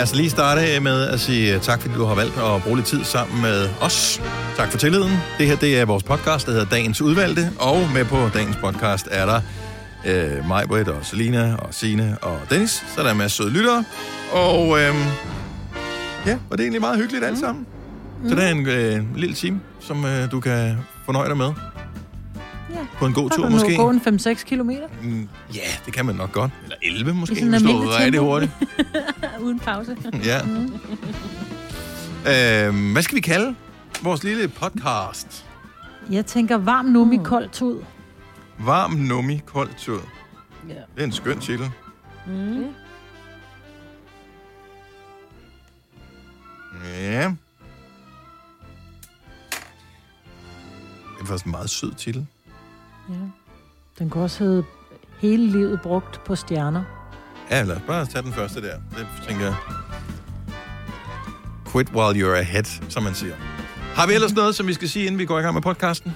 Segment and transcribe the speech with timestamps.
[0.00, 2.86] Lad os lige starte med at sige tak, fordi du har valgt at bruge lidt
[2.86, 4.22] tid sammen med os.
[4.56, 5.12] Tak for tilliden.
[5.38, 9.08] Det her det er vores podcast, der hedder Dagens Udvalgte, og med på dagens podcast
[9.10, 9.40] er der
[10.06, 13.50] øh, mig, Britt og Selina og Sine og Dennis, så der er en masse søde
[13.50, 13.84] lyttere.
[14.32, 14.94] Og øh,
[16.26, 17.66] ja, og det er egentlig meget hyggeligt alt sammen.
[18.28, 21.52] Så det er en øh, lille time, som øh, du kan fornøje dig med.
[22.74, 22.86] Ja.
[22.98, 23.76] På en god Så tur kan du måske.
[23.76, 24.00] gå en
[24.38, 26.50] 5-6 kilometer Mm, Ja, det kan man nok godt.
[26.64, 28.52] Eller 11 måske, sådan hvis du er rigtig hurtigt.
[29.44, 29.96] uden pause.
[30.24, 30.40] Ja.
[32.66, 33.54] Øhm, hvad skal vi kalde
[34.02, 35.46] vores lille podcast?
[36.10, 37.24] Jeg tænker varm nummi mm.
[37.24, 37.82] koldt ud.
[38.58, 39.98] Varm, nummi, koldt tud.
[40.68, 40.74] Ja.
[40.74, 41.70] Det er en skøn titel.
[42.26, 42.64] Mm.
[46.84, 47.32] Ja.
[51.18, 52.26] Det er faktisk en meget sød titel.
[53.10, 53.16] Ja.
[53.98, 54.64] Den kan også hedde
[55.20, 56.82] hele livet brugt på stjerner.
[57.50, 58.74] Ja, lad os bare tage den første der.
[58.98, 59.54] Det tænker jeg.
[61.72, 63.34] Quit while you're ahead, som man siger.
[63.94, 66.14] Har vi ellers noget, som vi skal sige, inden vi går i gang med podcasten?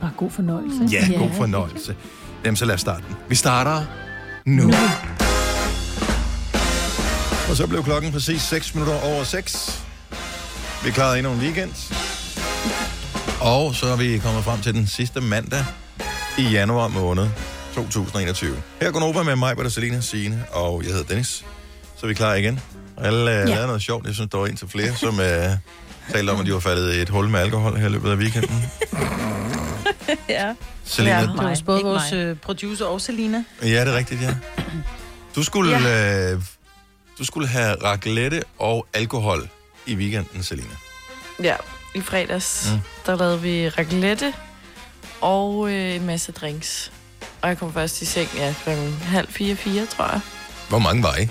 [0.00, 0.88] Bare god fornøjelse.
[0.92, 1.96] Ja, god fornøjelse.
[2.44, 3.16] Jamen, så lad os starte den.
[3.28, 3.84] Vi starter
[4.46, 4.62] nu.
[4.62, 4.72] nu.
[7.50, 9.86] Og så blev klokken præcis 6 minutter over 6.
[10.84, 11.70] Vi klaret endnu en weekend.
[13.40, 15.64] Og så er vi kommet frem til den sidste mandag
[16.38, 17.28] i januar måned
[17.74, 18.62] 2021.
[18.80, 21.44] Her går Nova med mig, Peter Selina, Signe, og jeg hedder Dennis.
[21.96, 22.60] Så er vi klar igen.
[22.96, 23.44] Og alle uh, ja.
[23.44, 24.06] lavede noget sjovt.
[24.06, 25.24] Jeg synes, der var en til flere, som uh,
[26.12, 28.16] talte om, at de var faldet i et hul med alkohol her i løbet af
[28.16, 28.64] weekenden.
[30.28, 30.54] ja.
[30.84, 33.44] Selina, Ja, det var både vores øh, producer og Selina.
[33.62, 34.34] ja, det er rigtigt, ja.
[35.34, 36.32] Du skulle, ja.
[36.32, 36.42] øh,
[37.18, 39.48] du skulle have raclette og alkohol
[39.86, 40.74] i weekenden, Selina.
[41.42, 41.54] Ja,
[41.94, 42.80] i fredags, mm.
[43.06, 44.32] der lavede vi raclette
[45.26, 46.92] og øh, en masse drinks.
[47.42, 50.20] Og jeg kom først i seng, ja, klokken halv fire, fire, tror jeg.
[50.68, 51.28] Hvor mange var I?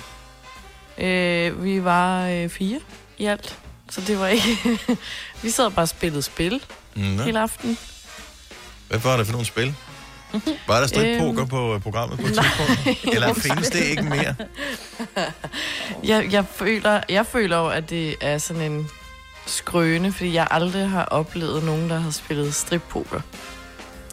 [1.06, 2.80] Øh, vi var øh, fire
[3.18, 3.60] i alt,
[3.90, 4.80] så det var ikke...
[5.44, 6.62] vi sad bare og spillede spil
[6.96, 7.24] Nå.
[7.24, 7.78] hele aften.
[8.88, 9.76] Hvad var det for nogle spil?
[10.68, 13.16] Var der stadig Øhm, poker på øh, programmet på et tidspunkt?
[13.16, 14.36] Eller findes det ikke mere?
[16.04, 18.90] Jeg, jeg, føler, jeg føler jo, at det er sådan en
[19.46, 23.22] skrøne, fordi jeg aldrig har oplevet nogen, der har spillet strippoker.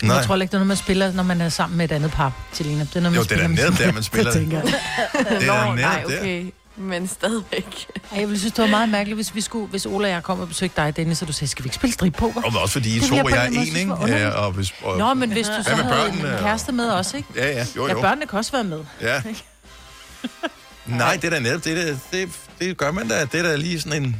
[0.02, 0.16] Nej.
[0.16, 2.10] Jeg tror ikke, det er noget, man spiller, når man er sammen med et andet
[2.10, 2.80] par, Selina.
[2.84, 4.50] Det er noget, Jo, man det er spiller netop der, man spiller det.
[4.50, 6.16] Det er Nå, nej, der.
[6.18, 6.44] okay.
[6.76, 7.86] Men stadigvæk.
[8.12, 10.22] Ej, jeg ville synes, det var meget mærkeligt, hvis, vi skulle, hvis Ola og jeg
[10.22, 12.42] kom og besøgte dig, Dennis, og du sagde, skal vi ikke spille strippoker?
[12.42, 14.06] Og også fordi I Det to og jeg er en ikke?
[14.06, 17.16] Ja, og hvis, og, Nå, men hvis du så havde børnene en kæreste med også,
[17.16, 17.28] ikke?
[17.36, 18.00] Ja, ja, jo, Ja, jo.
[18.00, 18.80] børnene kan også være med.
[19.00, 19.22] Ja.
[20.86, 22.28] Nej, det er da netop, det, der, det,
[22.60, 23.24] det gør man da.
[23.32, 24.16] Det er da lige sådan en,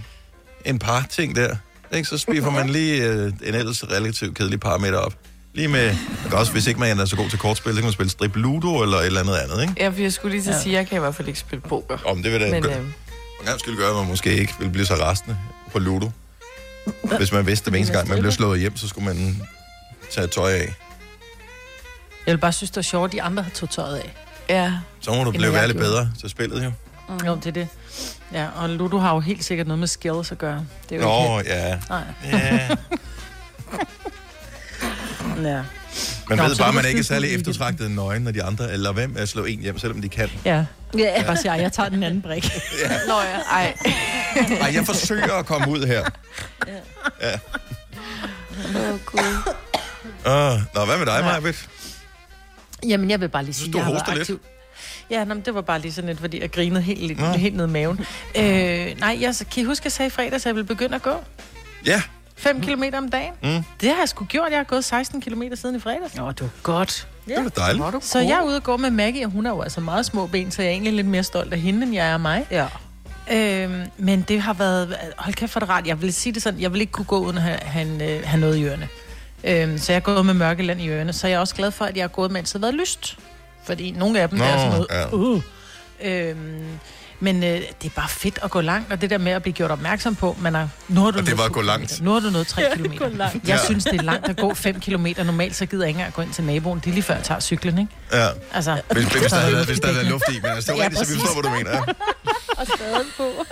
[0.64, 1.56] en par-ting der.
[1.92, 2.08] Ikke?
[2.08, 5.14] Så spiffer man lige øh, en ellers relativt kedelig parameter op.
[5.54, 7.84] Lige med, man kan også, hvis ikke man er så god til kortspil, så kan
[7.84, 9.74] man spille strip ludo eller et eller andet andet, ikke?
[9.78, 10.60] Ja, for jeg skulle lige til at Ja.
[10.62, 11.98] sige, at jeg kan i hvert fald ikke spille poker.
[12.06, 12.86] Om det vil da Men gøre, øh,
[13.38, 15.36] for gang skyld gøre, at man måske ikke vil blive så rastende
[15.72, 16.10] på ludo.
[17.18, 19.42] Hvis man vidste, at hver eneste gang man blev slået hjem, så skulle man
[20.10, 20.74] tage tøj af.
[22.26, 24.14] Jeg vil bare synes, det er sjovt, at de andre har tog tøjet af.
[24.48, 25.74] ja, Så må du blive gjorde.
[25.74, 26.72] bedre til spillet, jo.
[27.08, 27.26] Mm.
[27.26, 27.68] Jo, det er det.
[28.32, 30.66] Ja, og Ludo har jo helt sikkert noget med skills at gøre.
[30.88, 31.68] Det er jo ikke Nå, ja.
[31.68, 31.88] helt...
[31.88, 32.02] Nej.
[32.32, 32.68] ja.
[35.42, 35.62] Ja.
[36.28, 39.14] Man Nå, ved bare, man er ikke særlig eftertragtet nøgen, når de andre, eller hvem
[39.18, 40.30] er slå en hjem, selvom de kan.
[40.44, 40.64] Ja.
[40.98, 41.22] Ja.
[41.26, 42.44] Bare sige, "Ej, jeg tager den anden brik.
[42.44, 42.88] Ja.
[43.08, 43.74] Nå ja, ej.
[44.60, 46.04] Ej, jeg forsøger at komme ud her.
[48.76, 49.20] Åh, Gud.
[50.26, 51.22] Uh, nå, hvad med dig, Ja.
[51.22, 51.68] Majbet?
[52.88, 54.30] Jamen, jeg vil bare lige sige, du jeg har hoster været lidt.
[54.30, 54.40] aktiv.
[55.10, 57.26] Ja, nå, men det var bare lige sådan lidt, fordi jeg grinede helt, Nå.
[57.26, 58.00] helt, helt ned i maven.
[58.36, 58.44] Øh,
[59.00, 61.24] nej, jeg, kan I huske, jeg sagde i fredags, at jeg ville begynde at gå?
[61.86, 62.02] Ja.
[62.42, 63.32] 5 km om dagen.
[63.42, 63.64] Mm.
[63.80, 64.50] Det har jeg sgu gjort.
[64.50, 66.14] Jeg har gået 16 km siden i fredags.
[66.16, 67.08] Nå, du er godt.
[67.26, 67.84] Det er dejligt.
[67.92, 70.06] Du Så jeg er ude og gå med Maggie, og hun er jo altså meget
[70.06, 72.20] små ben, så jeg er egentlig lidt mere stolt af hende, end jeg er af
[72.20, 72.46] mig.
[72.50, 72.66] Ja.
[73.32, 74.96] Øhm, men det har været...
[75.16, 75.86] Hold kæft for det rart.
[75.86, 78.22] Jeg vil sige det sådan, jeg vil ikke kunne gå uden at have, have, øh,
[78.24, 78.88] have noget i ørerne.
[79.44, 81.12] Øhm, så jeg er gået med mørkeland i ørerne.
[81.12, 83.18] Så jeg er også glad for, at jeg er gået, mens det har været lyst.
[83.64, 84.86] Fordi nogle af dem Nå, er sådan noget...
[84.90, 85.14] ja.
[85.14, 85.42] Uh.
[86.04, 86.78] Øhm,
[87.22, 89.54] men øh, det er bare fedt at gå langt, og det der med at blive
[89.54, 91.78] gjort opmærksom på, man er, nu har du Og det nået var at gå kilometer.
[91.78, 92.00] langt.
[92.02, 92.92] Nu har du nået 3 Ja, km.
[92.92, 93.58] Jeg Ja.
[93.64, 95.06] synes, det er langt at gå 5 km.
[95.24, 96.78] Normalt så gider jeg ikke engang gå ind til naboen.
[96.78, 97.92] Det er lige før, jeg tager cyklen, ikke?
[98.12, 98.26] Ja.
[98.52, 100.82] Altså, Hvis, hvis, der havde, hvis der havde Ja, luft i, men altså, det er
[100.82, 101.70] Ja, rigtigt, så vi forstår, hvad du mener.
[101.70, 101.80] Ja.
[102.60, 103.28] Og stadig på.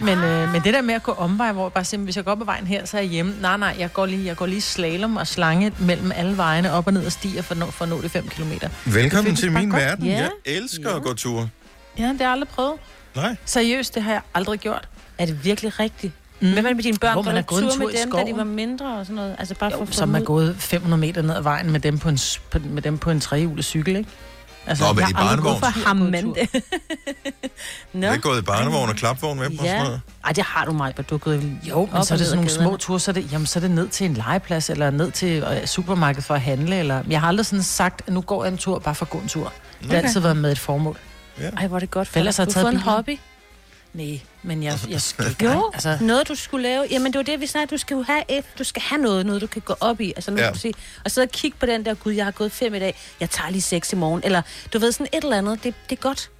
[0.00, 2.24] Men, øh, men det der med at gå omvej, hvor jeg bare siger, hvis jeg
[2.24, 3.34] går på vejen her, så er jeg hjemme.
[3.40, 6.86] Nej, nej, jeg går lige, jeg går lige slalom og slange mellem alle vejene op
[6.86, 8.52] og ned og stiger for, at nå, for at nå de 5 km.
[8.84, 10.06] Velkommen til min verden.
[10.06, 10.12] Ja.
[10.18, 11.48] Jeg elsker at gå tur.
[11.98, 12.74] Ja, det har jeg aldrig prøvet.
[13.16, 13.36] Nej.
[13.44, 14.88] Seriøst, det har jeg aldrig gjort.
[15.18, 16.12] Er det virkelig rigtigt?
[16.40, 16.52] Mm.
[16.52, 17.12] Hvad med dine børn?
[17.12, 19.36] Hvor man er gået en tur med dem, da de var mindre og sådan noget?
[19.38, 21.80] Altså bare for Jo, at få som er gået 500 meter ned ad vejen med
[21.80, 22.18] dem på en,
[22.50, 24.10] på, med dem på en trehjulet cykel, ikke?
[24.66, 25.98] Altså, Nå, men jeg i har aldrig barnevogn?
[25.98, 26.24] på mand.
[26.24, 26.60] tur.
[27.98, 28.06] Nå.
[28.06, 29.82] Er det gået i barnevogn og klapvogn med på sådan Ja.
[29.84, 30.00] noget?
[30.24, 32.36] Ej, det har du mig, du er gået Jo, men op så er det sådan
[32.36, 34.90] nogle små ture, så er, det, jamen, så er det ned til en legeplads, eller
[34.90, 37.02] ned til øh, supermarkedet for at handle, eller...
[37.08, 39.18] Jeg har aldrig sådan sagt, at nu går jeg en tur, bare for at gå
[39.18, 39.52] en tur.
[39.82, 40.98] Det har altid været med et formål.
[41.56, 42.44] Ej, hvor er det godt for Ellers dig.
[42.44, 43.18] har Du har fået en hobby.
[43.94, 45.44] Nej, men jeg, jeg skal ikke...
[45.52, 46.86] Jo, Altså, noget du skulle lave.
[46.90, 47.70] Jamen, det var det, vi snakkede.
[47.76, 50.12] Du skal jo have, et, du skal have noget, noget du kan gå op i.
[50.16, 50.44] Altså, nu Ja.
[50.44, 50.50] ja.
[50.52, 50.74] du sige,
[51.04, 53.50] og så kigge på den der, gud, jeg har gået fem i dag, jeg tager
[53.50, 54.20] lige seks i morgen.
[54.24, 54.42] Eller,
[54.72, 56.30] du ved, sådan et eller andet, det, det er godt.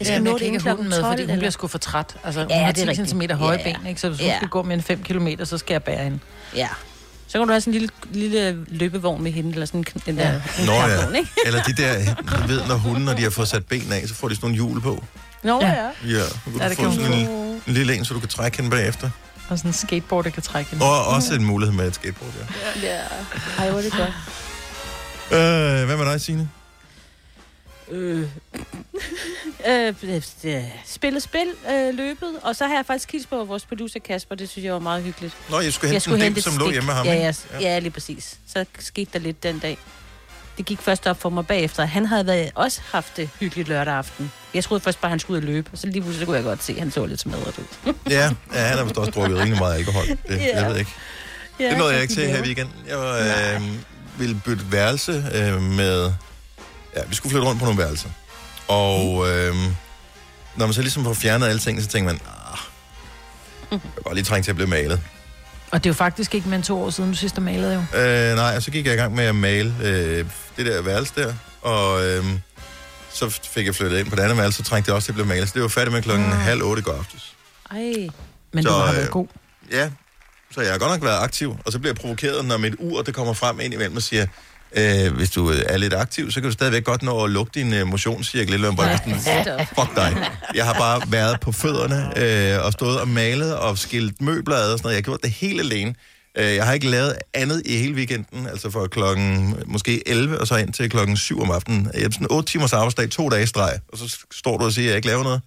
[0.00, 1.02] Jeg skal Ja, nå jeg det kan inden ikke have klokken hunden 12.
[1.02, 2.16] med, fordi hun eller- bliver sgu for træt.
[2.24, 3.08] Altså, hun Ja, har det er 10 rigtigt.
[3.30, 3.72] cm høje Ja.
[3.78, 4.00] ben, ikke?
[4.00, 4.36] så hvis hun Ja.
[4.36, 6.18] skal gå mere end 5 km, så skal jeg bære hende.
[6.56, 6.68] Ja.
[7.32, 7.90] Så kan du have sådan en lille,
[8.30, 10.34] lille løbevogn med hende, eller sådan en, den der Ja.
[10.60, 11.08] en Nå ja.
[11.18, 11.30] ikke?
[11.46, 14.14] Eller de der, du ved, når hunden, når de har fået sat ben af, så
[14.14, 15.04] får de sådan nogle hjul på.
[15.42, 15.68] Nå Ja.
[15.72, 15.88] ja.
[16.04, 17.28] Ja, du kan Ja, få kan sådan en,
[17.66, 19.10] en lille en, så du kan trække hende bagefter.
[19.48, 20.84] Og sådan en skateboard, der kan trække hende.
[20.84, 22.32] Og også en mulighed med et skateboard,
[22.82, 22.88] ja.
[22.88, 22.98] ja.
[23.58, 24.10] Ej, hvor er det godt.
[25.30, 26.48] Øh, hvad med dig, Signe?
[27.92, 28.28] Øh.
[29.68, 30.22] øh,
[30.86, 34.48] spillet spil, øh, løbet, og så har jeg faktisk kigget på vores producer Kasper, det
[34.48, 35.34] synes jeg var meget hyggeligt.
[35.50, 36.72] Nå, jeg skulle jeg hente skulle en hente et som lå stik.
[36.72, 37.06] hjemme med ham.
[37.06, 37.38] Ja, ikke?
[37.52, 38.38] ja, ja, lige præcis.
[38.48, 39.78] Så skete der lidt den dag.
[40.56, 41.84] Det gik først op for mig bagefter.
[41.84, 44.32] Han havde været, også haft det hyggeligt lørdag aften.
[44.54, 46.44] Jeg troede først bare, han skulle ud og løbe, og så lige pludselig kunne jeg
[46.44, 47.92] godt se, at han så lidt smadret ud.
[48.10, 50.06] Ja, ja, han har vist også drukket rimelig meget alkohol.
[50.06, 50.60] Det, Ja.
[50.60, 50.90] Jeg ved ikke.
[51.60, 52.74] ja, Det nåede jeg ikke til her i weekenden.
[52.88, 53.60] Jeg var, øh,
[54.18, 56.12] ville bytte værelse øh, med...
[56.96, 58.08] Ja, vi skulle flytte rundt på nogle værelser.
[58.68, 59.54] Og øh,
[60.56, 62.58] når man så ligesom får fjernet alle ting, så tænker man, ah,
[63.70, 65.00] jeg kan godt lige trænge til at blive malet.
[65.70, 67.74] Og det er jo faktisk ikke mere end to år siden, du sidst har malet
[67.74, 67.98] jo.
[67.98, 71.12] Øh, nej, og så gik jeg i gang med at male øh, det der værelse
[71.16, 72.24] der, og øh,
[73.12, 75.14] så fik jeg flyttet ind på det andet værelse, så trængte jeg også til at
[75.14, 75.48] blive malet.
[75.48, 77.34] Så det var færdigt med klokken halv otte i går aftes.
[77.70, 78.08] Ej,
[78.52, 79.26] Men Så, du har øh, været god.
[79.70, 79.90] Ja,
[80.54, 83.02] så jeg har godt nok været aktiv, og så bliver jeg provokeret, når mit ur
[83.02, 84.26] det kommer frem ind imellem og siger,
[84.76, 87.72] øh, hvis du er lidt aktiv, så kan du stadigvæk godt nå at lukke din
[87.74, 88.80] øh, motionscirkel lidt.
[89.26, 89.42] Ja.
[89.42, 89.60] Stop.
[89.86, 90.16] Fuck dig.
[90.54, 92.12] Jeg har bare været på fødderne
[92.56, 94.94] øh, og stået og malet og skilt møbler ad og sådan noget.
[94.94, 95.94] Jeg har gjort det helt alene.
[96.38, 100.46] Øh, Jeg har ikke lavet andet i hele weekenden, altså fra klokken måske 11 og
[100.46, 101.90] så ind til klokken 7 om aftenen.
[101.94, 104.86] Jeg har sådan 8 timers arbejdsdag, to dage streg, og så står du og siger,
[104.86, 105.40] at jeg ikke laver noget.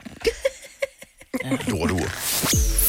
[1.44, 2.08] Lort ur.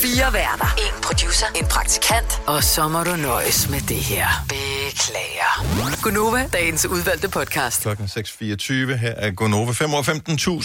[0.02, 0.75] Fire værter.
[0.78, 1.46] En producer.
[1.56, 2.43] En praktikant.
[2.46, 4.26] Og så må du nøjes med det her.
[4.48, 6.02] Beklager.
[6.02, 7.82] Gunova, dagens udvalgte podcast.
[7.82, 8.72] Klokken 6.24.
[8.96, 9.72] Her er Gonova.
[9.72, 10.02] 5 år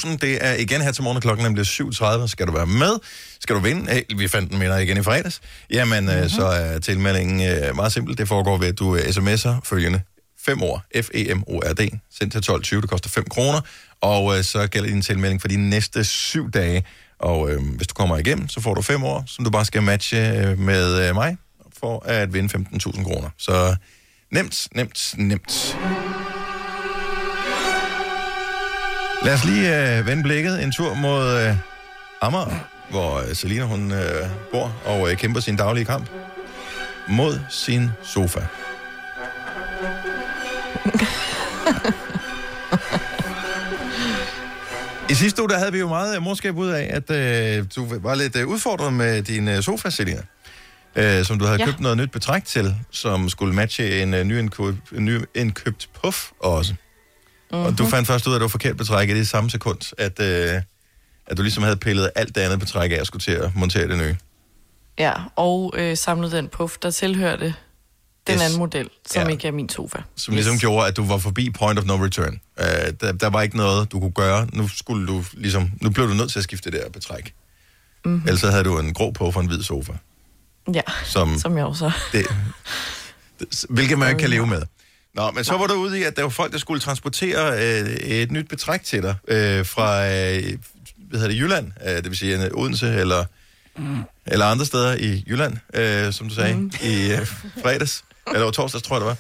[0.08, 0.18] 15.000.
[0.18, 1.22] Det er igen her til morgen.
[1.22, 2.28] Klokken bliver 7.30.
[2.28, 3.00] Skal du være med?
[3.40, 3.92] Skal du vinde?
[3.92, 5.42] Hey, vi fandt den minder igen i fredags.
[5.70, 6.30] Jamen, mm-hmm.
[6.30, 8.18] så er tilmeldingen øh, meget simpel.
[8.18, 10.02] Det foregår ved, at du sms'er følgende
[10.46, 10.84] 5 år.
[11.02, 11.90] F-E-M-O-R-D.
[12.20, 12.82] Send til 12.20.
[12.82, 13.62] Det koster 5 kroner.
[14.02, 16.86] Og øh, så gælder din tilmelding for de næste 7 dage.
[17.22, 19.84] Og øh, hvis du kommer igennem, så får du 5 år, som du bare skal
[19.84, 21.38] matche øh, med øh, mig
[21.80, 23.30] for at vinde 15.000 kroner.
[23.38, 23.76] Så
[24.32, 25.78] nemt, nemt, nemt.
[29.24, 31.56] Lad os lige øh, vende blikket en tur mod øh,
[32.22, 36.10] Amager, hvor øh, Selina hun øh, bor og øh, kæmper sin daglige kamp
[37.08, 38.42] mod sin sofa.
[45.10, 48.00] I sidste uge, der havde vi jo meget øh, morskab ud af, at øh, du
[48.00, 50.22] var lidt øh, udfordret med din øh, sofa, Selina.
[50.96, 51.66] Øh, som du havde ja.
[51.66, 56.74] Købt noget nyt betræk til, som skulle matche en øh, nyindkøbt, nyindkøbt puff også.
[56.74, 57.66] Mm-hmm.
[57.66, 59.94] Og du fandt først ud af, at det var forkert betræk i det samme sekund,
[59.98, 60.62] at, øh,
[61.28, 63.88] at du ligesom havde pillet alt det andet betræk af og skulle til at montere
[63.88, 64.16] det nye.
[65.00, 67.54] Ja, og øh, samlet den puff, der tilhørte
[68.28, 68.42] den Yes.
[68.42, 68.46] yes.
[68.46, 69.28] anden model, som Ja.
[69.28, 69.98] ikke er min sofa.
[70.16, 72.40] Som ligesom gjorde, at du var forbi point of no return.
[72.60, 72.66] Uh,
[73.02, 74.48] der, der var ikke noget, du kunne gøre.
[74.54, 77.34] Nu, skulle du ligesom, nu blev du nødt til at skifte det der betræk.
[78.06, 78.22] Mm-hmm.
[78.28, 79.94] Ellers havde du en grå på for en hvid sofa.
[80.74, 82.26] Ja, Som, som jeg også det,
[83.40, 84.62] det, hvilket man ikke kan leve med.
[85.16, 87.90] Nå, men så var du ude i, at der var folk, der skulle transportere øh,
[87.90, 90.58] et nyt betræk til dig øh, fra øh,
[90.98, 93.26] hvad hedder det, Jylland, øh, det vil sige øh, Odense eller,
[93.78, 93.98] mm.
[94.26, 96.72] eller andre steder i Jylland, øh, som du sagde, mm.
[96.84, 97.28] i øh,
[97.64, 99.18] fredags, eller var torsdags, tror jeg det var.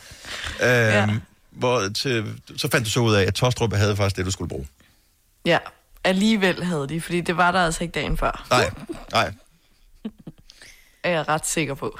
[0.68, 1.10] Øh, ja.
[1.52, 4.50] Hvor til, så fandt du så ud af, at Tostrup havde faktisk det, du skulle
[4.50, 4.68] bruge.
[5.46, 5.58] Ja,
[6.04, 8.72] alligevel havde de, fordi det var der altså ikke dagen før, Nej,
[9.12, 9.34] nej.
[11.04, 12.00] er jeg ret sikker på.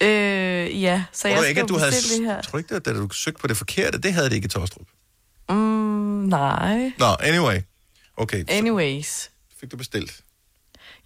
[0.00, 2.40] øh, ja, så Tror jeg skal ikke, at du havde, det her.
[2.40, 4.86] tror ikke, at da du søgte på det forkerte, det havde det ikke i Tostrup?
[5.48, 6.92] Mm, nej.
[6.98, 7.60] Nå, anyway.
[8.16, 10.20] Okay, Anyways, fik du bestilt.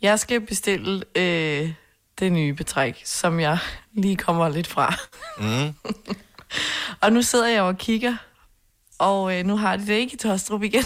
[0.03, 1.73] jeg skal bestille øh,
[2.19, 3.59] det nye betræk, som jeg
[3.93, 4.95] lige kommer lidt fra.
[5.39, 5.75] Mm.
[7.03, 8.17] Og nu sidder jeg og kigger,
[8.99, 10.85] og øh, nu har de det ikke i Tostrup igen.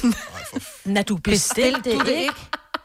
[0.84, 2.22] Nej, for du Bestilte bestilte du det ikke?
[2.22, 2.34] ikke?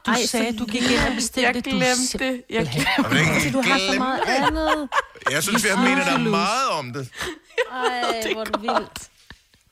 [0.06, 1.63] Du Ej, sagde, så du gik ind og bestilte Jeg det.
[1.63, 2.44] Glemte det.
[2.50, 4.34] Jeg glemte ikke Du har så meget det.
[4.34, 4.89] andet.
[5.32, 7.10] Jeg synes, jeg mener der er meget om det.
[7.72, 9.10] Ej, hvor er du vildt.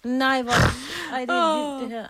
[0.03, 0.51] Nej, hvor...
[1.13, 2.07] Ej, det er vildt, det her.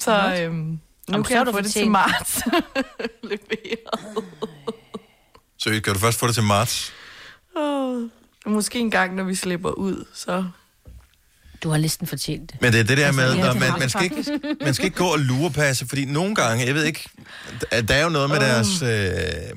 [0.00, 0.78] Så øhm, nu
[1.08, 2.38] Jamen, så kan er jeg du få det til marts.
[3.30, 4.24] Leveret.
[5.66, 6.92] Så kan du først få det til marts?
[7.56, 8.02] Åh.
[8.46, 10.44] Måske en gang, når vi slipper ud, så...
[11.62, 12.62] Du har næsten fortjent det.
[12.62, 14.84] Men det er det der Altså, med, ja, det man, man, skal ikke, man skal
[14.84, 17.08] ikke gå og lurepasse, fordi nogle gange, jeg ved ikke,
[17.70, 19.56] der der er jo noget med deres, øh,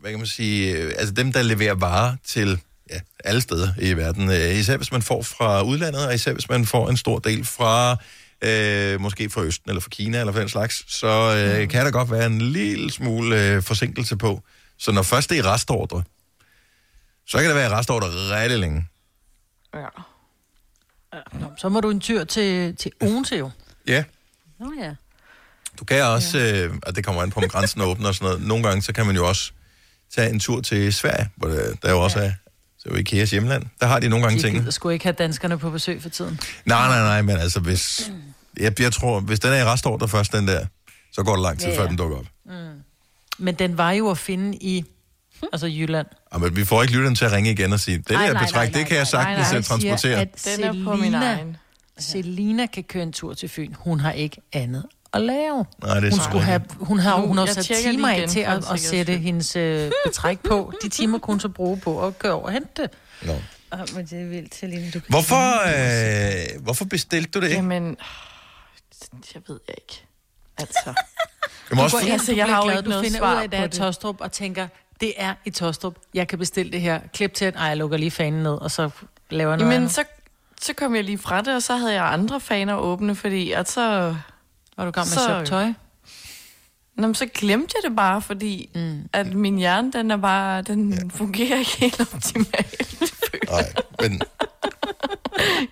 [0.00, 2.58] hvad kan man sige, øh, altså dem, der leverer varer til
[2.90, 6.48] ja, alle steder i verden, øh, især hvis man får fra udlandet, og især hvis
[6.48, 7.96] man får en stor del fra,
[8.42, 11.68] øh, måske fra Østen, eller fra Kina, eller fra den slags, så øh, Mm.
[11.68, 14.42] kan der godt være en lille smule øh, forsinkelse på.
[14.78, 16.02] Så når først det er restordre,
[17.26, 18.08] så kan det være restordre
[18.42, 18.88] rigtig længe.
[19.74, 19.86] Ja.
[21.32, 23.50] Nå, så må du en tur til, til Odense jo.
[23.88, 24.04] Ja.
[24.60, 24.94] Nå ja.
[25.78, 28.46] Du kan også, øh, og det kommer an på, om grænsen åbner og sådan noget.
[28.48, 29.52] Nogle gange, så kan man jo også
[30.14, 32.32] tage en tur til Sverige, hvor der, der jo også er,
[32.78, 33.64] så er jo Ikeas hjemland.
[33.80, 34.72] Der har de nogle gange De tingene.
[34.72, 36.40] sgu ikke have danskerne på besøg for tiden.
[36.64, 38.10] Nej, nej, nej, men altså, hvis,
[38.60, 40.66] jeg, jeg tror, hvis den er i restordre først, den der,
[41.12, 41.88] så går det lang tid, Ja, før ja.
[41.88, 42.26] den dukker op.
[43.38, 44.84] Men den var jo at finde i
[45.52, 46.06] altså Jylland.
[46.32, 48.44] Ja, men vi får ikke lytteren til at ringe igen og sige, det der nej,
[48.44, 49.62] betræk, nej, det kan jeg sagtens nej.
[49.62, 50.20] transportere.
[50.20, 51.56] at Den er på min Selina, egen.
[51.98, 53.74] Selina kan køre en tur til Fyn.
[53.74, 55.66] Hun har ikke andet at lave.
[55.82, 58.58] Nej, det er Hun skulle have, hun har, hun har sat timer af til at,
[58.58, 60.72] en at sætte hendes øh, betræk på.
[60.82, 62.90] De timer kunne hun så bruge på at køre over og hente det.
[63.22, 63.32] Nå.
[63.72, 64.90] Oh, men det er vildt, Celine.
[64.90, 65.00] Du...
[65.08, 67.56] Hvorfor, øh, hvorfor bestilte du det ikke?
[67.56, 67.84] Jamen,
[69.34, 70.06] jeg ved jeg ikke.
[70.58, 70.94] Altså,
[71.70, 73.50] Jeg må også, ind, Altså, jeg har jo ikke noget finder svar ud af, at
[73.52, 73.72] det på det.
[73.72, 74.66] Tostrup, og tænker,
[75.00, 75.94] det er i Tostrup.
[76.14, 77.00] Jeg kan bestille det her.
[77.14, 78.90] Klip til, at ej, jeg lukker lige fanen ned, og så
[79.30, 79.94] laver jeg noget jamen, andet.
[79.94, 80.04] så,
[80.60, 83.70] så kom jeg lige fra det, og så havde jeg andre faner åbne, fordi at
[83.70, 84.14] så...
[84.76, 85.72] Var du gang med så- at shoppe tøj?
[86.96, 89.08] Nå, men så glemte jeg det bare, fordi mm.
[89.12, 90.98] at min hjerne, den er bare, den ja.
[91.10, 92.98] fungerer ikke helt optimalt.
[93.50, 94.22] nej, men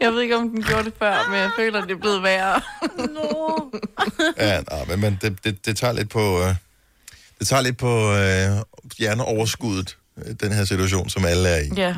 [0.00, 2.22] Jeg ved ikke, om den gjorde det før, men jeg føler, at det er blevet
[2.22, 2.60] værre.
[4.38, 6.54] Ja, nej, men, men det, det, det tager lidt på, øh,
[7.38, 8.64] det tager lidt på øh,
[8.98, 11.68] hjerneoverskuddet, øh, den her situation, som alle er i.
[11.76, 11.96] Ja,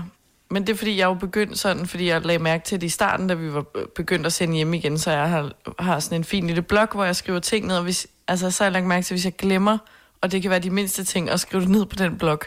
[0.50, 2.87] men det er fordi, jeg er jo begyndt sådan, fordi jeg lagde mærke til det
[2.87, 3.64] i starten, da vi var
[3.97, 7.04] begyndt at sende hjem igen, så jeg har, har sådan en fin lille blog, hvor
[7.04, 9.37] jeg skriver ting ned, og hvis, altså, så har jeg lagt mærke til, hvis jeg
[9.37, 9.78] glemmer,
[10.21, 12.40] og det kan være de mindste ting, at skrive det ned på den blog,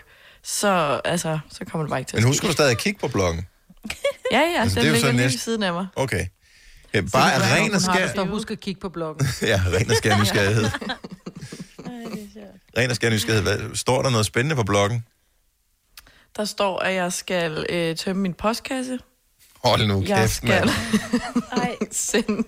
[0.43, 3.07] så, altså, så kommer det bare ikke til Men husker du stadig at kigge på
[3.07, 3.45] bloggen?
[4.31, 5.87] Ja, ja, Altså, altså, det er den så ligger lige næste- ved siden af mig.
[5.95, 6.25] Okay.
[6.93, 8.07] Ja, bare af ren og skær...
[8.07, 8.23] skær.
[8.23, 9.27] Husk at kigge på bloggen.
[9.41, 10.63] Ja, ren og skær nysgerrighed.
[12.77, 13.43] Ren og skær nysgerrighed.
[13.57, 15.05] Hvad, står der noget spændende på bloggen?
[16.37, 18.99] Der står, at jeg skal øh, tømme min postkasse.
[19.63, 20.69] Hold nu Jeg kæft, skal mand.
[21.91, 22.43] Sende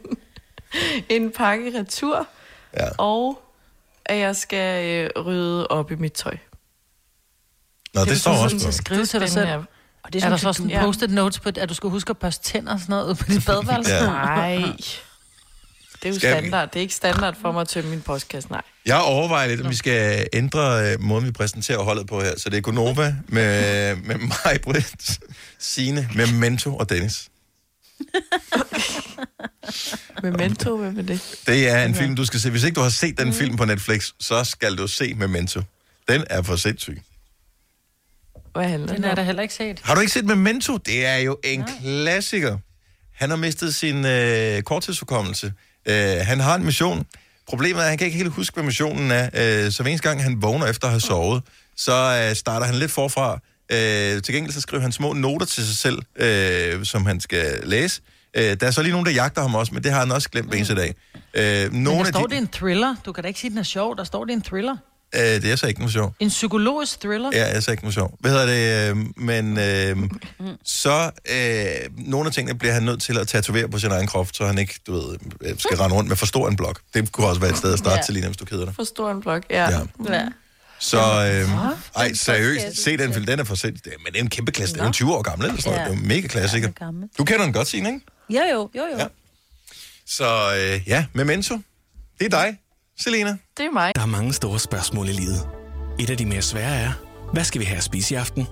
[1.09, 2.27] en pakke retur,
[2.77, 2.87] Ja.
[2.97, 3.41] og
[4.05, 6.37] at jeg skal øh, rydde op i mit tøj.
[7.93, 8.71] Nå, det, står også på.
[8.71, 9.45] skrive til dig selv.
[9.45, 9.67] spændende.
[10.03, 10.81] Og det er, er der så sådan Ja.
[10.85, 13.45] post-it notes på, at du skal huske at børste tænder og sådan noget på dit
[13.47, 13.93] badeværelse?
[13.93, 14.05] Ja.
[14.05, 14.55] Nej.
[14.55, 16.39] Det er jo Skal vi?
[16.47, 16.69] standard.
[16.69, 18.61] Det er ikke standard for mig at tømme min postkasse, nej.
[18.85, 22.33] Jeg overvejer lidt, om vi skal ændre øh, måden, vi præsenterer holdet på her.
[22.39, 25.19] Så det er Gunova med, med mig, Britt,
[25.59, 27.29] Signe, med Mento og Dennis.
[30.24, 31.39] Memento, hvad med det?
[31.48, 32.50] Det er en film, du skal se.
[32.50, 35.62] Hvis ikke du har set den film på Netflix, så skal du se Memento.
[36.10, 37.01] Den er for sindssyg.
[38.53, 39.80] Hvad handler Den den er der heller ikke set.
[39.84, 40.77] Har du ikke set Memento?
[40.77, 42.58] Det er jo en klassiker.
[43.13, 45.53] Han har mistet sin øh, korttidsforkommelse.
[45.86, 47.06] Øh, han har en mission.
[47.48, 49.30] Problemet er, at han kan ikke helt huske, hvad missionen er.
[49.34, 51.44] Øh, så hver eneste gang, han vågner efter at have sovet,
[51.77, 53.39] så øh, starter han lidt forfra.
[53.72, 57.60] Øh, til gengæld så skriver han små noter til sig selv, øh, som han skal
[57.63, 58.01] læse.
[58.06, 60.29] Øh, der er så lige nogen, der jagter ham også, men det har han også
[60.29, 60.95] glemt hver eneste dag.
[61.33, 62.95] Øh, Men nogle der af står, de, det er en thriller.
[63.05, 63.97] Du kan da ikke sige, den er sjov.
[63.97, 64.77] Der står, det er en thriller.
[65.15, 66.15] øh, det er så ikke noget sjovt.
[66.19, 67.29] En psykologisk thriller.
[67.33, 68.13] Ja, jeg sagde ikke noget sjovt.
[68.19, 68.89] Hvad hedder det?
[68.89, 70.09] Øh, men øh,
[70.65, 74.27] så øh, nogle af tingene bliver han nødt til at tatovere på sin egen krop,
[74.33, 76.79] så han ikke, du ved, øh, skal rende rundt med for stor en blok.
[76.93, 78.01] Det kunne også være et sted at starte Ja.
[78.01, 78.75] til lige, hvis du keder dig.
[78.75, 79.69] For stor en blok, ja.
[79.69, 79.79] Ja.
[80.13, 80.25] ja.
[80.81, 80.85] Ja.
[80.88, 81.50] Så, øh,
[81.95, 83.85] ej, seriøst, se den film, den er for sent.
[83.85, 85.89] Men det er en kæmpe klasse, den er jo 20 år gammel, eller sådan noget.
[85.89, 85.91] Ja.
[85.91, 86.69] Det er jo mega klassiker.
[86.81, 87.07] Ja, er.
[87.17, 88.01] Du kender den godt, Signe, ikke?
[88.29, 88.97] Jo, jo, jo, jo.
[88.97, 89.07] Ja.
[90.07, 91.55] Så øh, ja, Memento,
[92.19, 92.57] det er dig,
[93.00, 93.38] Selena.
[93.57, 93.91] Det er mig.
[93.95, 95.47] Der er mange store spørgsmål i livet.
[96.00, 96.91] Et af de mere svære er,
[97.33, 98.47] hvad skal vi have at spise i aften?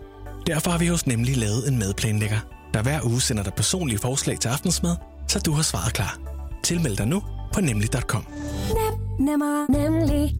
[0.48, 2.40] Derfor har vi hos Nemlig lavet en madplanlægger,
[2.74, 4.96] der hver uge sender dig personlige forslag til aftensmad,
[5.28, 6.18] så du har svaret klar.
[6.64, 8.28] Tilmeld dig nu på nemlig.com.
[9.20, 10.40] Nemmer, nemlig.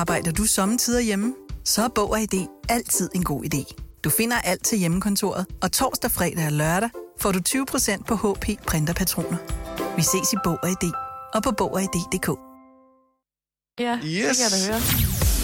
[0.00, 1.34] Arbejder du sommetider hjemme?
[1.64, 3.74] Så er Bog og ID altid en god idé.
[4.04, 6.90] Du finder alt til hjemmekontoret, og torsdag, fredag og lørdag
[7.20, 9.36] får du 20% på HP Printerpatroner.
[9.96, 10.92] Vi ses i Bog og ID
[11.34, 12.28] og på Bog og ID.dk.
[13.80, 14.28] Ja, Yes.
[14.28, 14.80] det kan jeg da høre.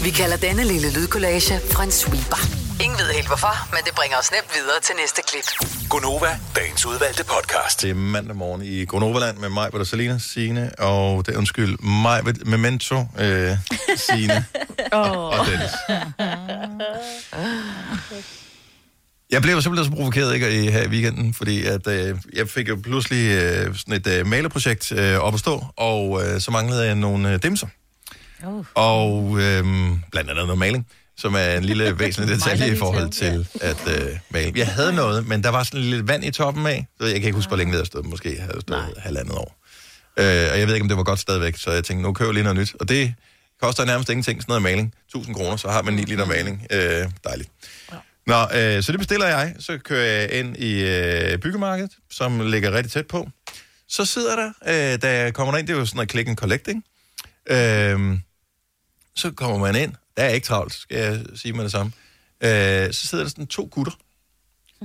[0.03, 2.66] Vi kalder denne lille lydkollage en sweeper.
[2.83, 5.47] Ingen ved helt hvorfor, men det bringer os nemt videre til næste klip.
[5.89, 7.81] Gonova, dagens udvalgte podcast.
[7.81, 11.77] Det er mandag morgen i Gronoverland med mig, og Selina, Signe, og det er undskyld,
[11.79, 13.51] mig, Memento, øh,
[13.95, 14.45] Signe
[15.01, 15.71] og Dennis.
[19.31, 22.69] Jeg blev simpelthen så provokeret ikke, i, her i weekenden, fordi at, øh, jeg fik
[22.69, 26.85] jo pludselig øh, sådan et øh, malerprojekt øh, op at stå, og øh, så manglede
[26.85, 27.67] jeg nogle øh, dimser.
[28.45, 28.65] Uh.
[28.75, 29.63] Og øh,
[30.11, 34.17] blandt andet noget maling, som er en lille væsentlig detalje i forhold til at øh,
[34.29, 34.53] male.
[34.55, 36.87] Jeg havde noget, men der var sådan lidt vand i toppen af.
[36.99, 38.05] Så jeg kan ikke huske, hvor længe det havde stået.
[38.05, 39.57] Måske havde stået halvandet år.
[40.19, 42.29] Øh, og jeg ved ikke, om det var godt stadigvæk, så jeg tænkte, nu køber
[42.29, 42.75] jeg lige noget nyt.
[42.79, 43.13] Og det
[43.61, 44.93] koster nærmest ingenting, sådan noget maling.
[45.07, 46.67] 1000 kroner, så har man 9 liter maling.
[46.71, 47.49] Øh, dejligt.
[48.27, 49.55] Nå, øh, så det bestiller jeg.
[49.59, 53.29] Så kører jeg ind i øh, byggemarkedet, som ligger rigtig tæt på.
[53.89, 56.37] Så sidder der, øh, da jeg kommer ind, det er jo sådan noget click and
[56.37, 56.81] collect, ikke?
[57.49, 58.19] Øh,
[59.15, 59.93] så kommer man ind.
[60.17, 61.91] Der er ikke travlt, skal jeg sige med det samme.
[62.43, 63.93] Øh, så sidder der sådan to gutter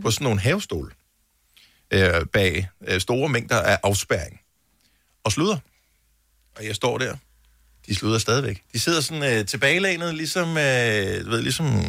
[0.02, 0.92] på sådan nogle havestol
[1.90, 4.40] øh, bag øh, store mængder af afspærring
[5.24, 5.58] og sluder.
[6.56, 7.16] Og jeg står der.
[7.86, 8.62] De sluder stadigvæk.
[8.72, 10.56] De sidder sådan øh, tilbagelænet, ligesom, øh,
[11.30, 11.84] ved, ligesom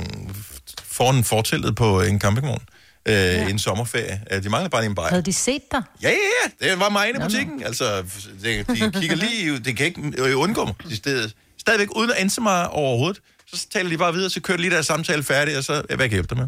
[0.83, 2.63] foran fortællet på en campingvogn
[3.05, 3.49] øh, ja.
[3.49, 4.23] en sommerferie.
[4.31, 5.09] Øh, De mangler bare lige en bajer.
[5.09, 5.81] Havde de set dig?
[6.01, 6.15] Ja, ja,
[6.61, 6.69] ja.
[6.69, 7.63] Det var mig inde i butikken.
[7.63, 8.03] Altså,
[8.43, 9.59] de, de kigger lige...
[9.59, 10.75] Det kan ikke undgå mig.
[10.89, 13.21] De stedet, stadigvæk uden at anse mig overhovedet.
[13.53, 15.73] Så taler de bare videre, så kører de lige deres samtale færdig, og så...
[15.73, 16.47] Hvad kan jeg hjælpe dig med?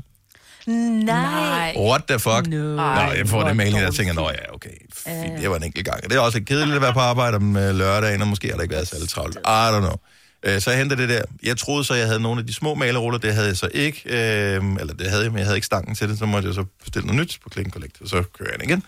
[1.03, 1.73] Nej.
[1.77, 2.47] What the fuck?
[2.47, 2.75] No.
[2.75, 5.85] Nå, jeg får det mail, der tænker, nå ja, okay, fint, det var en enkelt
[5.85, 6.03] gang.
[6.03, 8.63] Det er også kedeligt at være på arbejde om øh, lørdagen, og måske har der
[8.63, 9.35] ikke været særlig travlt.
[9.35, 9.95] I don't know.
[10.43, 11.21] Øh, Så jeg hentede det der.
[11.43, 13.19] Jeg troede så, jeg havde nogle af de små maleruller.
[13.19, 14.01] Det havde jeg så ikke.
[14.05, 16.19] Øh, eller det havde jeg, men jeg havde ikke stangen til det.
[16.19, 18.59] Så måtte jeg så bestille noget nyt på Click and Collect, og så kører jeg
[18.59, 18.83] den igen.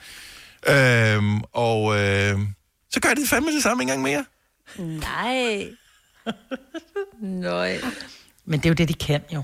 [0.67, 2.39] Øh, og øh,
[2.91, 4.25] så gør jeg det fandme det samme en gang mere.
[4.77, 5.67] Nej.
[7.21, 7.77] Nøj.
[8.45, 9.43] Men det er jo det, de kan jo.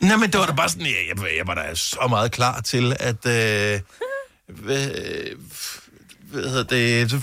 [0.00, 2.60] Nej, men det var da bare sådan, jeg, jeg, jeg var da så meget klar
[2.60, 3.26] til at...
[3.26, 3.80] Øh,
[4.46, 4.90] hvad,
[6.22, 7.20] hvad hedder det, så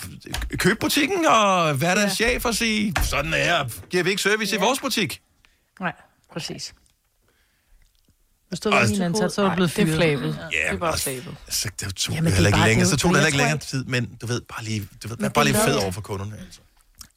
[0.58, 4.62] købe butikken og være deres chef og sige, sådan her, giver vi ikke service ja.
[4.62, 5.22] i vores butik?
[5.80, 5.94] Nej,
[6.34, 6.74] præcis.
[8.50, 9.96] Hvis du var Altså, min ansat, så var du blevet Det er fyret.
[9.98, 10.40] flabet.
[10.54, 11.36] Ja, det er bare altså, flabet.
[11.48, 13.18] Altså, det tog Jamen, det er heller ikke længere, det er så jo- tog det
[13.18, 15.62] heller ikke længere tid, men du ved, bare lige, du ved, Men bare det lige
[15.62, 16.38] er fed over for kunderne.
[16.46, 16.60] Altså.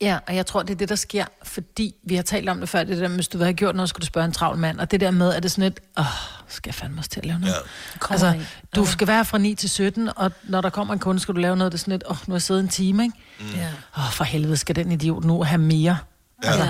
[0.01, 2.69] Ja, og jeg tror, det er det, der sker, fordi vi har talt om det
[2.69, 4.81] før, det der med, hvis du have gjort noget, skulle du spørge en travl mand,
[4.81, 6.05] og det der med, at det er sådan lidt, åh,
[6.49, 7.55] skal jeg fandme også til at lave noget?
[7.55, 8.13] Ja.
[8.13, 8.41] Altså,
[8.75, 11.41] du skal være fra 9 til 17, og når der kommer en kunde, skal du
[11.41, 13.17] lave noget, det er sådan lidt, åh, nu har jeg siddet en time, ikke?
[13.41, 13.47] Mm.
[13.57, 13.69] Ja.
[13.99, 15.99] Åh, for helvede, skal den idiot nu have mere?
[16.45, 16.49] Ja.
[16.49, 16.69] Altså,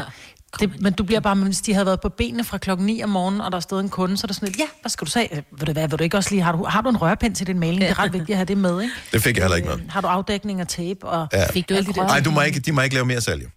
[0.60, 3.08] det, men du bliver bare, hvis de havde været på benene fra klokken 9 om
[3.08, 5.10] morgenen, og der stod en kunde, så er der sådan lidt, ja, hvad skal du
[5.10, 5.36] sige?
[5.36, 7.34] Øh, Ved du hvad, vil du ikke også lige, har du, har du en rørpind
[7.34, 7.80] til din maling?
[7.80, 8.94] Det er ret vigtigt at have det med, ikke?
[9.12, 9.76] Det fik jeg heller ikke med.
[9.78, 11.06] Øh, Har du afdækning og tape?
[11.06, 11.50] Og Ja.
[11.50, 13.42] Fik du ikke Nej, du må ikke, de må ikke lave mere salg.
[13.42, 13.48] jo.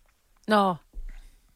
[0.48, 0.76] Nå,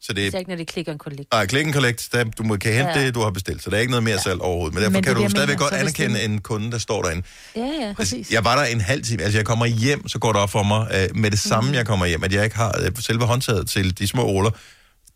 [0.01, 1.23] Så det det er er ikke, når de klikker en kollega.
[1.31, 3.05] Nej, click and collect, der, du må, kan hente Ja.
[3.05, 4.73] det, du har bestilt, så der er ikke noget mere salg overhovedet.
[4.73, 6.71] Men derfor Men kan det du det, stadigvæk mener, godt så anerkende det- en kunde,
[6.71, 7.23] der står derinde.
[7.55, 7.93] Ja, ja.
[7.93, 8.31] Præcis.
[8.31, 10.63] Jeg var der en halv time, altså jeg kommer hjem, så går det op for
[10.63, 13.67] mig øh, med det samme, jeg kommer hjem, at jeg ikke har øh, selve håndtaget
[13.69, 14.51] til de små ruller.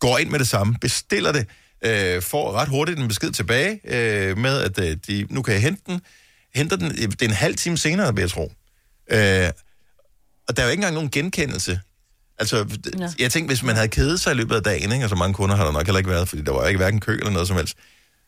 [0.02, 1.46] Går ind med det samme, bestiller det,
[1.84, 5.62] øh, får ret hurtigt en besked tilbage øh, med, at øh, de, nu kan jeg
[5.62, 6.00] hente den.
[6.54, 8.52] Henter den, øh, det er en halv time senere, vil jeg tro.
[9.10, 9.50] Øh,
[10.48, 11.80] og der er jo ikke engang nogen genkendelse.
[12.38, 13.08] Altså, Nå.
[13.18, 15.34] jeg tænkte, hvis man havde kedet sig i løbet af dagen, ikke, og så mange
[15.34, 17.48] kunder har der nok heller ikke været, fordi der var ikke hverken kø eller noget
[17.48, 17.76] som helst,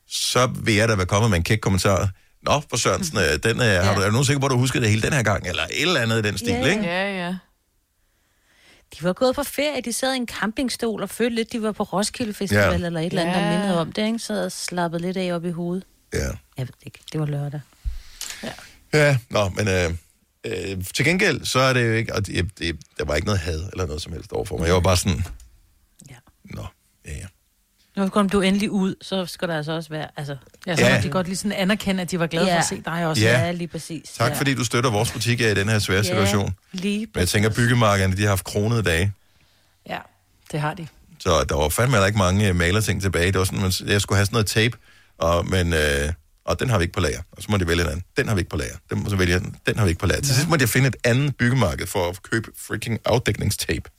[0.09, 2.11] så vil jeg da være kommet med en kæk kommentar.
[2.43, 4.59] Nå, for Sørensen, øh, den, øh, har du, er du nogen sikker på, at du
[4.59, 5.47] husker det hele den her gang?
[5.47, 6.71] Eller et eller andet i den stil, Ja, ja.
[6.71, 6.83] ikke?
[6.83, 7.35] Ja, ja.
[8.99, 11.73] De var gået på ferie, de sad i en campingstol og følte lidt, de var
[11.73, 12.71] på Roskilde Festival Ja.
[12.79, 12.87] ja.
[12.87, 13.59] eller et eller andet, der Ja.
[13.59, 14.19] mindede om det, ikke?
[14.19, 15.85] Så slappet lidt af op i hovedet.
[16.13, 16.19] Ja.
[16.57, 17.61] Jeg ved ikke, det var lørdag.
[18.93, 19.95] Ja, nå, men øh,
[20.45, 23.41] øh, til gengæld, så er det jo ikke, og det, det, der var ikke noget
[23.41, 24.67] had eller noget som helst overfor mig.
[24.67, 25.25] Jeg var bare sådan,
[26.11, 26.15] Ja.
[26.45, 26.67] nå,
[27.07, 27.27] ja, ja.
[27.97, 30.09] Nu kom du endelig ud, så skal der altså også være...
[30.17, 30.95] Altså, Ja, så Ja.
[30.95, 31.01] ja.
[31.03, 32.55] de godt lige sådan anerkende, at de var glade ja.
[32.55, 33.23] for at se dig også.
[33.23, 33.39] Ja.
[33.41, 34.11] ja, lige præcis.
[34.19, 34.39] Tak ja.
[34.39, 36.55] fordi du støtter vores butik i den her svære situation.
[36.73, 39.13] Lige Men jeg tænker, byggemarkederne, de har haft kronede dage.
[39.89, 39.99] Ja,
[40.53, 40.87] det har de.
[41.21, 43.27] Så der var fandme heller ikke mange øh, malerting tilbage.
[43.27, 44.77] Det var sådan, man, jeg skulle have sådan noget tape,
[45.19, 46.13] og, men, øh,
[46.45, 47.21] og den har vi ikke på lager.
[47.33, 48.05] Og så må de vælge en anden.
[48.17, 48.77] Den har vi ikke på lager.
[48.91, 49.57] Den må så vælge den.
[49.67, 50.21] Den har vi ikke på lager.
[50.21, 53.91] Til sidst måtte jeg finde et andet byggemarked for at købe freaking afdækningstape.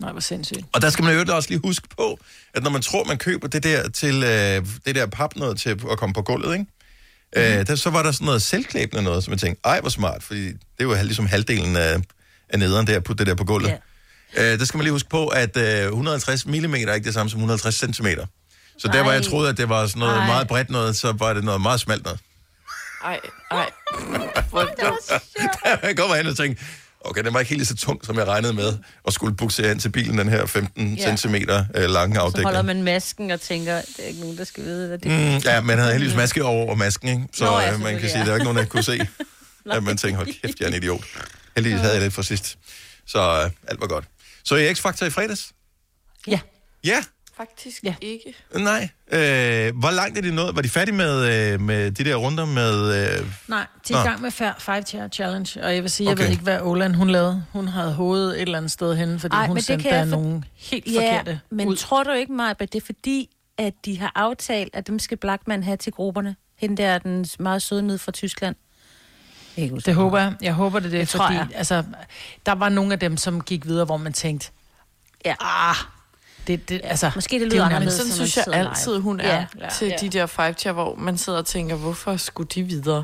[0.00, 0.60] Nej, hvor sindssygt.
[0.72, 2.18] Og der skal man jo også lige huske på,
[2.54, 5.70] at når man tror, man køber det der til øh, det der pap noget til
[5.70, 6.66] at komme på gulvet, ikke?
[7.36, 7.42] Mm.
[7.42, 10.22] Øh, der, så var der sådan noget selvklæbende noget, som jeg tænkte, ej, hvor smart,
[10.22, 11.96] fordi det er jo hal- ligesom halvdelen af,
[12.48, 13.68] af nederen der, putte det der på gulvet.
[14.36, 14.52] Ja.
[14.52, 17.30] Øh, der skal man lige huske på, at øh, 150 mm er ikke det samme
[17.30, 18.06] som 150 cm.
[18.78, 20.26] Så der, hvor jeg troede, at det var sådan noget Ej.
[20.26, 22.20] meget bredt noget, så var det noget meget smalt noget.
[23.04, 23.70] Ej, ej.
[24.50, 25.22] Hvor dumt.
[25.82, 26.64] jeg kommer hen og tænkte,
[27.10, 29.80] okay, den var ikke helt så tung, som jeg regnede med, og skulle buksere ind
[29.80, 31.16] til bilen, den her 15 Ja.
[31.16, 32.44] cm øh, lange Så afdækning.
[32.46, 35.32] holder man masken og tænker, det er ikke nogen, der skal vide, hvad det er.
[35.32, 37.22] Mm, ja, man havde heldigvis maske over masken, ikke?
[37.34, 39.00] Så Nå, ja, ja, man kan sige, at der er ikke nogen, der kunne se,
[39.72, 41.04] at man tænkte, hold kæft, jeg er en idiot.
[41.56, 42.58] Heldigvis havde jeg lidt for sidst.
[43.06, 44.04] Så øh, alt var godt.
[44.44, 45.52] Så i X-Factor i fredags?
[46.26, 46.40] Ja.
[46.84, 47.04] Ja,
[47.36, 47.94] Faktisk Ja.
[48.00, 48.34] ikke.
[48.54, 48.88] nej.
[49.12, 50.56] Øh, hvor langt er de nået?
[50.56, 52.94] Var de færdige med, øh, med de der runder med...
[53.20, 56.04] Øh, Nej, de er i gang med fa- Five Chair Challenge, og jeg vil sige,
[56.06, 56.22] jeg Okay.
[56.24, 57.44] ved ikke, hvad Olan hun lavede.
[57.52, 60.20] Hun havde hovedet et eller andet sted henne, fordi Ej, hun sendte jeg der for-
[60.22, 61.76] nogle helt Ja, forkerte men ud.
[61.76, 65.16] tror du ikke, Maja, at det er fordi, at de har aftalt, at dem skal
[65.16, 66.36] Blackman have til grupperne?
[66.56, 68.56] Hende der, den meget søde nede fra Tyskland.
[69.56, 70.34] Jeg Det håber jeg.
[70.42, 71.48] Jeg håber det, det er, Det tror fordi jeg.
[71.54, 71.84] altså,
[72.46, 74.50] der var nogle af dem, som gik videre, hvor man tænkte,
[75.24, 75.34] Ja.
[75.40, 75.76] ah,
[76.46, 77.94] det, det, altså, Måske det er lyder jo anderledes.
[77.94, 79.94] Sådan synes jeg altid, hun er Ja, til ja.
[80.00, 83.02] de der five chair, hvor man sidder og tænker, hvorfor skulle de videre?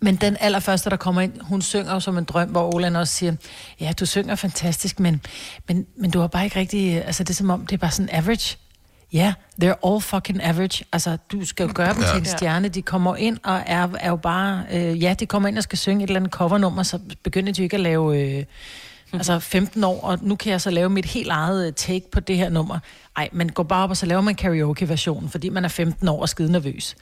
[0.00, 3.14] Men den allerførste, der kommer ind, hun synger jo som en drøm, hvor Olan også
[3.14, 3.36] siger,
[3.80, 5.20] ja, du synger fantastisk, men,
[5.68, 7.90] men, men du har bare ikke rigtig, altså det er som om, det er bare
[7.90, 8.56] sådan average.
[9.12, 9.18] Ja,
[9.62, 10.84] yeah, they're all fucking average.
[10.92, 12.06] Altså, du skal jo gøre dem Ja.
[12.06, 12.12] ja.
[12.12, 12.68] til en stjerne.
[12.68, 14.64] De kommer ind og er, er jo bare...
[14.72, 17.60] Øh, ja, de kommer ind og skal synge et eller andet covernummer, så begynder de
[17.60, 18.20] jo ikke at lave...
[18.22, 18.44] Øh,
[19.12, 22.20] altså 15 år, og nu kan jeg så lave mit helt eget øh, take på
[22.20, 22.78] det her nummer.
[23.16, 26.20] Ej, men gå bare op, og så laver man karaoke-versionen, fordi man er 15 år
[26.20, 26.96] og skide nervøs.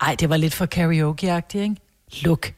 [0.00, 1.76] Ej, det var lidt for karaoke-agtigt, ikke?
[2.22, 2.52] Luk.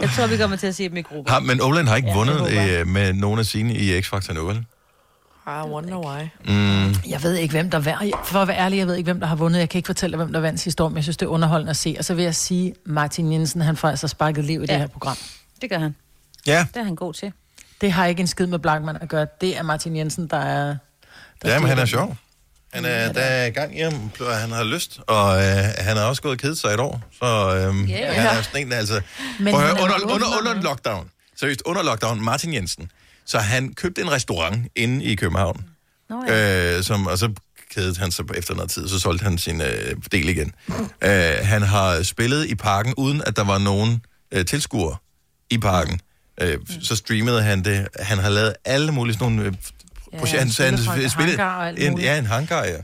[0.00, 1.32] Jeg tror, vi kommer til at se dem i gruppen.
[1.32, 4.00] har, men Olan har ikke Ja, ja, det vundet øh, med nogen af sine i
[4.00, 4.64] X-Factor nu, vel?
[5.46, 6.28] I wonder why.
[6.44, 8.14] Mm, Jeg ved ikke, hvem der vandt.
[8.26, 9.60] For at være ærlig, jeg ved ikke, hvem der har vundet.
[9.60, 11.70] Jeg kan ikke fortælle, hvem der vandt sidste år, men jeg synes, det er underholdende
[11.70, 11.96] at se.
[11.98, 14.72] Og så vil jeg sige, Martin Jensen, han får altså sparket liv i ja.
[14.72, 15.16] Det her program.
[15.62, 15.94] Det gør han.
[16.46, 17.32] ja, Det er han god til.
[17.80, 19.26] Det har ikke en skid med Blackman at gøre.
[19.40, 20.76] Det er Martin Jensen, der er...
[21.42, 22.16] Der ja men styrer han er sjov.
[22.74, 26.04] Han er, der er gang i ham, og han har lyst, og øh, han har
[26.04, 27.26] også gået og kedet sig et år, så
[27.56, 29.00] øh, Ja, han er sådan en, altså...
[29.40, 32.90] Men Prøv at høre, er under, under, under lockdown, seriøst, under lockdown, Martin Jensen,
[33.26, 35.64] så han købte en restaurant inde i København,
[36.10, 36.76] Nå, ja.
[36.76, 37.32] øh, som, og så
[37.70, 40.52] kedede han sig efter noget tid, så solgte han sin øh, del igen.
[41.02, 44.96] øh, han har spillet i parken, uden at der var nogen øh, tilskuere
[45.50, 46.00] i parken.
[46.40, 47.88] Øh, så streamede han det.
[48.00, 49.48] Han har lavet alle mulige sådan nogle...
[49.50, 49.54] Øh,
[50.12, 50.64] Ja, projekter.
[50.64, 51.36] Han- han spillede-
[51.78, 51.98] en.
[52.00, 52.76] Ja, en hangar, ja.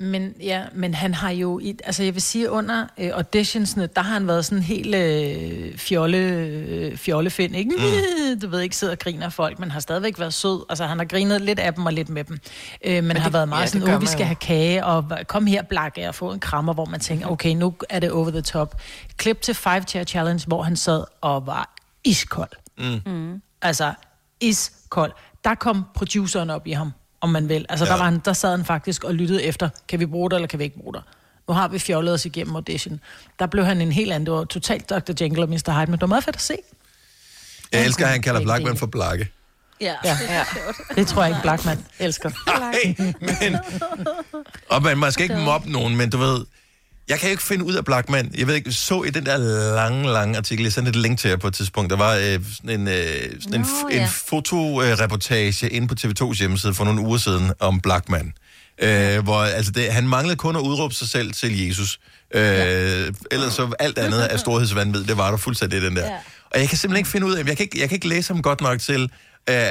[0.00, 1.58] Men, ja, men han har jo...
[1.58, 5.78] I, altså, jeg vil sige, under øh, auditionsene, der har han været sådan helt øh,
[5.78, 7.70] fjolle, øh, fjollefind, ikke?
[7.78, 8.40] Mm.
[8.42, 10.64] Du ved ikke, sidder og griner af folk, men har stadigvæk været sød.
[10.68, 12.38] Altså, han har grinet lidt af dem og lidt med dem.
[12.84, 14.26] Øh, men, men har det- været meget ja, sådan, åh, vi skal jo.
[14.26, 17.74] have kage, og kom her, blakke, og få en krammer, hvor man tænker, okay, nu
[17.88, 18.80] er det over the top.
[19.16, 22.50] Klip til Five Chair Challenge, hvor han sad og var iskold.
[23.06, 23.42] Mm.
[23.62, 23.92] Altså,
[24.40, 25.12] iskold.
[25.44, 27.66] Der kom produceren op i ham, om man vil.
[27.68, 27.92] Altså, ja.
[27.92, 30.48] der, var han, der sad han faktisk og lyttede efter, kan vi bruge det, eller
[30.48, 31.02] kan vi ikke bruge det?
[31.48, 33.00] Nu har vi fjollet os igennem audition.
[33.38, 35.12] Der blev han en helt anden, det var totalt Dr.
[35.20, 35.78] Jekyll og Mr.
[35.78, 36.56] Hyde, men det var meget fedt at se.
[37.72, 39.28] Jeg elsker, at han kalder Blackman for Blakke.
[39.80, 39.94] Ja.
[40.04, 40.18] Ja.
[40.28, 40.44] Ja.
[40.94, 42.30] Det tror jeg ikke, Blackman elsker.
[42.60, 43.58] Nej, men...
[44.70, 46.44] Og man, man skal ikke mobbe nogen, men du ved...
[47.08, 48.30] Jeg kan ikke finde ud af Blackman.
[48.38, 49.36] Jeg ved ikke, så i den der
[49.74, 52.40] lange, lange artikel, jeg sendte et link til jer på et tidspunkt, der var øh,
[52.56, 52.94] sådan en, øh,
[53.40, 54.02] sådan en, Nå, f- ja.
[54.02, 58.32] en fotoreportage inde på TV2's hjemmeside for nogle uger siden om Blackman.
[58.82, 61.98] Øh, hvor altså det, han manglede kun at udråbe sig selv til Jesus.
[62.34, 63.04] Øh, ja.
[63.30, 65.04] Ellers så alt andet er storhedsvandvid.
[65.04, 66.02] Det var der fuldstændig den der.
[66.04, 66.10] Ja.
[66.12, 66.18] Ja.
[66.50, 68.32] Og jeg kan simpelthen ikke finde ud af, jeg kan ikke, jeg kan ikke læse
[68.34, 69.08] ham godt nok til, øh,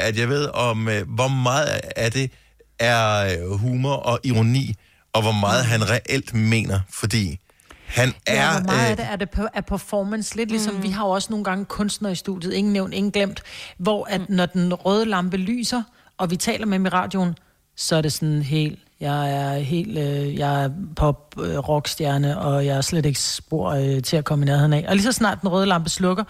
[0.07, 2.31] at jeg ved om, øh, hvor meget af det
[2.79, 4.75] er øh, humor og ironi,
[5.17, 7.39] og hvor meget han reelt mener, fordi
[7.87, 8.35] han er...
[8.35, 10.35] Ja, hvor meget øh, af det er det på, er performance?
[10.35, 10.83] Lidt ligesom, mm.
[10.83, 13.43] vi har jo også nogle gange kunstnere i studiet, ingen nævnt, ingen glemt,
[13.77, 15.83] hvor at når den røde lampe lyser,
[16.17, 17.37] og vi taler med dem i radioen,
[17.75, 22.65] så er det sådan helt, jeg er helt, øh, jeg er pop øh, rockstjerne, og
[22.65, 24.85] jeg er slet ikke spor øh, til at komme i nærheden af.
[24.87, 26.23] Og lige så snart den røde lampe slukker,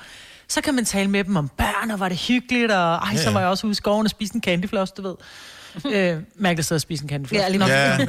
[0.49, 3.17] Så kan man tale med dem om børn, og var det hyggeligt, og ej, Ja,
[3.17, 3.33] så ja.
[3.33, 5.15] var jeg også ude i skoven og spiste en candyfloss, du ved.
[5.85, 7.41] Øh, mærke, der sidder og spiser en candyfloss.
[7.43, 7.97] Ja, lige Nå, Ja.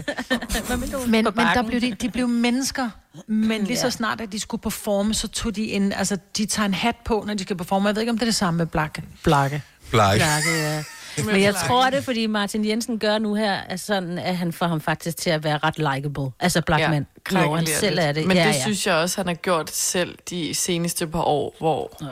[1.07, 2.91] men, men der blev de, de blev mennesker.
[3.27, 6.67] Men lige så snart, at de skulle performe, så tog de en, altså, de tager
[6.67, 7.89] en hat på, når de skal performe.
[7.89, 9.03] Jeg ved ikke, om det er det samme med blakke.
[9.25, 9.63] blakke.
[9.91, 10.17] Blag.
[10.19, 10.83] Blakke, ja.
[11.25, 14.67] Men jeg tror det, fordi Martin Jensen gør nu her, er sådan, at han får
[14.67, 16.31] ham faktisk til at være ret likable.
[16.41, 17.07] Altså Blackman.
[17.33, 18.07] Ja, han selv lidt.
[18.07, 18.27] er det.
[18.27, 18.61] Men ja, det ja.
[18.63, 22.07] synes jeg også, han har gjort selv de seneste par år, hvor Ja.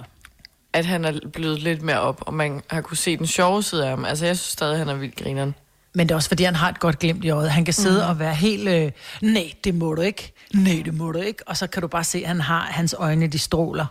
[0.76, 3.84] At han er blevet lidt mere op, og man har kunne se den sjove side
[3.84, 4.04] af ham.
[4.04, 5.54] Altså, jeg synes stadig, han er vildt grineren.
[5.94, 7.50] Men det er også, fordi han har et godt glimt i øjet.
[7.50, 8.08] Han kan sidde mm.
[8.08, 8.90] og være helt, øh,
[9.22, 10.32] nej, det må du ikke.
[10.54, 11.42] Nej, det må du ikke.
[11.48, 13.86] Og så kan du bare se, at han har hans øjne, de stråler.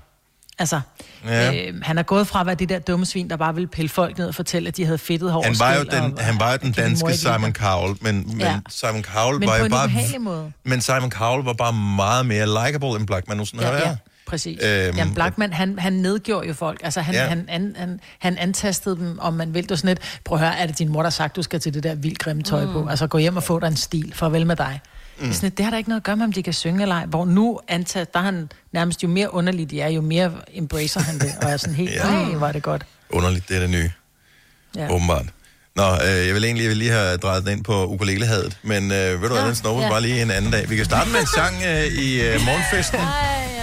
[0.60, 0.82] Altså,
[1.26, 1.54] Ja.
[1.68, 3.90] øh, han er gået fra at være det der dumme svin, der bare ville pille
[3.90, 5.44] folk ned og fortælle, at de havde fedtet hår.
[5.44, 7.54] Han var jo den, og- han var jo den danske Simon.
[7.54, 8.60] Cowell, men, men Ja.
[8.70, 10.20] Simon Cowell Men var jo bare...
[10.20, 10.52] måde.
[10.64, 13.80] Men Simon Cowell var bare meget mere likable, end Blackman Ja, været.
[13.82, 13.96] ja,
[14.28, 14.60] præcis.
[14.64, 16.82] Øhm, Jamen, Blackman, han, han nedgjorde jo folk.
[16.84, 17.22] Altså, han, Ja.
[17.24, 17.30] ja.
[17.30, 19.66] han, han, han, han antastede dem, om man vil.
[19.70, 21.60] Var sådan lidt, prøv at høre, er det din mor, der har sagt, du skal
[21.60, 22.72] til det der vildt grimme tøj mm.
[22.72, 22.88] på?
[22.90, 24.12] Altså, gå hjem og få dig en stil.
[24.16, 24.82] Farvel med dig.
[25.20, 25.26] Mm.
[25.28, 26.82] Det, sådan, lidt, det har da ikke noget at gøre med, om de kan synge
[26.82, 27.06] eller ej.
[27.06, 31.00] Hvor nu antager, der er han nærmest, jo mere underligt de er, jo mere embracer
[31.00, 31.32] han det.
[31.42, 32.04] Og er sådan helt, Ja.
[32.12, 32.86] nej, var det godt.
[33.10, 33.92] Underligt, det er det nye,
[34.76, 34.82] Ja.
[34.84, 34.92] ja.
[34.94, 35.26] åbenbart.
[35.76, 38.84] Nå, øh, jeg vil egentlig jeg vil lige have drejet den ind på ukulelehadet, men
[38.92, 39.90] øh, ved du hvad, den snupper ja.
[39.90, 40.70] bare lige en anden dag.
[40.70, 43.00] Vi kan starte med en sang øh, i øh, morgenfesten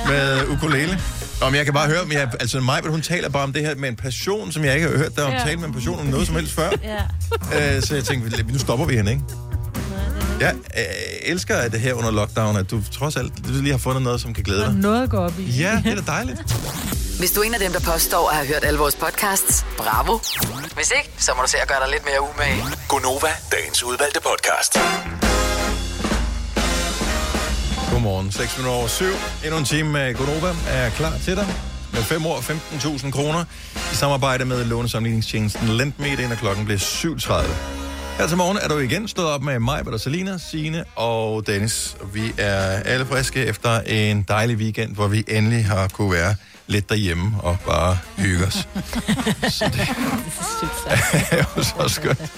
[0.06, 1.00] med ukulele.
[1.42, 3.74] Om jeg kan bare høre, men jeg, altså mig, hun taler bare om det her
[3.74, 5.38] med en passion, som jeg ikke har hørt dig om Ja.
[5.46, 6.70] tale med en passion om noget som helst før.
[6.82, 7.76] Ja.
[7.76, 9.22] Øh, så jeg tænkte, nu stopper vi hende, ikke?
[10.40, 10.84] Jeg øh,
[11.22, 14.20] elsker at det her under lockdown, at du trods alt du lige har fundet noget,
[14.20, 14.74] som kan glæde er dig.
[14.74, 15.42] noget at gå op i.
[15.50, 16.40] Ja, det er da dejligt.
[17.18, 20.18] Hvis du er en af dem, der påstår at have hørt alle vores podcasts, bravo.
[20.74, 22.64] Hvis ikke, så må du se at gøre dig lidt mere umage.
[22.88, 24.78] Gonova, dagens udvalgte podcast.
[28.02, 29.04] Godmorgen, 6 minutter over 7.
[29.44, 31.46] Endnu en time med Gonova er klar til dig.
[31.92, 33.44] Med 5 år 15.000 kroner
[33.92, 37.32] i samarbejde med lånesamligningstjenesten Lendme, det er, klokken bliver 7.30.
[38.18, 41.96] Her til morgen er du igen stået op med mig, Peter Selina, Signe og Dennis.
[42.12, 46.34] Vi er alle friske efter en dejlig weekend, hvor vi endelig har kunne være
[46.66, 48.54] lidt derhjemme og bare hygge os.
[49.56, 49.88] så det
[51.30, 52.32] er jo så skønt.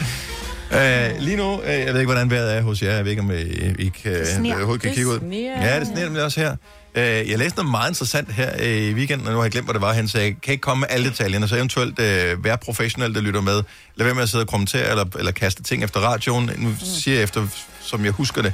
[0.74, 2.92] Uh, lige nu, uh, jeg ved ikke, hvordan vejret er hos jer.
[2.92, 3.34] Jeg ved ikke, om I,
[3.78, 5.18] I kan, overhovedet kan kigge ud.
[5.62, 6.56] Ja, det sneer nemlig også her.
[6.96, 9.66] Uh, jeg læste noget meget interessant her uh, i weekenden, og nu har jeg glemt,
[9.66, 11.48] hvad det var hen, så jeg kan ikke komme med alle detaljerne.
[11.48, 13.62] Så eventuelt uh, være professionel, der lytter med.
[13.96, 16.50] Lad være med at sidde og kommentere eller, eller kaste ting efter radioen.
[16.58, 17.46] Nu siger jeg efter,
[17.80, 18.52] som jeg husker det.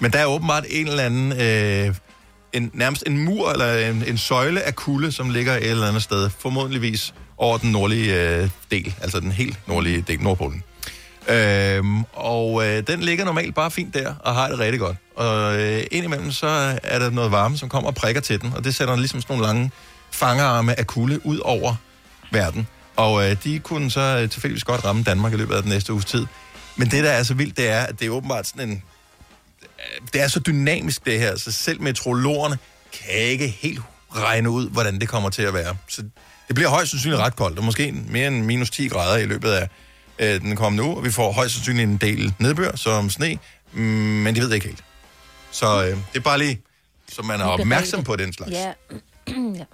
[0.00, 1.32] Men der er åbenbart en eller anden...
[1.88, 1.94] Uh,
[2.52, 6.02] en, nærmest en mur eller en, en søjle af kulde, som ligger et eller andet
[6.02, 10.62] sted, formodentligvis over den nordlige øh, del, altså den helt nordlige del, Nordpolen.
[11.28, 14.96] Øhm, og øh, den ligger normalt bare fint der, og har det rigtig godt.
[15.16, 18.64] Og øh, indimellem så er der noget varme, som kommer og prikker til den, og
[18.64, 19.70] det sætter ligesom sådan nogle lange
[20.10, 21.74] fangerarme af kulde ud over
[22.32, 22.66] verden.
[22.96, 25.92] Og øh, de kunne så øh, tilfældigvis godt ramme Danmark i løbet af den næste
[25.92, 26.26] uges tid.
[26.76, 28.82] Men det, der er så vildt, det er, at det er åbenbart sådan en...
[29.62, 32.58] Øh, det er så dynamisk, det her, så selv metrologerne
[32.92, 33.80] kan ikke helt
[34.16, 35.76] regne ud, hvordan det kommer til at være.
[35.88, 36.02] Så
[36.48, 39.50] det bliver højst sandsynligt ret koldt, og måske mere end minus 10 grader i løbet
[39.50, 39.68] af
[40.18, 43.38] øh, den kommende uge, og vi får højst sandsynligt en del nedbør som sne,
[43.72, 44.84] mm, men de ved det ikke helt.
[45.50, 46.60] Så øh, det er bare lige,
[47.08, 48.52] så man er opmærksom på den slags.
[48.52, 48.72] Ja.
[49.58, 49.64] ja.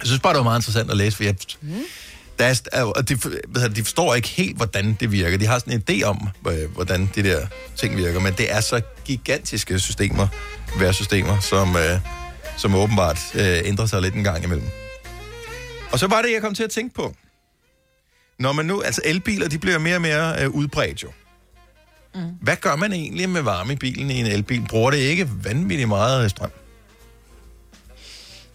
[0.00, 1.74] Jeg synes bare, det var meget interessant at læse, for jeg, mm.
[2.38, 3.18] der er, og de,
[3.60, 5.38] jeg, de forstår ikke helt, hvordan det virker.
[5.38, 8.60] De har sådan en idé om, øh, hvordan de der ting virker, men det er
[8.60, 10.28] så gigantiske systemer,
[10.78, 12.00] værsystemer, som, øh,
[12.56, 14.66] som åbenbart øh, ændrer sig lidt en gang imellem.
[15.92, 17.14] Og så var det, jeg kom til at tænke på.
[18.38, 21.08] Når man nu, altså elbiler, de bliver mere og mere øh, udbredt jo.
[22.14, 22.20] Mm.
[22.42, 24.62] Hvad gør man egentlig med varme i bilen i en elbil?
[24.68, 26.50] Bruger det ikke vanvittigt meget øh, strøm?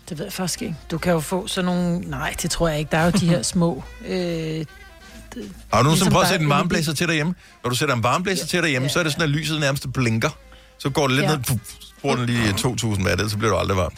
[0.10, 0.76] Det ved jeg faktisk ikke.
[0.92, 2.00] Du kan jo få sådan nogle...
[2.00, 2.92] Nej, det tror jeg ikke.
[2.92, 3.84] Der er jo de her små...
[4.08, 7.36] Øh, Har du nogensinde Ligesom prøvet at sætte en er varmeblæser til derhjemme?
[7.64, 10.30] Når du sætter en varmeblæser til derhjemme, så er det sådan, at lyset nærmest blinker.
[10.78, 11.36] Så går det lidt Ja.
[11.36, 11.60] ned, puff,
[12.02, 13.98] bruger den lige 2.000 watt, så bliver du aldrig varmt.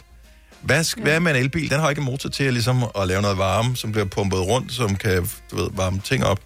[0.64, 1.70] Hvad, sk- hvad med en elbil?
[1.70, 4.40] Den har ikke en motor til at, ligesom, at lave noget varme, som bliver pumpet
[4.40, 6.40] rundt, som kan du ved, varme ting op.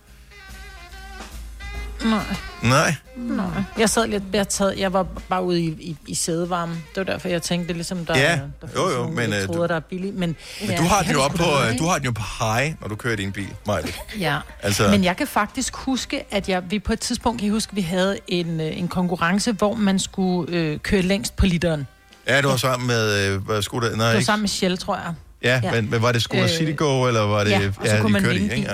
[2.04, 2.22] nej,
[2.62, 2.94] Nej.
[3.16, 3.46] nej.
[3.78, 4.22] Jeg sad lidt...
[4.32, 6.72] Jeg, taget, jeg var bare ude i, i, i sædevarme.
[6.74, 9.66] Det var derfor, jeg tænkte, ligesom der, Ja, der jo, jo, men, øh, elektroder, du-
[9.66, 10.12] der er billige.
[10.12, 12.74] Men, Men du har, den jo op på, øh, du har den jo på high,
[12.80, 13.82] når du kører i din bil, Maja.
[14.18, 17.52] Ja, Altså- men jeg kan faktisk huske, at jeg, vi på et tidspunkt kan jeg
[17.52, 21.46] huske, at vi havde en, øh, en konkurrence, hvor man skulle øh, køre længst på
[21.46, 21.86] literen.
[22.28, 23.96] Ja, du var sammen med, øh, hvad skulle det?
[23.98, 24.26] Nej, Det var ikke?
[24.26, 25.14] sammen med Shell, tror jeg.
[25.42, 25.72] Ja, Ja.
[25.72, 27.50] Men, men var det Skoda Øh, City Go, eller var det...
[27.50, 28.56] ja, og så kunne I man kørte i, ikke?
[28.56, 28.66] i.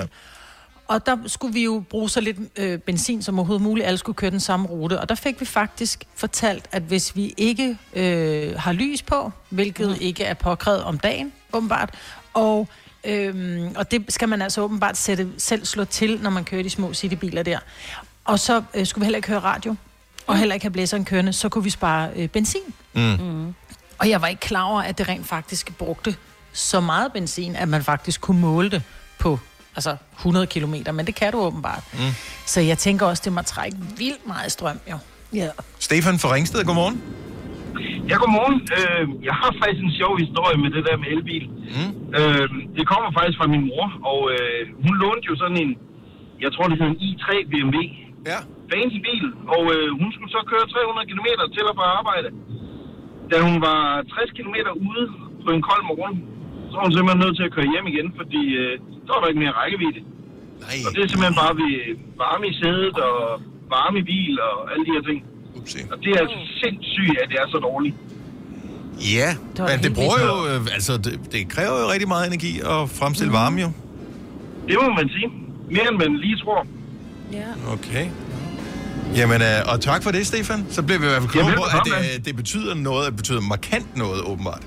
[0.87, 3.87] Og der skulle vi jo bruge så lidt øh, benzin som overhovedet muligt.
[3.87, 4.99] Alle skulle køre den samme rute.
[4.99, 9.87] Og der fik vi faktisk fortalt, at hvis vi ikke øh, har lys på, hvilket
[9.89, 9.95] mm.
[10.01, 11.89] ikke er påkrævet om dagen, åbenbart,
[12.33, 12.67] og
[13.07, 16.69] Øhm, og det skal man altså åbenbart sætte, selv slå til, når man kører de
[16.69, 17.59] små citybiler der.
[18.25, 19.75] Og så øh, skulle vi heller ikke høre radio,
[20.27, 22.61] og heller ikke have blæseren kørende, så kunne vi spare øh, benzin.
[22.93, 23.01] Mm.
[23.01, 23.53] Mm.
[23.99, 26.15] Og jeg var ikke klar over, at det rent faktisk brugte
[26.53, 28.83] så meget benzin, at man faktisk kunne måle det
[29.19, 29.39] på
[29.75, 31.83] altså 100 km, men det kan du åbenbart.
[31.93, 31.99] Mm.
[32.45, 34.97] Så jeg tænker også, det må trække vildt meget strøm, jo.
[35.33, 35.49] Ja.
[35.79, 37.01] Stefan fra Ringsted, godmorgen.
[38.09, 38.57] Ja, godmorgen.
[38.77, 41.45] Øh, jeg har faktisk en sjov historie med det der med elbil.
[41.77, 41.91] Mm.
[42.19, 45.71] Øh, det kommer faktisk fra min mor, og øh, hun lånte jo sådan en,
[46.43, 47.77] jeg tror det hedder en i3 BMW.
[48.31, 48.39] Ja.
[48.71, 52.29] Fancy bil, og øh, hun skulle så køre 300 km til og fra arbejde.
[53.31, 53.79] Da hun var
[54.13, 54.55] 60 km
[54.89, 55.03] ude
[55.45, 56.15] på en kold morgen,
[56.69, 58.71] så var hun simpelthen nødt til at køre hjem igen, fordi øh,
[59.05, 60.01] der var der ikke mere rækkevidde.
[60.63, 60.77] Nej.
[60.85, 61.73] Og det er simpelthen bare ved
[62.23, 63.15] varme i sædet og
[63.75, 65.19] varme i bil og alle de her ting.
[65.59, 65.79] Upsi.
[65.91, 67.95] Og det er altså sindssygt, at det er så dårligt.
[69.17, 72.53] Ja, Det men det bruger jo, øh, altså det, det kræver jo rigtig meget energi
[72.73, 73.39] at fremstille Mm.
[73.41, 73.69] varme jo.
[74.69, 75.27] Det må man sige.
[75.75, 76.59] Mere end man lige tror.
[77.39, 77.73] Ja.
[77.73, 78.05] Okay.
[79.19, 80.65] Jamen, øh, og tak for det, Stefan.
[80.69, 83.11] Så bliver vi i hvert fald Ja, kloge på, at det, det betyder noget, at
[83.11, 84.63] det betyder markant noget, åbenbart.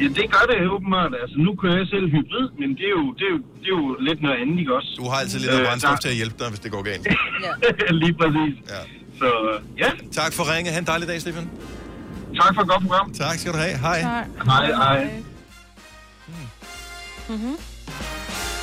[0.00, 1.12] Ja, det gør det åbenbart.
[1.22, 3.76] Altså, nu kører jeg selv hybrid, men det er jo, det er jo, det er
[3.80, 4.90] jo lidt noget andet, ikke også?
[5.00, 6.82] Du har altid lidt af Øh, brændstof der- til at hjælpe dig, hvis det går
[6.82, 7.06] galt.
[8.02, 8.54] Lige præcis.
[8.74, 8.80] Ja.
[9.20, 9.28] Så
[9.82, 10.70] ja, Tak for ringe.
[10.70, 11.50] Ha' en dejlig dag, Stefan.
[12.42, 13.12] tak for et godt program.
[13.12, 13.74] Tak skal du have.
[13.78, 13.98] Hej.
[14.44, 15.10] Hej, hej.
[17.28, 17.56] Mm-hmm.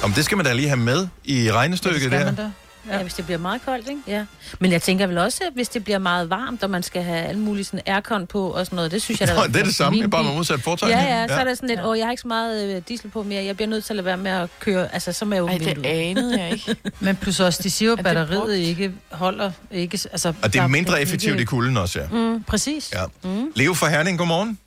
[0.04, 2.32] Om det skal man da lige have med i regnestykket der.
[2.36, 2.52] da.
[2.90, 2.96] Ja.
[2.98, 4.02] ja, hvis det bliver meget koldt, ikke?
[4.08, 4.26] Ja.
[4.60, 7.18] Men jeg tænker vel også, at hvis det bliver meget varmt, og man skal have
[7.26, 9.34] alle mulige sådan aircon på og sådan noget, det synes jeg da...
[9.36, 10.92] Nå, det er det samme, Min bare med modsat fortegn.
[10.92, 11.40] Ja, ja, så Ja.
[11.40, 13.56] er der sådan lidt, åh, jeg har ikke så meget øh, diesel på mere, jeg
[13.56, 15.74] bliver nødt til at lade være med at køre, altså så må jeg åbne Ej,
[15.74, 16.76] det anede jeg ikke.
[17.00, 19.52] Men plus også, de siger jo, at det batteriet ikke holder...
[19.72, 22.08] Ikke, altså, Og det er mindre ikke- effektivt i kulden også, ja.
[22.08, 22.92] Mm, præcis.
[22.94, 23.04] ja.
[23.30, 23.52] Mm.
[23.56, 24.60] Leo fra Herning, godmorgen.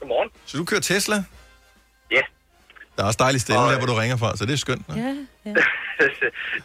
[0.00, 0.30] Godmorgen.
[0.46, 1.24] Så du kører Tesla?
[2.10, 2.20] Ja.
[2.96, 4.86] Der er også dejligt stille der, hvor du ringer fra, så det er skønt.
[4.96, 5.14] Ja.
[5.46, 5.50] Ja,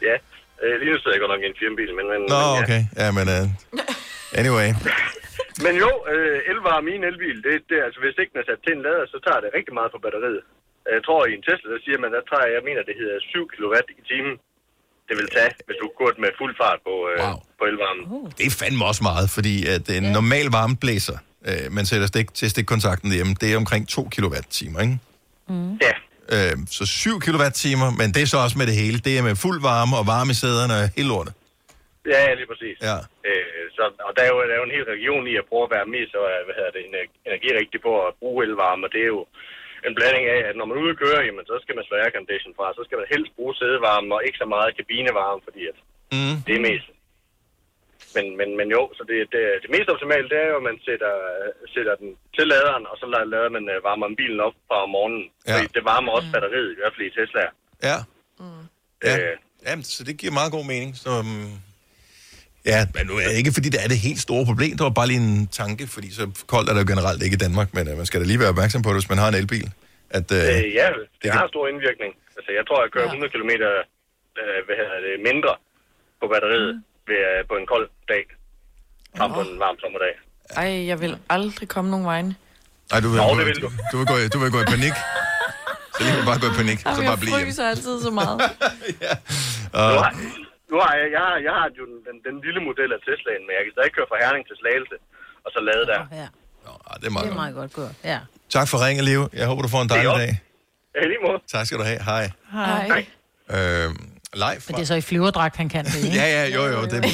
[0.02, 0.16] ja.
[0.62, 0.68] Ja.
[0.68, 2.06] Øh, lige nu sidder jeg godt nok i en firmabil, men...
[2.14, 2.62] men Nå, men, ja.
[2.64, 2.82] okay.
[3.02, 3.46] Ja, men uh,
[4.42, 4.70] anyway.
[5.66, 8.62] Men jo, øh, elvarme i en elbil, det, det, altså hvis ikke den er sat
[8.64, 10.44] til en lader, så tager det rigtig meget på batteriet.
[10.96, 13.48] Jeg tror, i en Tesla, der siger man, der tager, jeg mener, det hedder 7
[13.54, 14.36] kW i timen.
[15.08, 17.38] Det vil tage, hvis du går med fuld fart på, øh, wow.
[17.60, 18.04] på elvarmen.
[18.38, 21.18] Det er fandme også meget, fordi at en normal varmeblæser,
[21.50, 24.38] øh, man sætter stik, til stikkontakten derhjemme, det er omkring 2 kWh,
[24.84, 24.98] ikke?
[25.50, 25.74] Mm.
[25.88, 25.94] Ja.
[26.36, 28.98] Øh, så 7 kWh, men det er så også med det hele.
[29.08, 31.34] Det er med fuld varme og varme i sæderne og hele lortet.
[32.16, 32.78] Ja, lige præcis.
[32.90, 32.98] Ja.
[33.30, 35.66] Øh, så, og der er, jo, der er jo en hel region i at prøve
[35.68, 38.92] at være mest så, øh, hvad hedder det, ener- energirigtig på at bruge elvarme, og
[38.94, 39.24] det er jo
[39.88, 41.96] en blanding af, at når man er ude at køre, jamen, så skal man slå
[41.98, 45.78] aircondition fra, så skal man helst bruge sædevarme og ikke så meget kabinevarme, fordi at
[46.16, 46.36] mm.
[46.48, 46.88] det er mest.
[48.16, 50.78] Men, men, men jo, så det, det, det mest optimale, det er jo, at man
[50.88, 51.14] sætter,
[51.74, 54.90] sætter den til laderen, og så lader, lader man uh, varmer bilen op fra om
[54.98, 55.24] morgenen.
[55.48, 55.54] Ja.
[55.54, 57.44] Fordi det varmer også batteriet, i hvert fald i Tesla.
[57.90, 57.98] Ja.
[59.08, 59.16] Ja.
[59.32, 59.36] Øh,
[59.68, 60.90] Jamen, så det giver meget god mening.
[61.04, 61.44] Så, um,
[62.72, 64.72] ja, men nu er det ikke, fordi det er det helt store problem.
[64.78, 66.24] Det var bare lige en tanke, fordi så
[66.54, 68.54] koldt er det jo generelt ikke i Danmark, men uh, man skal da lige være
[68.56, 69.68] opmærksom på det, hvis man har en elbil.
[70.18, 70.88] At, uh, øh, ja,
[71.22, 72.12] det, kan- har stor indvirkning.
[72.38, 73.52] Altså, jeg tror, jeg kører 100 km
[74.40, 75.54] øh, hvad hedder det, mindre
[76.22, 76.74] på batteriet
[77.08, 78.24] ved, øh, på en kold dag,
[79.18, 80.14] frem på en varm sommerdag.
[80.62, 82.32] Ej, jeg vil aldrig komme nogen vegne.
[82.94, 83.70] Ej, du vil, Nå, du, det vil du.
[83.92, 84.96] du, vil gå, i- du vil gå i panik.
[85.96, 87.50] Så lige bare gå i panik, og så Jamen, bare jeg blive hjemme.
[87.52, 88.38] fryser altid så meget.
[89.74, 90.12] Nu Og, har,
[90.72, 93.42] nu har jeg, jeg, har, jeg har jo den, den, den lille model af Teslaen,
[93.48, 94.96] men jeg kan stadig køre fra Herning til Slagelse,
[95.46, 96.02] og så lade der.
[96.22, 96.28] Ja.
[96.90, 97.42] ah, det er meget Det er godt.
[97.44, 97.94] meget godt gået.
[98.12, 98.20] Ja.
[98.56, 99.24] Tak for ringen, Leo.
[99.40, 100.34] Jeg håber, du får en dejlig dag.
[100.96, 101.40] Ja, lige måde.
[101.56, 102.00] Tak skal du have.
[102.12, 102.26] Hej.
[102.52, 103.02] Hej.
[103.56, 103.88] Øh,
[104.34, 106.16] live Men det er så i flyverdragt, han kan det, ikke?
[106.18, 106.82] Ja, ja, jo, jo.
[106.86, 107.06] Det,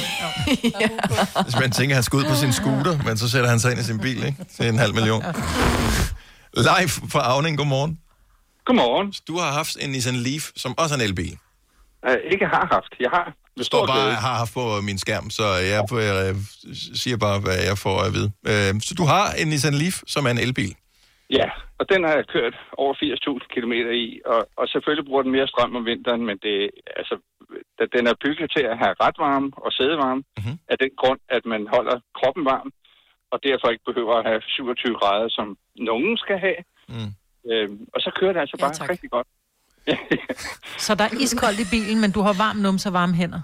[1.44, 3.70] hvis man tænker, at han skal ud på sin scooter, men så sætter han sig
[3.70, 4.44] ind i sin bil, ikke?
[4.56, 5.22] Til en halv million.
[6.56, 7.98] Live fra Avning, godmorgen.
[8.64, 9.14] Godmorgen.
[9.28, 11.38] Du har haft en Nissan Leaf, som også er en elbil.
[12.08, 12.94] Uh, ikke har haft.
[13.00, 13.34] Jeg har.
[13.58, 16.36] Det står bare, jeg har haft på min skærm, så jeg øh,
[16.94, 18.32] siger bare, hvad jeg får at vide.
[18.46, 20.74] Øh, så du har en Nissan Leaf, som er en elbil.
[21.38, 23.72] Ja, og den har jeg kørt over 80.000 km
[24.06, 27.14] i, og, og selvfølgelig bruger den mere strøm om vinteren, men det, altså,
[27.78, 30.58] da den er bygget til at have ret varme og sædevarme, mm-hmm.
[30.68, 32.72] af den grund, at man holder kroppen varm,
[33.32, 36.60] og derfor ikke behøver at have 27 grader, som nogen skal have.
[36.88, 37.10] Mm.
[37.50, 38.90] Øhm, og så kører det altså bare tak.
[38.90, 39.26] rigtig godt.
[40.86, 43.42] Så der er iskoldt i bilen, men du har varm numse og varme hænder.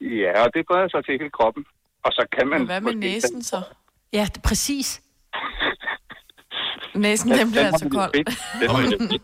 [0.00, 1.64] Ja, og det breder sig til hele kroppen.
[2.04, 2.58] Og så kan man...
[2.58, 3.56] Men hvad med næsen så?
[4.12, 5.02] Ja, det, præcis.
[6.94, 8.10] Næsen, den bliver altså kold.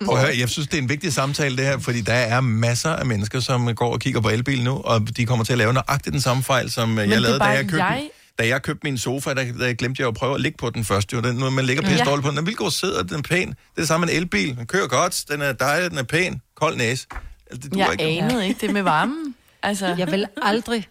[0.04, 2.40] Prøv at høre, jeg synes, det er en vigtig samtale, det her, fordi der er
[2.40, 5.58] masser af mennesker, som går og kigger på elbil nu, og de kommer til at
[5.58, 8.62] lave nøjagtigt den samme fejl, som Men jeg lavede, da jeg købte jeg, Da jeg
[8.62, 11.16] købte min sofa, der, der glemte jeg at prøve at ligge på den første.
[11.16, 11.22] Jo.
[11.22, 12.04] Den, når man ligger pisse Ja.
[12.04, 12.36] dårligt på den.
[12.38, 13.48] Den vil gå sidder, den er pæn.
[13.48, 14.56] Det er det samme med en elbil.
[14.56, 16.40] Den kører godt, den er dejlig, den er pæn.
[16.56, 17.06] Kold næse.
[17.50, 18.04] Altså, det Jeg ikke.
[18.04, 19.34] anede ikke det med varmen.
[19.62, 20.88] Altså, Jeg vil aldrig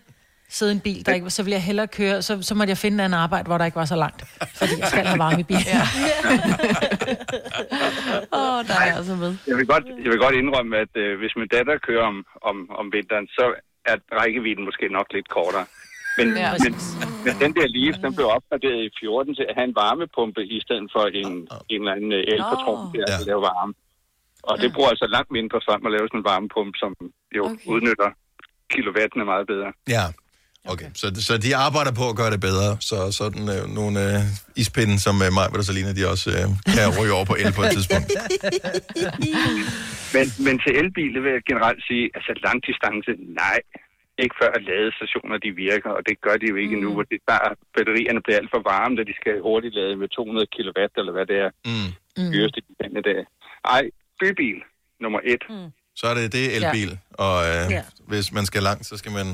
[0.49, 2.77] sidde i en bil, der ikke, så vil jeg hellere køre, så, så måtte jeg
[2.77, 4.23] finde en arbejde, hvor der ikke var så langt.
[4.59, 5.63] Fordi jeg skal have varme i bilen.
[5.77, 5.81] Ja.
[8.37, 9.31] Åh, oh, der er jeg altså med.
[9.47, 12.17] Jeg vil godt, jeg vil godt indrømme, at øh, hvis min datter kører om,
[12.49, 13.45] om, om vinteren, så
[13.91, 15.65] er rækkevidden måske nok lidt kortere.
[16.17, 16.49] Men, Ja.
[16.63, 16.71] men,
[17.25, 20.57] men den der Leaf, den blev opgraderet i 14 til at have en varmepumpe i
[20.65, 21.31] stedet for en,
[21.73, 22.91] en eller anden øh, elpatron Nå.
[22.93, 23.17] til at Ja.
[23.29, 23.73] lave varme.
[24.49, 26.91] Og det bruger altså langt mindre strøm at lave sådan en varmepumpe, som
[27.37, 27.67] jo Okay.
[27.73, 28.09] udnytter
[28.73, 29.69] kilowatten er meget bedre.
[29.95, 30.03] Ja,
[30.73, 30.89] okay.
[31.01, 34.19] Så, så de arbejder på at gøre det bedre, så sådan øh, nogle øh,
[34.55, 36.45] ispinde som øh, mig, og Salina, de også øh,
[36.75, 38.07] kan ryge over på el på et tidspunkt.
[40.15, 43.11] Men, men til elbil, det vil jeg generelt sige, altså langdistance,
[43.43, 43.59] nej.
[44.23, 46.83] Ikke før at ladestationer de virker, og det gør de jo ikke mm.
[46.83, 46.89] nu.
[46.99, 47.39] Og det der
[47.75, 51.25] batterierne bliver alt for varme, da de skal hurtigt lade med 200 kW, eller hvad
[51.31, 51.49] det er.
[51.69, 51.89] Mm.
[52.17, 52.31] Mm.
[52.33, 53.19] Dyreste i denne dag.
[53.75, 53.83] Ej,
[54.21, 54.57] bybil
[55.03, 55.43] nummer et.
[55.49, 55.69] Mm.
[55.99, 56.91] Så er det det elbil,
[57.25, 57.81] og øh, Ja.
[58.11, 59.27] hvis man skal langt, så skal man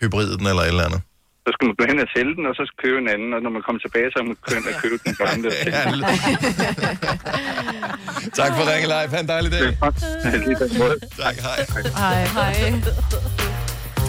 [0.00, 1.00] hybride den eller et eller andet.
[1.46, 3.50] Så skal man gå hen og sælge den, og så købe en anden, og når
[3.56, 5.48] man kommer tilbage, så må man købe, og købe den gamle.
[8.40, 9.10] Tak for ringen, Leif.
[9.10, 9.76] Ha' en dejlig dag.
[11.22, 11.58] Tak, hej.
[11.96, 12.24] Hej.
[12.24, 12.72] Hej.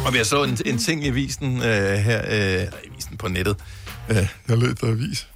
[0.05, 3.55] Og jeg så en, en ting i avisen øh, her, øh, i avisen på nettet.
[4.09, 5.27] Øh, jeg læste avis,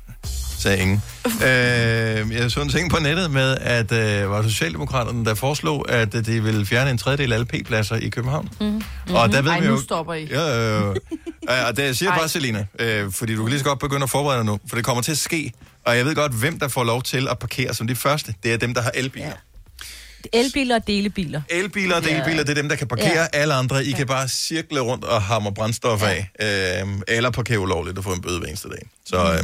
[0.62, 1.02] sagde ingen.
[1.26, 6.16] Øh, jeg så en ting på nettet med, at øh, var Socialdemokraterne, der foreslog, at
[6.16, 8.50] øh, de ville fjerne en tredjedel af alle P-pladser i København.
[8.62, 8.82] Mm.
[9.14, 9.82] Og der ved Ej, vi nu jo...
[9.82, 10.28] stopper I.
[10.32, 10.96] Ja, øh, øh,
[11.68, 14.10] og det siger jeg bare, Selina, øh, fordi du kan lige så godt begynde at
[14.10, 15.54] forberede dig nu, for det kommer til at ske.
[15.86, 18.36] Og jeg ved godt, hvem der får lov til at parkere som de første.
[18.44, 19.26] Det er dem, der har elbiler.
[19.26, 19.32] Ja.
[20.34, 21.42] Elbiler og delebiler.
[21.50, 23.08] Elbiler og delbiler, det er dem, der kan parkere.
[23.08, 23.22] Ja.
[23.22, 23.28] Ja.
[23.34, 26.30] Alle andre, I kan bare cirkle rundt og hamre brændstof af.
[26.42, 28.90] Øh, eller parkere ulovligt og få en bøde hver eneste dag.
[29.06, 29.44] Så øh,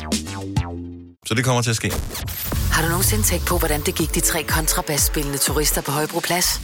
[1.31, 1.91] Så det kommer til at ske.
[2.71, 6.61] Har du nogensinde tænkt på, hvordan det gik de tre kontrabasspillende turister på Højbroplads?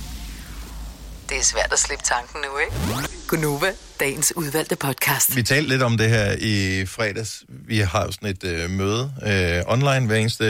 [1.30, 3.08] Det er svært at slippe tanken nu, ikke?
[3.28, 5.36] Gunova, dagens udvalgte podcast.
[5.36, 7.44] Vi talte lidt om det her i fredags.
[7.50, 10.44] Vi har jo sådan et øh, møde øh, online hver eneste,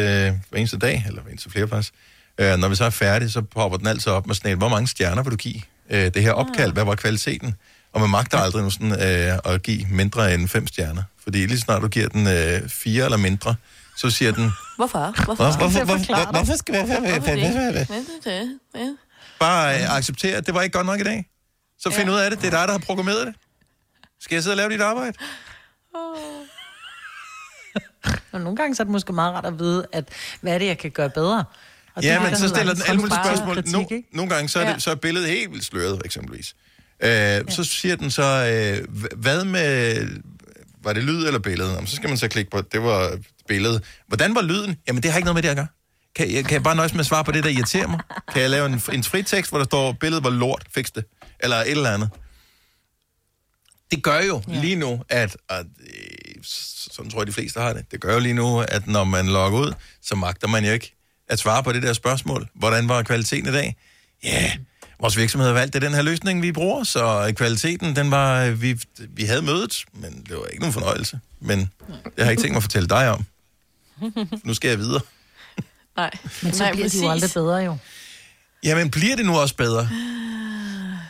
[0.49, 1.93] hver eneste dag, eller hver eneste flere faktisk.
[2.37, 4.69] Øh, når vi så er færdige, så popper den altid op med sådan et, hvor
[4.69, 6.73] mange stjerner vil du give øh, det her opkald?
[6.73, 7.55] Hvad var kvaliteten?
[7.93, 11.03] Og man magter aldrig nu sådan, øh, at give mindre end fem stjerner.
[11.23, 13.55] Fordi lige snart du giver den øh, fire eller mindre,
[13.97, 14.99] så siger den, Hvorfor?
[14.99, 15.35] Hvorfor?
[15.35, 17.89] Hvorfor- hvorfor- hvorfor- hvorfor skal Hvorfor det?
[18.25, 18.47] Ja.
[18.75, 18.95] Ja.
[19.39, 21.25] bare øh, acceptere, at det var ikke godt nok i dag.
[21.79, 22.15] Så find Ja.
[22.15, 22.39] ud af det.
[22.41, 23.35] Det er dig, der har programmeret det.
[24.21, 25.13] Skal jeg sidde og lave dit arbejde?
[28.31, 30.09] Og nogle gange så er det måske meget rart at vide, at
[30.41, 31.43] hvad er det, jeg kan gøre bedre?
[31.95, 33.55] Og Ja, men så stiller den alle mulige spørgsmål.
[33.55, 34.73] kritik, No, nogle gange så er, Ja.
[34.73, 36.55] det, så er billedet helt vildt sløret, eksempelvis.
[37.03, 37.41] Øh, ja.
[37.49, 38.87] Så siger den så, øh,
[39.17, 39.95] hvad med,
[40.87, 41.73] var det lyd eller billede?
[41.73, 43.17] Jamen, så skal man så klikke på, det var
[43.47, 43.83] billedet.
[44.07, 44.77] Hvordan var lyden?
[44.87, 45.67] Jamen, det har ikke noget med det at gøre.
[46.15, 47.99] Kan jeg, kan jeg bare nøjes med at svare på det, der irriterer mig?
[48.33, 51.05] Kan jeg lave en, en fritekst, hvor der står, billedet var lort, fix det?
[51.39, 52.09] Eller et eller andet.
[53.91, 54.59] Det gør jo ja.
[54.61, 58.19] lige nu, at, at øh, sådan tror jeg, de fleste har det, det gør jo
[58.19, 60.95] lige nu, at når man logger ud, så magter man jo ikke
[61.29, 62.47] at svare på det der spørgsmål.
[62.55, 63.75] Hvordan var kvaliteten i dag?
[64.23, 64.57] Ja, yeah.
[64.99, 68.49] Vores virksomhed har valgt, det er den her løsning, vi bruger, så kvaliteten, den var,
[68.49, 68.79] vi,
[69.09, 71.19] vi havde mødet, men det var ikke nogen fornøjelse.
[71.39, 71.69] Men det
[72.17, 73.25] har jeg ikke tænkt mig at fortælle dig om.
[74.43, 75.01] Nu skal jeg videre.
[75.97, 76.11] Nej.
[76.43, 77.01] Men så Nej, bliver de præcis.
[77.01, 77.77] jo aldrig bedre, jo.
[78.67, 79.89] Jamen, bliver det nu også bedre?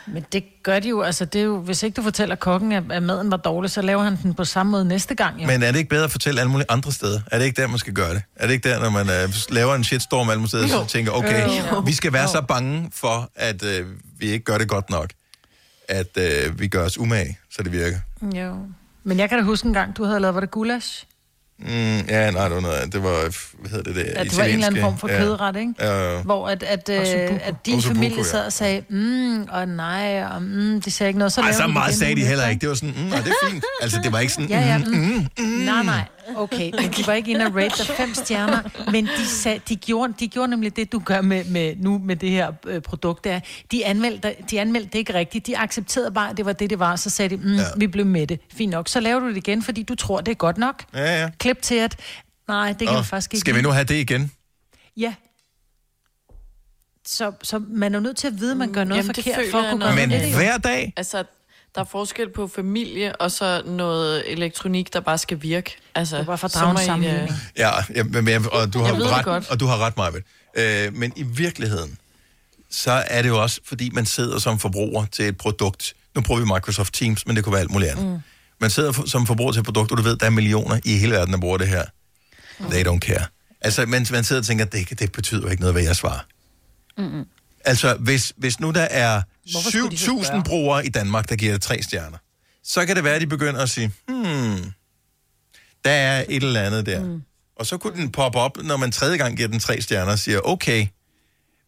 [0.06, 2.82] Men det gør de jo, altså det er jo, hvis ikke du fortæller kokken, at,
[2.90, 5.40] at maden var dårlig, så laver han den på samme måde næste gang.
[5.40, 5.46] Jo.
[5.46, 7.20] Men er det ikke bedre at fortælle alle mulige andre steder?
[7.32, 8.22] Er det ikke der, man skal gøre det?
[8.36, 11.12] Er det ikke der, når man uh, laver en shitstorm alle mulige steder, så tænker,
[11.12, 12.28] okay, Jo, vi skal være Jo.
[12.28, 13.68] så bange for, at uh,
[14.18, 15.10] vi ikke gør det godt nok,
[15.88, 17.98] at uh, vi gør os umage, så det virker.
[18.34, 18.56] Jo.
[19.04, 21.04] Men jeg kan da huske en gang, du havde lavet, var det gulasch?
[21.60, 21.68] Mm,
[22.08, 23.10] ja, nej, det var noget, det var,
[23.60, 25.18] hvad hedder det, det Ja, det var en eller anden form for Ja.
[25.18, 25.74] kødret, ikke?
[25.80, 26.96] Ja, Hvor at, at, øh,
[27.42, 31.18] at din Ossobuco, familie sad og sagde, mm, og nej, og mm, de sagde ikke
[31.18, 31.32] noget.
[31.32, 32.60] Så Ej, så meget sagde de heller ikke.
[32.60, 33.64] Det var sådan, mm, nej, det er fint.
[33.82, 35.26] Altså, det var ikke sådan, Ja, ja, mm, mm.
[35.38, 36.00] mm, Nej, nej,
[36.36, 36.70] okay.
[36.80, 40.14] Men de var ikke inde og rate der fem stjerner, men de, sag, de, gjorde,
[40.20, 43.40] de gjorde nemlig det, du gør med, med nu med det her øh, produkt, der.
[43.72, 45.46] De anmeldte, de anmeldte det ikke rigtigt.
[45.46, 46.96] De accepterede bare, at det var det, det var.
[46.96, 47.62] Så sagde de, mm, ja.
[47.76, 48.40] vi blev med det.
[48.52, 48.88] Fint nok.
[48.88, 50.84] Så laver du det igen, fordi du tror, det er godt nok.
[50.94, 51.30] Ja, ja.
[51.38, 51.96] Klip til, at
[52.48, 54.32] nej, det kan Nå, vi faktisk ikke Skal vi nu have det igen?
[54.96, 55.14] Ja.
[57.06, 59.58] Så, så man er nødt til at vide, at man gør noget Jamen, forkert for
[59.58, 60.34] at kunne gøre Men det.
[60.34, 60.92] hver dag?
[60.96, 61.24] Altså,
[61.74, 65.76] der er forskel på familie og så noget elektronik, der bare skal virke.
[65.94, 67.30] Altså, Det var bare for drage øh, sammenligning.
[67.56, 69.50] Ja, ja men, jeg- og, du har Jeg ret, godt.
[69.50, 70.24] og du har ret, Marvind.
[70.56, 71.98] Øh, men i virkeligheden,
[72.70, 75.94] så er det jo også, fordi man sidder som forbruger til et produkt.
[76.14, 78.06] Nu bruger vi Microsoft Teams, men det kunne være alt muligt andet.
[78.06, 78.18] Mm.
[78.60, 80.96] Man sidder for- som forbruger til et produkt, og du ved, der er millioner i
[80.98, 81.84] hele verden, der bruger det her.
[82.70, 83.24] They don't care.
[83.60, 86.20] Altså, man, man sidder og tænker, det, det betyder jo ikke noget, hvad jeg svarer.
[86.98, 87.24] Mm-mm.
[87.64, 90.42] Altså, hvis, hvis nu der er Hvorfor skulle de så 7.000 spørge?
[90.44, 92.18] brugere i Danmark, der giver det tre stjerner,
[92.64, 94.72] så kan det være, at de begynder at sige, hmm,
[95.84, 97.04] der er et eller andet der.
[97.04, 97.22] Mm.
[97.56, 100.18] Og så kunne den poppe op, når man tredje gang giver den tre stjerner, og
[100.18, 100.86] siger, okay,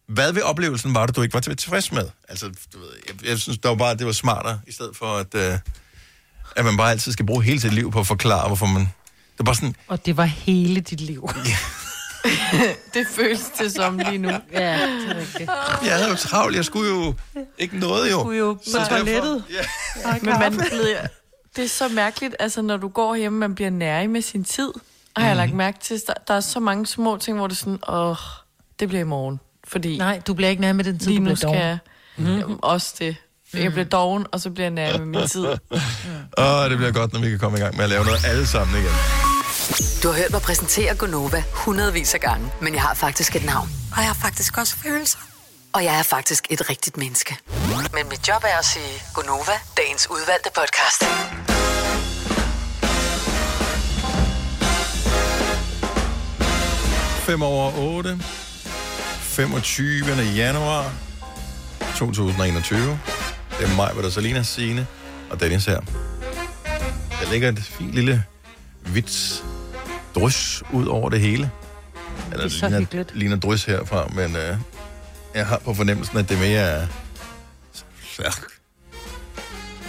[0.07, 2.09] hvad ved oplevelsen var det, du ikke var til- tilfreds med?
[2.29, 5.17] Altså, du ved, jeg, jeg synes, det var bare, det var smartere, i stedet for,
[5.17, 5.57] at, øh,
[6.55, 8.81] at man bare altid skal bruge hele sit liv på at forklare, hvorfor man...
[8.81, 11.29] Det er bare sådan, Og det var hele dit liv.
[12.93, 14.29] det føles det som lige nu.
[14.29, 14.37] Ja,
[14.87, 15.49] det er rigtigt.
[15.85, 17.13] jeg havde jo travlt, jeg skulle jo
[17.57, 18.19] ikke noget jo.
[18.19, 19.43] skulle jo på toilettet.
[19.49, 20.13] Ja.
[20.21, 21.07] Men man bliver,
[21.55, 24.71] det er så mærkeligt, altså når du går hjemme, man bliver nærig med sin tid.
[25.15, 27.55] Og har jeg lagt mærke til, der, der er så mange små ting, hvor det
[27.55, 28.15] er sådan, åh,
[28.79, 29.39] det bliver i morgen.
[29.67, 31.59] Fordi Nej, du bliver ikke nær med den tid, lige du nu bliver skal doven.
[31.59, 31.77] jeg,
[32.17, 33.15] jamen, også det.
[33.53, 35.45] Jeg bliver doven, og så bliver jeg nærig med min tid.
[36.37, 38.47] Åh, det bliver godt, når vi kan komme i gang med at lave noget alle
[38.47, 39.30] sammen igen.
[40.03, 43.69] Du har hørt mig præsentere Gonova hundredvis af gange, men jeg har faktisk et navn.
[43.91, 45.19] Og jeg har faktisk også følelser.
[45.73, 47.37] Og jeg er faktisk et rigtigt menneske.
[47.93, 51.03] Men mit job er at sige Gonova, dagens udvalgte podcast.
[57.25, 58.19] Fem over 8.
[59.21, 60.05] 25.
[60.35, 60.93] januar
[61.97, 62.99] 2021.
[63.59, 64.87] Det er mig, hvor der er Salina, Signe
[65.29, 65.79] og Dennis her.
[67.21, 68.23] Der ligger et fint lille
[68.81, 69.43] hvidt
[70.15, 71.51] drys ud over det hele.
[72.31, 73.15] Eller Det er så ligner, hyggeligt.
[73.15, 74.57] ligner drys herfra, men øh,
[75.35, 76.87] jeg har på fornemmelsen, at det mere er...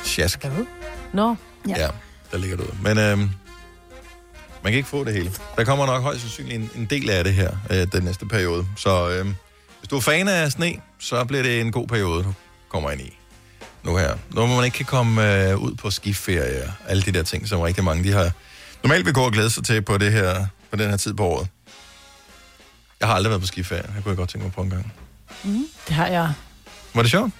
[0.04, 0.46] Sjask.
[1.12, 1.36] Nå,
[1.68, 1.74] Ja.
[1.80, 1.88] ja,
[2.32, 2.72] der ligger det ud.
[2.82, 3.28] Men øh, man
[4.64, 5.32] kan ikke få det hele.
[5.56, 8.66] Der kommer nok højst sandsynligt en, en del af det her, øh, den næste periode.
[8.76, 9.24] Så øh,
[9.80, 12.32] hvis du er fan af sne, så bliver det en god periode, du
[12.68, 13.18] kommer ind i
[13.82, 14.14] nu her.
[14.34, 17.48] Nu hvor man ikke kan komme øh, ud på skiferie og alle de der ting,
[17.48, 18.30] som rigtig mange de har
[18.84, 21.26] normalt vil gå og glæde sig til på, det her, på den her tid på
[21.26, 21.48] året.
[23.00, 23.84] Jeg har aldrig været på skiferie.
[23.94, 24.92] Jeg kunne godt tænke mig på en gang.
[25.44, 25.66] Mm.
[25.88, 26.32] Det har jeg.
[26.94, 27.32] Var det sjovt?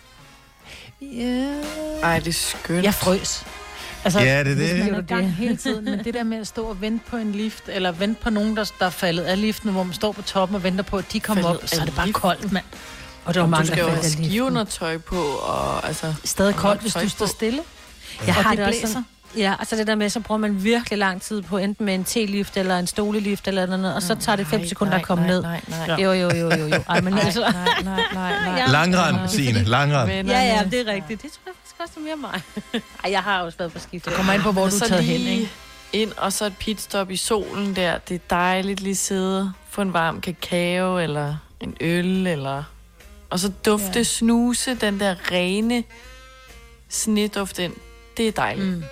[1.03, 1.61] Ja.
[2.03, 2.85] Ej, det er skønt.
[2.85, 3.45] Jeg frøs.
[4.05, 4.85] Altså, Ja, det er det.
[4.85, 7.33] Man er gang hele tiden, men det der med at stå og vente på en
[7.33, 10.23] lift, eller vente på nogen, der, der er faldet af liften, hvor man står på
[10.23, 12.17] toppen og venter på, at de kommer Faldet op, så er det bare lift?
[12.17, 12.65] koldt, mand.
[13.25, 16.15] Og der var mange, du skal der jo have skiundertøj på, og altså...
[16.25, 17.61] Stadig koldt, hvis du står stille.
[18.27, 18.87] Jeg Og har det det også blæser.
[18.89, 19.05] sådan,
[19.37, 22.05] ja, altså det der med, så bruger man virkelig lang tid på enten med en
[22.05, 25.05] T-lift eller en stolelift eller noget, og så tager det 5 Nej, sekunder at nej,
[25.05, 25.43] komme nej, ned.
[25.43, 26.03] nej, nej.
[26.03, 26.83] Jo, jo, jo, jo, jo.
[26.89, 27.53] Ej, men Nej, altså, nej,
[27.85, 28.59] nej, nej, nej.
[28.61, 28.67] Ja.
[28.67, 30.11] Langrand, Signe, langrand.
[30.11, 31.23] Ja, ja, det er rigtigt.
[31.23, 32.41] Det tror jeg faktisk også er mere mig.
[33.05, 34.05] Ej, jeg har også været på skift.
[34.05, 35.51] Det kommer ind på, hvor du er taget hen, ikke?
[35.93, 37.99] ind, og så et pitstop i solen der.
[37.99, 42.63] Det er dejligt lige sidde, få en varm kakao, eller en øl, eller...
[43.31, 43.99] Og så dufte, Ja.
[43.99, 44.03] ja.
[44.03, 45.85] snuse, den der rene
[46.89, 47.73] sneduft ind.
[48.17, 48.69] Det er dejligt.
[48.69, 48.85] Mm.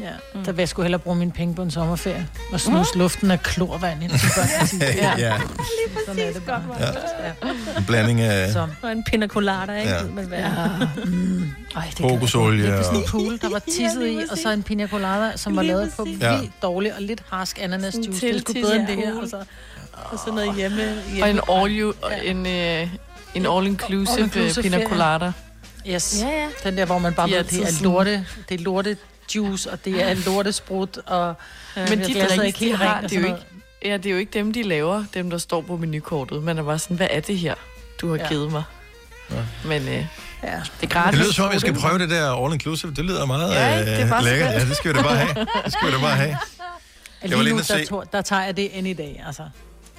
[0.00, 0.44] Ja, mm.
[0.44, 2.28] der vil jeg sgu hellere bruge mine penge på en sommerferie.
[2.52, 3.00] Og snuse mm.
[3.00, 4.94] luften af klorvand ind til børnene.
[5.02, 5.14] Ja.
[5.18, 5.38] ja.
[6.06, 6.62] Sådan er det bare.
[6.80, 6.86] Ja.
[6.86, 7.50] Ja.
[7.78, 8.68] En blanding af Så.
[8.82, 9.90] Og en pina colada, ikke?
[9.90, 9.96] Ja.
[9.96, 10.02] Ja.
[10.02, 10.38] Men hvad?
[10.38, 10.66] Ja.
[11.04, 11.50] Mm.
[11.76, 12.72] Ej, det Kokosolie godt.
[12.72, 15.56] Det er sådan en pool, der var tisset i, og så en pina colada, som
[15.56, 16.20] var Lige lavet på præcis.
[16.20, 16.38] Ja.
[16.38, 18.20] vildt dårlig og lidt harsk ananasjuice.
[18.20, 19.12] Sådan Det skulle bedre end det her.
[19.12, 19.22] pool.
[19.22, 19.36] Og så,
[20.12, 20.76] Og så noget hjemme.
[21.12, 21.22] hjemme.
[21.22, 21.92] Og en all, you,
[22.24, 22.88] en, øh,
[23.34, 25.32] en all-inclusive, All-inclusive all pina colada.
[25.88, 26.22] yes.
[26.22, 26.46] Ja, ja.
[26.70, 28.96] Den der, hvor man bare er ved, det er lorte, det er lorte
[29.34, 31.34] juice, og det er lorte sprut, og
[31.76, 33.38] Men jeg de drinks, de helt har, det er jo ikke,
[33.84, 36.42] ja, det er jo ikke dem, de laver, dem, der står på menukortet.
[36.42, 37.54] Man er bare sådan, hvad er det her,
[38.00, 38.22] du har Ja.
[38.22, 38.28] ja.
[38.28, 38.62] givet mig?
[39.64, 40.00] Men øh, ja.
[40.00, 40.06] det
[40.42, 41.20] er Det gratis.
[41.20, 42.92] lyder som om, jeg skal prøve det der all inclusive.
[42.94, 43.90] Det lyder meget Ja, ikke?
[43.92, 44.52] Det er bare øh, lækkert.
[44.52, 45.46] Ja, det skal vi da bare have.
[45.64, 46.28] Det skal vi da bare have.
[46.28, 46.38] Jeg
[47.22, 49.42] var Lige lige nu, at der, se- tog, der tager jeg det any day, altså.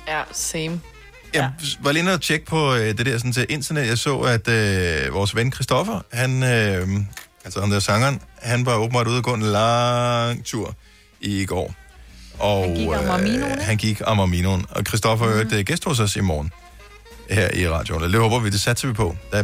[0.07, 0.81] Ja, same.
[1.33, 3.87] Jeg var lige og tjekke på øh, det der sådan, til internet.
[3.87, 6.87] Jeg så, at øh, vores ven Christoffer, han, øh,
[7.45, 10.75] altså ham der sangeren, han var åbenbart ude og gå en lang tur
[11.21, 11.73] i går.
[12.39, 14.65] Og, Han gik Amarminoen, øh, han gik Amarminoen.
[14.69, 15.49] Og Christoffer mm.
[15.51, 16.51] er et gæst hos os i morgen
[17.29, 18.03] her i radioen.
[18.03, 19.15] Det håber vi, det satser vi på.
[19.31, 19.43] Der,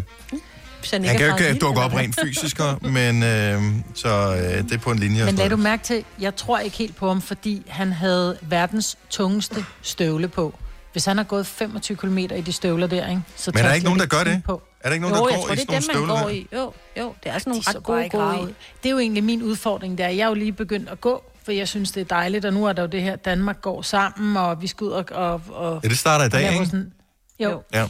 [0.91, 3.61] han han kan jo er ikke dukke op rent fysisk, men øh,
[3.95, 5.25] så øh, det er på en linje.
[5.25, 8.97] Men lad du mærke til, jeg tror ikke helt på ham, fordi han havde verdens
[9.09, 10.59] tungeste støvle på.
[10.91, 13.21] Hvis han har gået 25 km i de støvler der, ikke?
[13.35, 14.41] Så Men er der jeg ikke nogen, der gør det?
[14.45, 14.61] På.
[14.83, 16.23] Er der ikke nogen, Jo, der går tror, i det er sådan dem, nogle man
[16.23, 16.47] støvler går i.
[16.53, 16.73] Jo,
[17.03, 18.53] jo, det er sådan nogle ret gode, gode ud.
[18.83, 20.07] Det er jo egentlig min udfordring der.
[20.07, 22.65] Jeg er jo lige begyndt at gå, for jeg synes, det er dejligt, og nu
[22.65, 25.05] er der jo det her, Danmark går sammen, og vi skal ud og...
[25.11, 26.65] og, og Ja, det starter i dag, ikke?
[26.65, 26.93] Sådan,
[27.39, 27.63] jo.
[27.73, 27.87] Ja.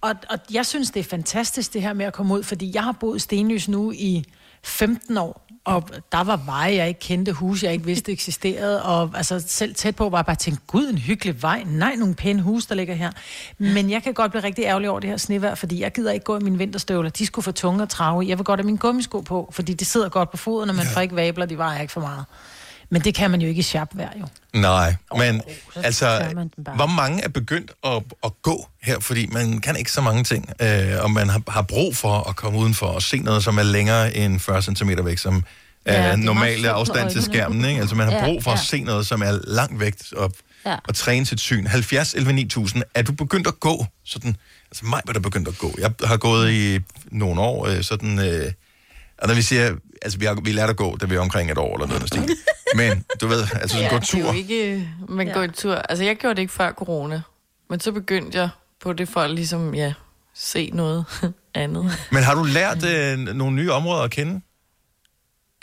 [0.00, 2.84] Og, og jeg synes, det er fantastisk, det her med at komme ud, fordi jeg
[2.84, 4.24] har boet i Stenløs nu i
[4.64, 9.10] 15 år, og der var veje, jeg ikke kendte, huse, jeg ikke vidste eksisterede, og
[9.14, 12.42] altså, selv tæt på var jeg bare tænkt, gud, en hyggelig vej, nej, nogle pæne
[12.42, 13.10] huse, der ligger her.
[13.58, 16.24] Men jeg kan godt blive rigtig ærgerlig over det her snevejr, fordi jeg gider ikke
[16.24, 17.10] gå i mine vinterstøvler.
[17.10, 18.24] De skulle få tunge og trave.
[18.28, 20.84] Jeg vil godt have mine gummisko på, fordi det sidder godt på foden, og man
[20.84, 20.90] ja.
[20.90, 22.24] får ikke vabler, de vejer ikke for meget.
[22.90, 24.26] Men det kan man jo ikke i sharpvejr, jo.
[24.60, 25.42] Nej, men
[25.74, 26.34] så altså,
[26.76, 29.00] hvor mange er begyndt at, at gå her?
[29.00, 32.36] Fordi man kan ikke så mange ting, øh, og man har, har brug for at
[32.36, 35.44] komme udenfor og se noget, som er længere end 40 cm væk, som
[35.86, 37.64] Ja, er normale afstand til skærmen.
[37.64, 37.80] Ikke?
[37.80, 38.62] Altså man har Ja, brug for at ja.
[38.64, 40.32] se noget, som er langt væk og,
[40.66, 40.76] Ja.
[40.88, 41.66] og træne sit syn.
[41.66, 43.86] 70 11 9000, er du begyndt at gå?
[44.04, 44.36] Sådan,
[44.70, 45.74] altså mig var der begyndt at gå.
[45.78, 46.78] Jeg har gået i
[47.10, 48.18] nogle år, øh, sådan...
[48.18, 48.52] Øh,
[49.18, 51.50] og når vi siger, altså vi, har, vi lærte at gå, da vi var omkring
[51.50, 52.30] et år eller noget, stil.
[52.76, 54.32] Men du ved, altså ja, gå det er jo tur.
[54.32, 55.32] ikke, man ja.
[55.32, 55.74] går i tur.
[55.74, 57.22] Altså, jeg gjorde det ikke før corona.
[57.70, 58.48] Men så begyndte jeg
[58.80, 59.92] på det for at ligesom, ja,
[60.34, 61.04] se noget
[61.54, 61.92] andet.
[62.12, 64.40] Men har du lært øh, nogle nye områder at kende?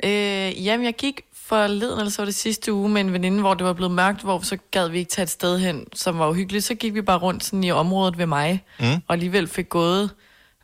[0.03, 3.53] Øh, jamen, jeg gik forleden, eller så var det sidste uge, med en veninde, hvor
[3.53, 6.29] det var blevet mørkt, hvor så gad vi ikke tage et sted hen, som var
[6.29, 6.63] uhyggeligt.
[6.65, 8.85] Så gik vi bare rundt sådan i området ved mig, Mm.
[8.85, 10.09] og alligevel fik gået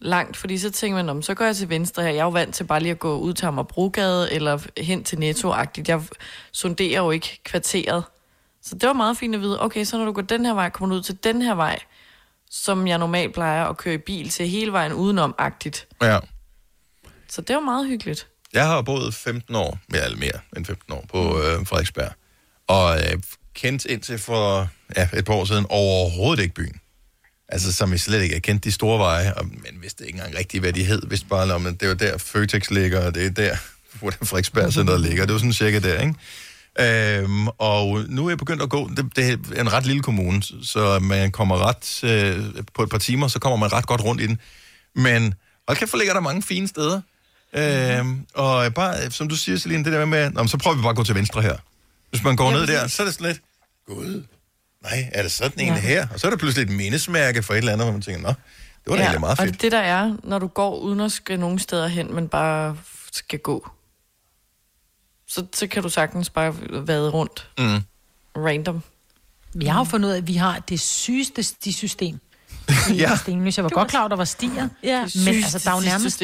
[0.01, 2.09] langt, fordi så tænker man, om så går jeg til venstre her.
[2.09, 5.17] Jeg er jo vant til bare lige at gå ud til Amagerbrogade, eller hen til
[5.17, 5.89] Netto-agtigt.
[5.89, 6.01] Jeg
[6.51, 8.03] sonderer jo ikke kvarteret.
[8.61, 10.69] Så det var meget fint at vide, okay, så når du går den her vej,
[10.69, 11.79] kommer du ud til den her vej,
[12.49, 15.87] som jeg normalt plejer at køre i bil til hele vejen udenom-agtigt.
[16.01, 16.19] Ja.
[17.27, 18.27] Så det var meget hyggeligt.
[18.53, 22.11] Jeg har boet 15 år, ja, eller mere end 15 år, på øh, Frederiksberg.
[22.67, 23.21] Og øh,
[23.53, 26.79] kendt indtil for ja, et par år siden overhovedet ikke byen.
[27.51, 30.61] Altså, som jeg slet ikke kendte de store veje, og, men vidste ikke engang rigtigt,
[30.61, 31.01] hvad de hed.
[31.07, 33.55] Vidste bare, om det var der Føtex ligger, og det er der,
[33.99, 35.25] hvor det Frederiksberg Center ligger.
[35.25, 36.13] Det var sådan cirka der, ikke?
[36.79, 40.43] Øhm, og nu er jeg begyndt at gå, det, det er en ret lille kommune,
[40.63, 44.21] så man kommer ret, øh, på et par timer, så kommer man ret godt rundt
[44.21, 44.39] i den.
[44.95, 45.33] Men,
[45.67, 47.01] og kæft, for ligger der mange fine steder.
[47.53, 50.89] Øhm, og bare, som du siger, Celine, det der med, men så prøver vi bare
[50.89, 51.57] at gå til venstre her.
[52.09, 53.41] Hvis man går Ja, ned der, så er det sådan lidt,
[53.87, 54.23] gud,
[54.83, 55.79] nej, er det sådan en Ja.
[55.79, 56.07] her?
[56.13, 58.27] Og så er der pludselig et mindesmærke for et eller andet, hvor man tænker, nå,
[58.29, 58.35] det
[58.87, 59.53] var da egentlig meget og fedt.
[59.53, 62.77] det det der er, når du går uden at skal nogen steder hen, men bare
[63.11, 63.69] skal gå,
[65.27, 66.55] så, så kan du sagtens bare
[66.87, 67.49] vade rundt.
[67.57, 67.81] Mm.
[68.37, 68.81] Random.
[69.61, 72.19] Jeg har jo fundet ud af, at vi har det sygeste stisystem.
[72.69, 72.93] Ja.
[72.93, 73.15] ja.
[73.15, 73.57] Stenløs.
[73.57, 74.69] Jeg var godt klar over, at der var stier.
[74.83, 74.99] Ja.
[75.01, 76.19] Men sygeste altså, der er jo nærmest...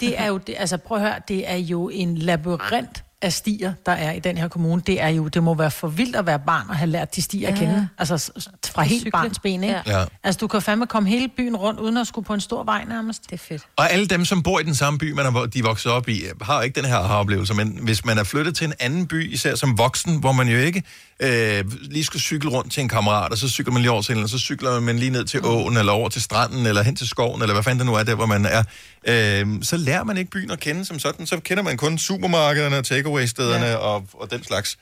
[0.00, 3.72] Det er jo, det, altså prøv at høre, det er jo en labyrint af stier,
[3.86, 4.82] der er i den her kommune.
[4.86, 7.22] Det er jo, det må være for vildt at være barn og have lært de
[7.22, 7.54] stier ja.
[7.54, 7.64] at Ja.
[7.66, 7.88] kende.
[7.98, 8.32] Altså
[8.66, 9.10] fra helt Cykle.
[9.10, 9.80] barns ben, ikke?
[9.86, 10.04] Ja.
[10.24, 12.84] Altså du kan fandme komme hele byen rundt, uden at skulle på en stor vej
[12.88, 13.22] nærmest.
[13.30, 13.62] Det er fedt.
[13.76, 16.08] Og alle dem, som bor i den samme by, man er, de er vokset op
[16.08, 17.54] i, har jo ikke den her aha-oplevelse.
[17.54, 20.58] Men hvis man er flyttet til en anden by, især som voksen, hvor man jo
[20.58, 20.82] ikke
[21.20, 24.16] øh, lige skulle cykle rundt til en kammerat, og så cykler man lige over til
[24.16, 26.96] en, og så cykler man lige ned til åen, eller over til stranden, eller hen
[26.96, 28.62] til skoven, eller hvad fanden det nu er, der hvor man er.
[29.06, 31.26] Øh, så lærer man ikke byen at kende som sådan.
[31.26, 33.76] Så kender man kun supermarkederne og takeaway-stederne ja.
[33.76, 34.78] og, og den slags.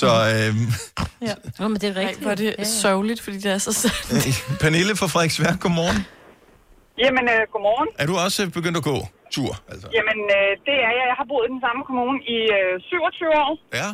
[0.00, 0.52] Så øh,
[1.28, 1.34] Ja.
[1.60, 2.26] Nå, men det er rigtigt.
[2.26, 2.64] Ej, er det Ja, ja.
[2.84, 4.34] sørgeligt, fordi det er så sandt.
[4.62, 6.00] Pernille fra Frederiksværk, godmorgen.
[7.04, 7.88] Jamen, øh, godmorgen.
[8.02, 8.96] Er du også begyndt at gå
[9.36, 9.52] tur?
[9.72, 9.86] Altså?
[9.96, 11.04] Jamen, øh, det er jeg.
[11.12, 13.52] Jeg har boet i den samme kommune i øh, 27 år.
[13.80, 13.88] Ja.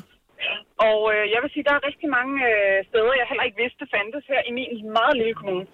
[0.89, 3.85] Og øh, jeg vil sige, der er rigtig mange øh, steder, jeg heller ikke vidste
[3.95, 5.65] fandtes her i min meget lille kommune.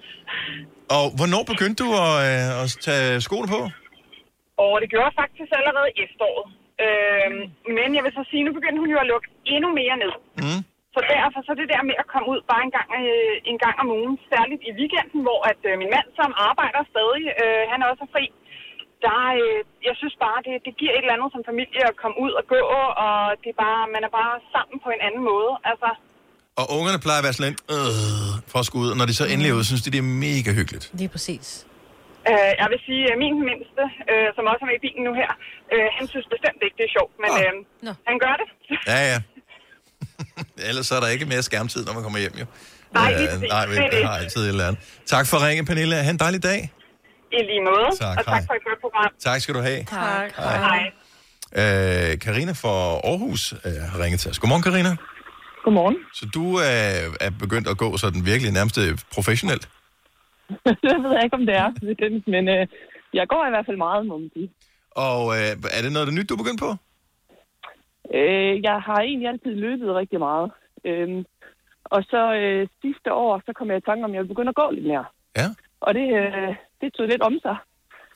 [0.96, 3.60] Og hvornår begyndte du at, øh, at tage skoene på?
[4.64, 6.46] Og det gjorde jeg faktisk allerede i efteråret.
[6.84, 7.30] Øh,
[7.78, 10.14] men jeg vil så sige, nu begyndte hun jo at lukke endnu mere ned.
[10.42, 10.60] Mm.
[10.94, 13.76] Så derfor så det der med at komme ud bare en gang, øh, en gang
[13.82, 17.78] om ugen, særligt i weekenden, hvor at øh, min mand, som arbejder stadig, øh, han
[17.82, 18.24] er også fri,
[19.04, 19.58] der, øh,
[19.88, 22.44] jeg synes bare, det, det giver et eller andet som familie at komme ud og
[22.54, 22.60] gå,
[23.06, 25.52] og det er bare, man er bare sammen på en anden måde.
[25.70, 25.90] Altså,
[26.60, 28.90] Og ungerne plejer at være sådan lidt, øh, for at skulle ud.
[28.94, 30.84] Og når de så endelig er ude, synes de, det er mega hyggeligt.
[31.00, 31.46] Lige præcis.
[32.30, 35.12] Øh, jeg vil sige, at min mindste, øh, som også er med i bilen nu
[35.20, 35.30] her,
[35.74, 37.52] øh, han synes bestemt ikke, det er sjovt, men øh,
[38.08, 38.48] han gør det.
[38.92, 39.18] Ja, ja.
[40.68, 42.46] Ellers så er der ikke mere skærmtid, når man kommer hjem, jo.
[42.98, 43.50] Nej, Øh, præcis.
[43.54, 44.06] nej, men Det er det det.
[44.08, 44.80] har altid et eller andet.
[45.14, 45.94] Tak for ringen, Pernille.
[46.06, 46.60] Ha' en dejlig dag.
[47.32, 48.42] I lige måde, Tak, og tak hej.
[48.48, 49.10] for et godt program.
[49.28, 49.84] Tak skal du have.
[49.84, 50.32] Tak.
[50.36, 50.56] Hej.
[50.66, 50.82] Hej.
[51.60, 52.74] Øh, Karina fra
[53.10, 54.38] Aarhus øh, har ringet til os.
[54.38, 54.96] Godmorgen, Karina.
[55.64, 55.96] Godmorgen.
[56.14, 59.68] Så du øh, er begyndt at gå sådan virkelig nærmest øh, professionelt?
[60.84, 61.70] det ved jeg ikke, om det er,
[62.30, 62.66] men øh,
[63.12, 64.50] jeg går i hvert fald meget, må man sige.
[64.90, 66.70] Og øh, er det noget af det nyt, du er begyndt på?
[68.18, 70.50] Øh, jeg har egentlig altid løbet rigtig meget.
[70.84, 71.24] Øhm,
[71.84, 74.48] og så øh, sidste år, så kom jeg i tanke om, at jeg ville begynde
[74.54, 75.04] at gå lidt mere.
[75.36, 75.46] Ja.
[75.80, 77.56] Og det, øh, det tog lidt om sig.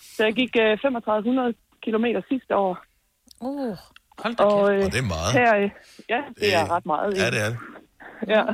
[0.00, 2.78] Så jeg gik øh, 3500 kilometer sidste år.
[3.40, 3.76] Uh,
[4.18, 5.32] hold da og, øh, Og det er meget.
[5.38, 5.70] Her, øh,
[6.08, 7.18] ja, det er ret meget.
[7.20, 7.58] Ja, det er det.
[8.34, 8.44] Ja.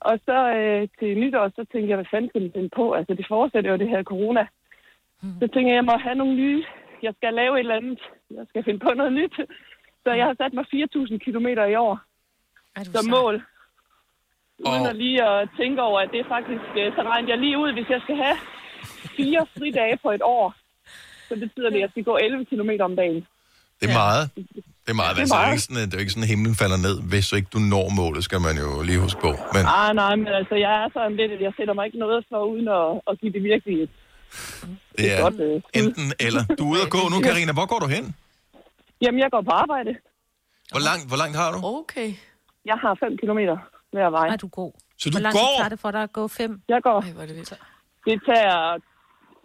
[0.00, 2.92] Og så øh, til nytår, så tænkte jeg, hvad fanden skal den på?
[2.92, 4.46] Altså, det fortsætter jo det her corona.
[5.40, 6.64] Så tænkte jeg, jeg må have nogle nye.
[7.02, 8.00] Jeg skal lave et eller andet.
[8.30, 9.36] Jeg skal finde på noget nyt.
[10.04, 11.98] Så jeg har sat mig 4.000 kilometer i år
[12.84, 13.34] som mål.
[14.58, 16.66] Uden at lige at tænke over, at det er faktisk...
[16.80, 18.36] øh, Så regnede jeg lige ud, hvis jeg skal have
[19.16, 20.54] fire fridage på et år,
[21.28, 23.26] så betyder det, at jeg skal gå 11 kilometer om dagen.
[23.80, 24.30] Det er meget.
[24.86, 25.12] Det er meget.
[25.16, 25.54] Det er Altså, det, er meget.
[25.56, 26.96] ikke sådan, at- det er jo ikke sådan, at himlen falder ned.
[27.12, 29.30] Hvis ikke du når målet, skal man jo lige huske på.
[29.56, 32.20] Men Ah, nej, men altså, jeg er sådan lidt, at jeg sætter mig ikke noget
[32.30, 33.90] for, uden at, at give det virkelig et
[34.98, 36.42] det er godt, øh, enten eller.
[36.58, 37.52] Du er ude at gå nu, Karina.
[37.58, 38.04] Hvor går du hen?
[39.02, 39.92] Jamen, jeg går på arbejde.
[40.72, 41.58] Hvor langt, hvor langt har du?
[41.82, 42.08] Okay.
[42.70, 43.56] Jeg har 5 kilometer
[43.94, 44.26] hver vej.
[44.34, 44.72] Er du god?
[44.98, 45.54] Så Hvor du lang tid går?
[45.58, 46.52] tager det for dig at gå fem?
[46.68, 46.98] Jeg går.
[47.00, 47.52] Ej, hvor er det vildt.
[48.08, 48.56] Det tager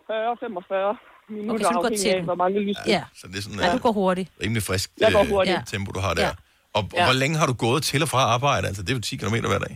[0.09, 2.77] 40-45 minutter, Okay, så du går afhængig til af, hvor mange lys.
[2.95, 3.01] Ja.
[3.19, 4.27] Så det er sådan Ja, du går hurtigt.
[4.43, 5.59] rimelig frisk Jeg går øh, hurtigt.
[5.73, 6.21] tempo, du har der.
[6.27, 6.33] Ja.
[6.77, 7.05] Og, og Ja.
[7.07, 8.65] hvor længe har du gået til og fra arbejde?
[8.69, 9.75] Altså, det er jo 10 km hver dag.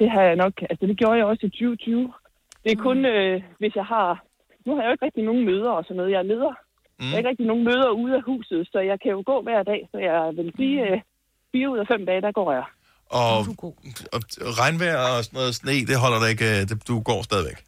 [0.00, 0.54] Det har jeg nok.
[0.70, 2.12] Altså, det gjorde jeg også i 2020.
[2.64, 4.08] Det er kun, øh, hvis jeg har...
[4.66, 6.10] Nu har jeg jo ikke rigtig nogen møder og sådan noget.
[6.14, 6.54] Jeg er leder.
[6.98, 7.02] Mm.
[7.04, 9.62] Jeg har ikke rigtig nogen møder ude af huset, så jeg kan jo gå hver
[9.72, 9.80] dag.
[9.92, 10.96] Så jeg vil sige, øh,
[11.52, 12.64] fire ud af fem dage, der går jeg.
[13.22, 13.38] Og,
[14.46, 16.44] og regnvejr og sådan noget sne, det holder dig ikke.
[16.52, 17.58] øh, Det, du går stadigvæk.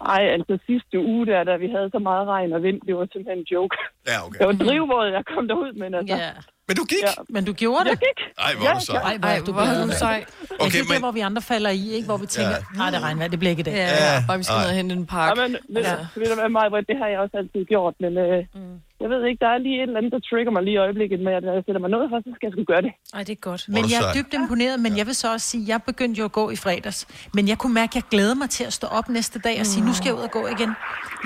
[0.00, 3.06] Ej, altså sidste uge der, da vi havde så meget regn og vind, det var
[3.12, 3.76] simpelthen en joke.
[4.06, 4.38] Ja, okay.
[4.38, 6.16] Det var drivvåd, jeg kom derud, men altså...
[6.16, 6.30] Ja.
[6.68, 7.02] Men du gik?
[7.02, 7.12] Ja.
[7.34, 7.90] Men du gjorde det?
[7.90, 8.18] Jeg gik.
[8.46, 9.02] Ej, hvor er du sej.
[9.10, 9.98] Ej, hvor er du hvor er du bedre.
[10.06, 10.24] sej.
[10.24, 12.06] Okay, Okay, det er men- der, hvor vi andre falder i, ikke?
[12.10, 13.74] Hvor vi tænker, nej, det regner, det bliver ikke i dag.
[13.74, 15.40] Ja, og vi skal ned og hente en pakke.
[15.40, 15.96] Ja, men ved, ja.
[16.20, 18.74] ved du hvad, Maja, det har jeg også altid gjort, men øh, mm.
[19.02, 21.20] jeg ved ikke, der er lige et eller andet, der trigger mig lige i øjeblikket
[21.24, 22.92] når jeg sætter mig noget for, så skal jeg sgu gøre det.
[23.16, 23.62] Ej, det er godt.
[23.76, 26.24] Men jeg er dybt imponeret, men jeg vil så også sige, at jeg begyndte jo
[26.30, 26.98] at gå i fredags.
[27.36, 29.66] Men jeg kunne mærke, at jeg glæder mig til at stå op næste dag og
[29.66, 30.70] sige, nu skal jeg ud og gå igen.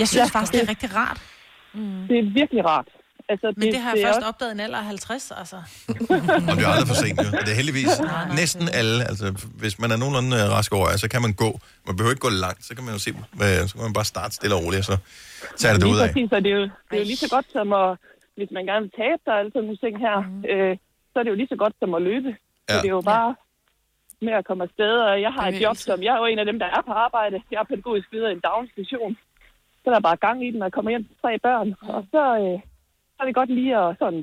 [0.00, 1.18] Jeg synes Ja, faktisk, det er rigtig rart.
[2.10, 2.88] Det er virkelig rart.
[3.32, 5.30] Altså, Men det har jeg det er først også- opdaget i en alder af 50,
[5.42, 5.56] altså.
[6.50, 7.28] Og det er aldrig for sent, jo.
[7.46, 7.92] Det er heldigvis
[8.40, 8.98] næsten alle.
[9.10, 9.26] Altså,
[9.62, 11.50] hvis man er nogenlunde øh, rask over, så kan man gå.
[11.86, 12.60] Man behøver ikke gå langt.
[12.68, 13.10] Så kan man jo se,
[13.68, 14.96] så kan man bare starte stille og roligt, og så
[15.60, 16.08] tager det ud af.
[16.08, 17.88] præcis, og det er, jo, det er jo lige så godt som at,
[18.38, 20.16] hvis man gerne vil tabe sig og alle sådan nogle ting her,
[20.52, 20.72] øh,
[21.10, 22.30] så er det jo lige så godt som at løbe.
[22.68, 22.80] Så Ja.
[22.82, 23.30] det er jo bare
[24.26, 26.46] med at komme afsted, og jeg har et job, som jeg er jo en af
[26.50, 27.36] dem, der er på arbejde.
[27.52, 29.12] Jeg er pædagogisk leder i en daginstitution.
[29.80, 31.68] Så er der bare gang i den, og kommer hjem til tre børn.
[31.94, 32.58] Og så, øh,
[33.18, 34.22] så er det godt lige at sådan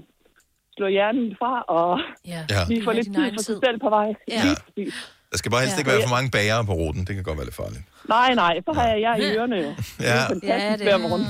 [0.77, 1.89] slå hjernen fra, og
[2.33, 2.41] ja.
[2.55, 2.61] Ja.
[2.71, 4.07] lige få lidt tid for sig selv på vej.
[4.35, 4.41] Ja.
[4.43, 4.93] Lige præcis.
[5.31, 5.79] Der skal bare helst Ja.
[5.81, 7.01] ikke være for mange bagere på ruten.
[7.07, 7.83] Det kan godt være lidt farligt.
[8.15, 9.69] Nej, nej, så har jeg jer i ørerne jo.
[9.69, 10.05] Det Ja.
[10.05, 11.25] er fantastisk Ja, det- morgen.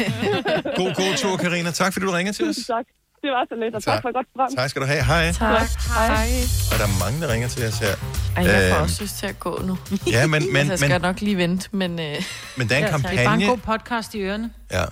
[0.80, 1.70] God, god tur, Karina.
[1.70, 2.56] Tak, fordi du ringer til os.
[2.56, 2.86] Tusind tak.
[3.22, 4.02] Det var så lidt, og tak, Tak.
[4.02, 4.50] for et godt program.
[4.56, 5.04] Tak skal du have.
[5.04, 5.32] Hej.
[5.32, 5.68] Tak.
[5.98, 6.26] Hej.
[6.72, 7.94] Og der er mange, der ringer til os her.
[8.36, 9.74] Ej, jeg får Øh, også lyst til at gå nu.
[10.16, 11.90] Ja, men- men- altså, jeg skal men- nok lige vente, men...
[12.00, 12.16] Øh...
[12.58, 13.46] Men der er en Det er bare en kampagne...
[13.46, 14.50] god podcast i ørerne.
[14.72, 14.84] Ja.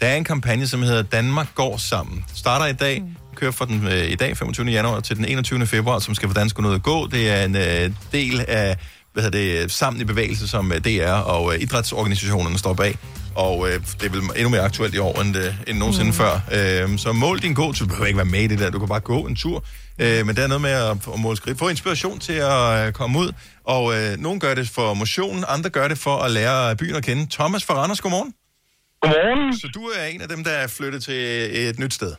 [0.00, 2.24] Der er en kampagne, som hedder Danmark går sammen.
[2.34, 3.02] Starter i dag,
[3.34, 4.66] kører fra den øh, i dag, 25.
[4.66, 5.66] januar, til den 21.
[5.66, 7.06] februar, som skal dansk ud at gå.
[7.06, 8.76] Det er en øh, del af
[9.12, 12.98] hvad hedder det, Sammen i Bevægelse, som øh, DR og øh, idrætsorganisationerne står bag.
[13.34, 16.12] Og øh, det er vel endnu mere aktuelt i år, end, øh, end nogensinde mm.
[16.12, 16.40] før.
[16.52, 17.86] Øh, så mål din gåtur.
[17.86, 18.70] Du behøver ikke være med i det der.
[18.70, 19.64] Du kan bare gå en tur.
[19.98, 21.58] Øh, men der er noget med at, at måle skridt.
[21.58, 23.32] Få inspiration til at øh, komme ud.
[23.64, 27.04] Og øh, nogen gør det for motion, andre gør det for at lære byen at
[27.04, 27.26] kende.
[27.30, 28.32] Thomas fra Randers, godmorgen.
[29.00, 29.52] Godmorgen.
[29.62, 31.20] Så du er en af dem, der er flyttet til
[31.70, 32.12] et nyt sted?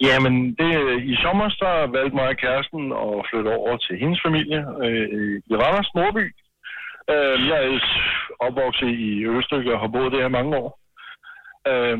[0.00, 0.70] Jamen, det,
[1.12, 5.54] i sommer så valgte mig og kæresten at flytte over til hendes familie øh, i
[5.62, 6.24] Randers Nordby.
[7.12, 7.78] Øh, jeg er
[8.46, 10.70] opvokset i Østryg og har boet der i mange år.
[11.70, 11.98] Øh,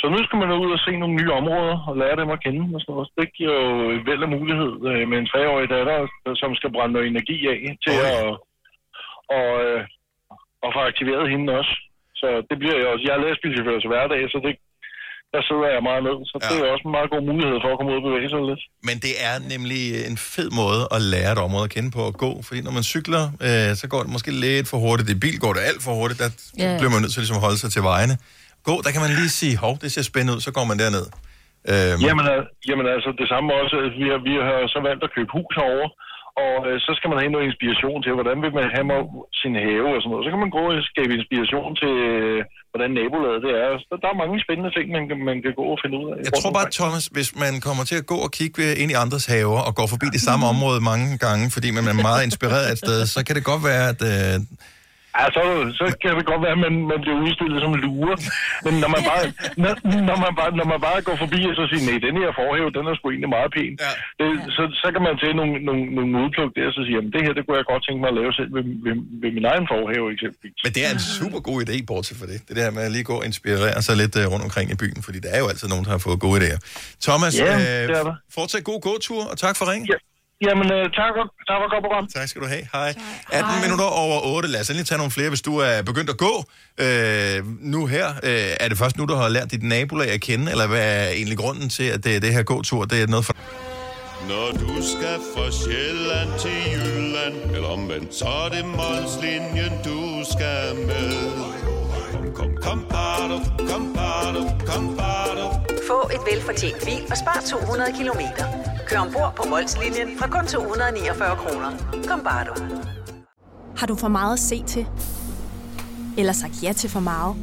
[0.00, 2.62] så nu skal man ud og se nogle nye områder og lære dem at kende.
[2.74, 3.08] Og sådan noget.
[3.18, 3.74] Det giver jo
[4.08, 5.96] væld af mulighed øh, med en treårig datter,
[6.40, 8.38] som skal brænde noget energi af til at
[9.38, 9.80] og, øh,
[10.64, 11.74] og få aktiveret hende også.
[12.20, 13.04] Så det bliver jeg også.
[13.06, 14.54] Jeg er lastbilchauffør til hverdag, så det,
[15.34, 16.16] der sidder jeg meget ned.
[16.30, 16.46] Så ja.
[16.48, 18.62] det er også en meget god mulighed for at komme ud og bevæge sig lidt.
[18.88, 22.14] Men det er nemlig en fed måde at lære et område at kende på at
[22.24, 22.30] gå.
[22.46, 25.08] Fordi når man cykler, øh, så går det måske lidt for hurtigt.
[25.16, 26.18] I bil går det alt for hurtigt.
[26.24, 26.30] Der
[26.62, 26.74] yeah.
[26.80, 28.14] bliver man nødt til ligesom at holde sig til vejene.
[28.68, 31.06] Gå, der kan man lige sige, hov, det ser spændende ud, så går man derned.
[31.70, 33.76] Øhm, Jamen, al- jamen altså, det samme også.
[34.00, 35.88] Vi har, vi har så valgt at købe hus herovre,
[36.44, 38.86] og øh, så skal man have noget inspiration til, hvordan vil man have
[39.40, 40.24] sin have og sådan noget.
[40.26, 42.38] Så kan man gå og skabe inspiration til, øh,
[42.72, 43.70] hvordan nabolaget det er.
[43.88, 46.18] Så der er mange spændende ting, man kan, man kan gå og finde ud af.
[46.28, 49.26] Jeg tror bare, Thomas, hvis man kommer til at gå og kigge ind i andres
[49.32, 52.72] haver og går forbi det samme område mange gange, fordi man er meget inspireret af
[52.76, 54.00] et sted, så kan det godt være, at...
[54.12, 54.36] Øh,
[55.18, 55.42] Ja, så,
[55.80, 58.14] så kan det godt være, at man, man bliver udstillet som lure.
[58.64, 59.24] Men når man bare,
[59.64, 59.72] når,
[60.08, 62.68] når man bare, når man bare går forbi og så siger, nej, den her forhæve,
[62.76, 63.72] den er sgu egentlig meget pæn.
[63.86, 63.92] Ja.
[64.18, 67.12] Det, så, så kan man tage nogle, nogle, nogle udpluk der, og så sige, jamen
[67.14, 69.46] det her, det kunne jeg godt tænke mig at lave selv ved, ved, ved min
[69.52, 70.58] egen forhæve eksempelvis.
[70.66, 72.38] Men det er en super god idé, bortset for det.
[72.48, 75.00] Det der med at lige gå og inspirere sig lidt uh, rundt omkring i byen,
[75.06, 76.58] fordi der er jo altid nogen, der har fået gode idéer.
[77.06, 77.52] Thomas, Ja,
[77.82, 78.06] øh,
[78.38, 79.82] fortsæt god gåtur, og tak for ring.
[79.92, 79.98] Ja.
[80.46, 81.12] Jamen, øh, tak,
[81.48, 82.06] tak for godt program.
[82.16, 82.64] Tak skal du have.
[82.72, 82.94] Hej.
[83.32, 84.48] 18 minutter over 8.
[84.48, 86.34] Lad os endelig tage nogle flere, hvis du er begyndt at gå.
[86.84, 90.50] Øh, nu her, øh, er det først nu, du har lært dit nabolag at kende,
[90.50, 93.34] eller hvad er egentlig grunden til, at det, det her gåtur, det er noget for...
[94.28, 100.76] Når du skal fra Sjælland til Jylland Eller omvendt, så er det Molslinjen, du skal
[100.86, 101.12] med
[102.12, 103.38] Kom, kom, kom, bado,
[103.70, 105.17] kom, bado, kom, bado.
[105.88, 108.44] Få et velfortjent bil og spar 200 kilometer.
[108.86, 111.70] Kør ombord på Molslinjen fra kun 249 kroner.
[112.08, 112.54] Kom bare du.
[113.76, 114.86] Har du for meget at se til?
[116.18, 117.36] Eller sagt ja til for meget?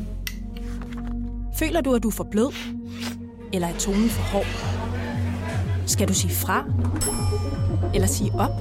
[1.60, 2.54] Føler du, at du er for blød?
[3.54, 4.48] Eller er tonen for hård?
[5.88, 6.64] Skal du sige fra?
[7.93, 8.52] Eller sige op?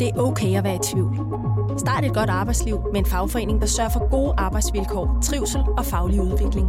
[0.00, 1.16] Det er okay at være i tvivl.
[1.78, 6.20] Start et godt arbejdsliv med en fagforening, der sørger for gode arbejdsvilkår, trivsel og faglig
[6.20, 6.68] udvikling.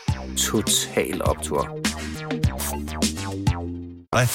[0.37, 1.77] Total Optor.
[4.15, 4.25] Nej.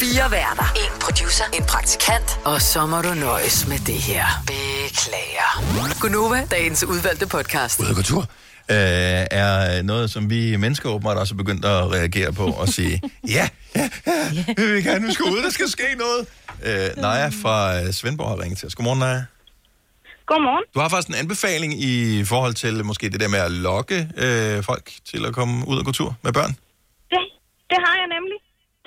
[0.00, 0.72] Fire værter.
[0.76, 1.44] En producer.
[1.52, 2.40] En praktikant.
[2.44, 4.24] Og så må du nøjes med det her.
[4.46, 6.00] Beklager.
[6.00, 7.80] Gunova, dagens udvalgte podcast.
[7.80, 8.20] Ud og gå tur
[8.70, 8.76] øh,
[9.30, 13.48] er noget, som vi mennesker åbenbart også er begyndt at reagere på og sige, ja,
[13.76, 16.26] ja, ja, vi vil gerne, vi skal ud, der skal ske noget.
[16.62, 18.74] Øh, Naja fra øh, Svendborg har ringet til os.
[18.74, 19.22] Godmorgen, Naja.
[20.30, 20.64] Godmorgen.
[20.74, 21.94] Du har faktisk en anbefaling i
[22.32, 25.84] forhold til måske det der med at lokke øh, folk til at komme ud og
[25.88, 26.52] gå tur med børn.
[27.12, 27.20] Det,
[27.70, 28.38] det har jeg nemlig.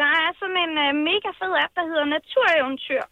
[0.02, 3.04] Der er sådan en øh, mega fed app, der hedder Natureventyr.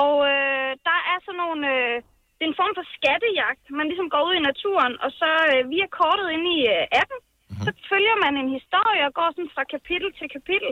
[0.00, 1.62] Og øh, der er sådan nogle...
[1.74, 1.96] Øh,
[2.36, 3.64] det er en form for skattejagt.
[3.78, 7.20] Man ligesom går ud i naturen, og så øh, via kortet inde i øh, appen,
[7.22, 7.64] mm-hmm.
[7.64, 10.70] så følger man en historie og går sådan fra kapitel til kapitel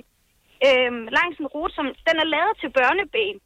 [0.66, 3.38] øh, langs en rute, som den er lavet til børneben.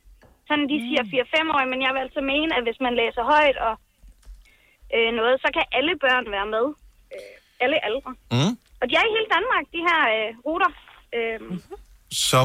[0.49, 3.59] Sådan de siger 4-5 år, men jeg vil altså mene, at hvis man læser højt
[3.69, 3.75] og
[4.97, 6.65] øh, noget, så kan alle børn være med.
[7.15, 8.11] Øh, alle aldre.
[8.37, 8.53] Mm.
[8.81, 10.71] Og de er i hele Danmark, de her øh, ruter.
[11.17, 11.39] Øh,
[12.29, 12.41] Så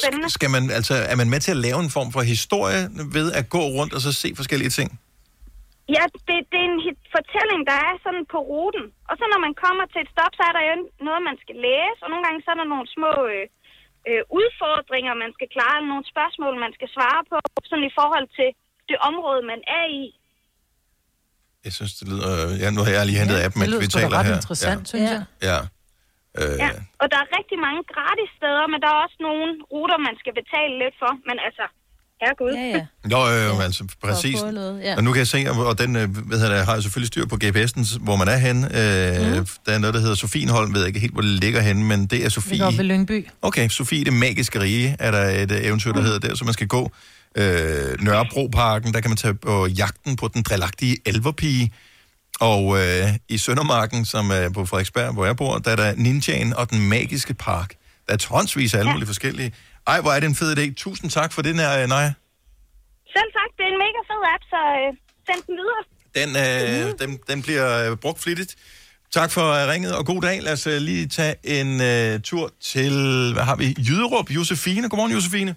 [0.00, 0.28] spændende.
[0.36, 2.80] skal man, altså, er man med til at lave en form for historie
[3.16, 4.90] ved at gå rundt og så se forskellige ting?
[5.96, 8.84] ja, det, det er en hit- fortælling, der er sådan på ruten.
[9.10, 10.74] Og så når man kommer til et stop, så er der jo
[11.08, 11.98] noget, man skal læse.
[12.04, 13.44] Og nogle gange så er der nogle små øh,
[14.10, 15.74] øh, udfordringer, man skal klare.
[15.78, 17.36] Eller nogle spørgsmål, man skal svare på.
[17.70, 18.48] Sådan i forhold til
[18.90, 20.04] det område, man er i.
[21.66, 22.30] Jeg synes, det lyder...
[22.62, 24.38] Ja, nu har jeg lige hentet ja, appen, Det mens vi taler ret her.
[24.40, 24.90] interessant, ja.
[24.92, 25.22] synes jeg.
[25.50, 25.58] Ja.
[26.40, 26.70] Øh, Ja.
[27.02, 30.32] Og der er rigtig mange gratis steder, men der er også nogle ruter, man skal
[30.40, 31.12] betale lidt for.
[31.28, 31.64] Men altså,
[32.22, 32.52] herregud.
[32.54, 32.86] Ja, ja.
[33.04, 34.40] Nå, øh, altså, præcis.
[34.52, 34.96] noget, ja.
[34.96, 37.06] Og nu kan jeg se, og og den øh, hvad hedder det, har jeg selvfølgelig
[37.08, 38.66] styr på GPS'en, hvor man er henne.
[38.66, 39.46] Øh, mm.
[39.66, 42.06] Der er noget, der hedder Sofienholm, ved jeg ikke helt, hvor det ligger henne, men
[42.06, 42.50] det er Sofie.
[42.50, 43.28] Ligger oppe ved Lyngby.
[43.42, 46.04] Okay, Sofie det magiske rige er der et øh, eventyr, der Mm.
[46.06, 46.90] hedder der, så man skal gå.
[47.36, 51.72] Øh, Nørrebroparken, der kan man tage på jagten på den drillagtige elverpige.
[52.40, 56.54] Og øh, i Søndermarken, som er på Frederiksberg, hvor jeg bor, der er der Ninjaen
[56.54, 57.74] og den magiske park.
[58.06, 59.52] Der er tonsvis af alle mulige forskellige.
[59.86, 60.74] Ej, hvor er det en fed idé.
[60.74, 62.12] Tusind tak for den her, Naja.
[63.16, 65.82] Selv tak, det er en mega fed app, så øh, send den videre.
[66.18, 68.56] Den, øh, den, den bliver øh, brugt flittigt.
[69.12, 70.42] Tak for øh, ringet, og god dag.
[70.42, 72.92] Lad os øh, lige tage en øh, tur til,
[73.32, 74.88] hvad har vi, Jyderup, Josefine.
[74.88, 75.54] Godmorgen, Josefine.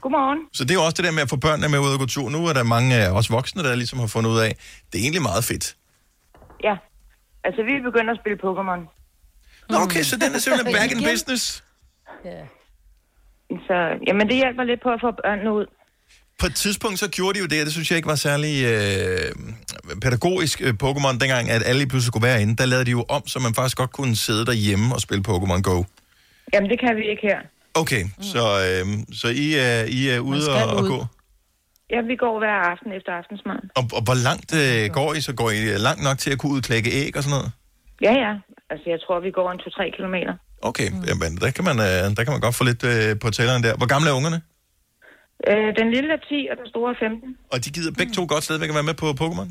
[0.00, 0.38] Godmorgen.
[0.52, 2.06] Så det er jo også det der med at få børnene med ud og gå
[2.06, 2.30] tur.
[2.30, 4.56] Nu er der mange af os voksne, der ligesom har fundet ud af,
[4.92, 5.76] det er egentlig meget fedt.
[6.64, 6.76] Ja,
[7.44, 8.80] altså vi er begyndt at spille Pokémon.
[9.70, 11.64] Nå, okay, så den er simpelthen back in business.
[13.66, 13.76] Så,
[14.06, 15.66] jamen, det hjælper lidt på at få børnene ud.
[16.40, 18.54] På et tidspunkt så gjorde de jo det, og det synes jeg ikke var særlig
[18.72, 19.28] øh,
[20.04, 22.56] pædagogisk øh, Pokémon, dengang at alle pludselig skulle være inde.
[22.56, 25.60] Der lavede de jo om, så man faktisk godt kunne sidde derhjemme og spille Pokémon
[25.70, 25.76] Go.
[26.52, 27.40] Jamen, det kan vi ikke her.
[27.82, 28.22] Okay, mm.
[28.32, 28.84] så, øh,
[29.20, 30.98] så I, er, I er ude og, og gå.
[31.94, 33.60] Ja, vi går hver aften efter aftensmad.
[33.78, 35.20] Og, og hvor langt øh, går I?
[35.28, 37.50] Så går I langt nok til at kunne udklække æg og sådan noget?
[38.06, 38.32] Ja, ja.
[38.72, 40.34] Altså, jeg tror, vi går en 2-3 kilometer.
[40.62, 41.04] Okay, mm.
[41.08, 43.76] jamen, der kan, man, øh, der kan man godt få lidt øh, på tælleren der.
[43.76, 44.42] Hvor gamle er ungerne?
[45.48, 47.36] Øh, den lille er 10, og den store er 15.
[47.52, 49.48] Og de gider begge to godt stadigvæk at være med på Pokémon?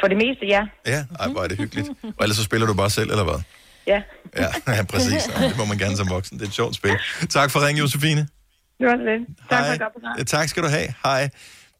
[0.00, 0.62] For det meste, ja.
[0.86, 1.88] Ja, ej, hvor er det hyggeligt.
[2.02, 3.40] Og ellers så spiller du bare selv, eller hvad?
[3.86, 4.02] Ja.
[4.36, 5.22] Ja, ja præcis.
[5.22, 6.38] Det må man gerne som voksen.
[6.38, 6.96] Det er et sjovt spil.
[7.30, 8.28] Tak for ringen, Josefine.
[8.78, 9.26] Det var det.
[9.50, 10.88] Tak for Tak skal du have.
[11.04, 11.30] Hej.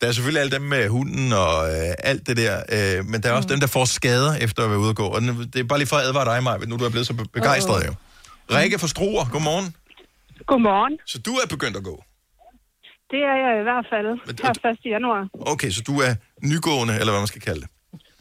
[0.00, 3.28] Der er selvfølgelig alle dem med hunden og øh, alt det der, øh, men der
[3.28, 3.50] er også mm.
[3.50, 5.06] dem, der får skader efter at være ude og gå.
[5.06, 7.14] Og det er bare lige for at advare dig, Maja, nu du er blevet så
[7.14, 7.94] be- begejstret jo.
[8.56, 9.68] Rikke fra Struer, godmorgen.
[10.46, 10.94] Godmorgen.
[11.06, 11.96] Så du er begyndt at gå.
[13.12, 14.06] Det er jeg i hvert fald
[14.64, 14.78] her 1.
[14.94, 15.22] januar.
[15.52, 16.12] Okay, så du er
[16.52, 17.70] nygående, eller hvad man skal kalde det.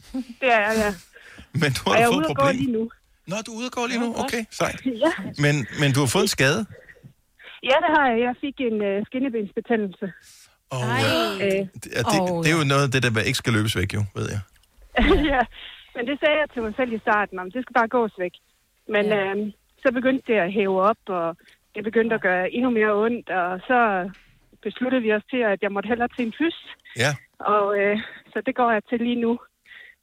[0.40, 0.90] Det er jeg, ja.
[1.62, 2.56] Men du Og har jeg er fået ude problem.
[2.56, 2.84] lige nu.
[3.30, 4.08] Nå, du er ude og gå lige nu?
[4.24, 4.78] Okay, sejt.
[5.04, 5.12] Ja.
[5.44, 6.60] Men, men du har fået en skade.
[7.70, 8.18] ja, det har jeg.
[8.26, 10.06] Jeg fik en uh, skinnebensbetændelse.
[10.76, 10.82] Og,
[11.46, 14.02] øh, det, det, det er jo noget af det, der ikke skal løbes væk, jo,
[14.18, 14.40] ved jeg.
[15.32, 15.42] ja,
[15.94, 18.34] men det sagde jeg til mig selv i starten, om det skal bare gås væk.
[18.94, 19.18] Men ja.
[19.20, 19.46] øhm,
[19.82, 21.36] så begyndte det at hæve op, og
[21.74, 23.78] det begyndte at gøre endnu mere ondt, og så
[24.62, 26.58] besluttede vi os til, at jeg måtte hellere til en fys.
[27.04, 27.12] Ja.
[27.54, 27.96] Og øh,
[28.32, 29.32] så det går jeg til lige nu.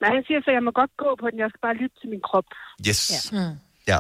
[0.01, 1.95] Men han siger så, at jeg må godt gå på den, jeg skal bare lytte
[2.01, 2.45] til min krop.
[2.89, 3.01] Yes.
[3.34, 3.39] Ja.
[3.39, 3.47] Ja.
[3.93, 3.99] ja.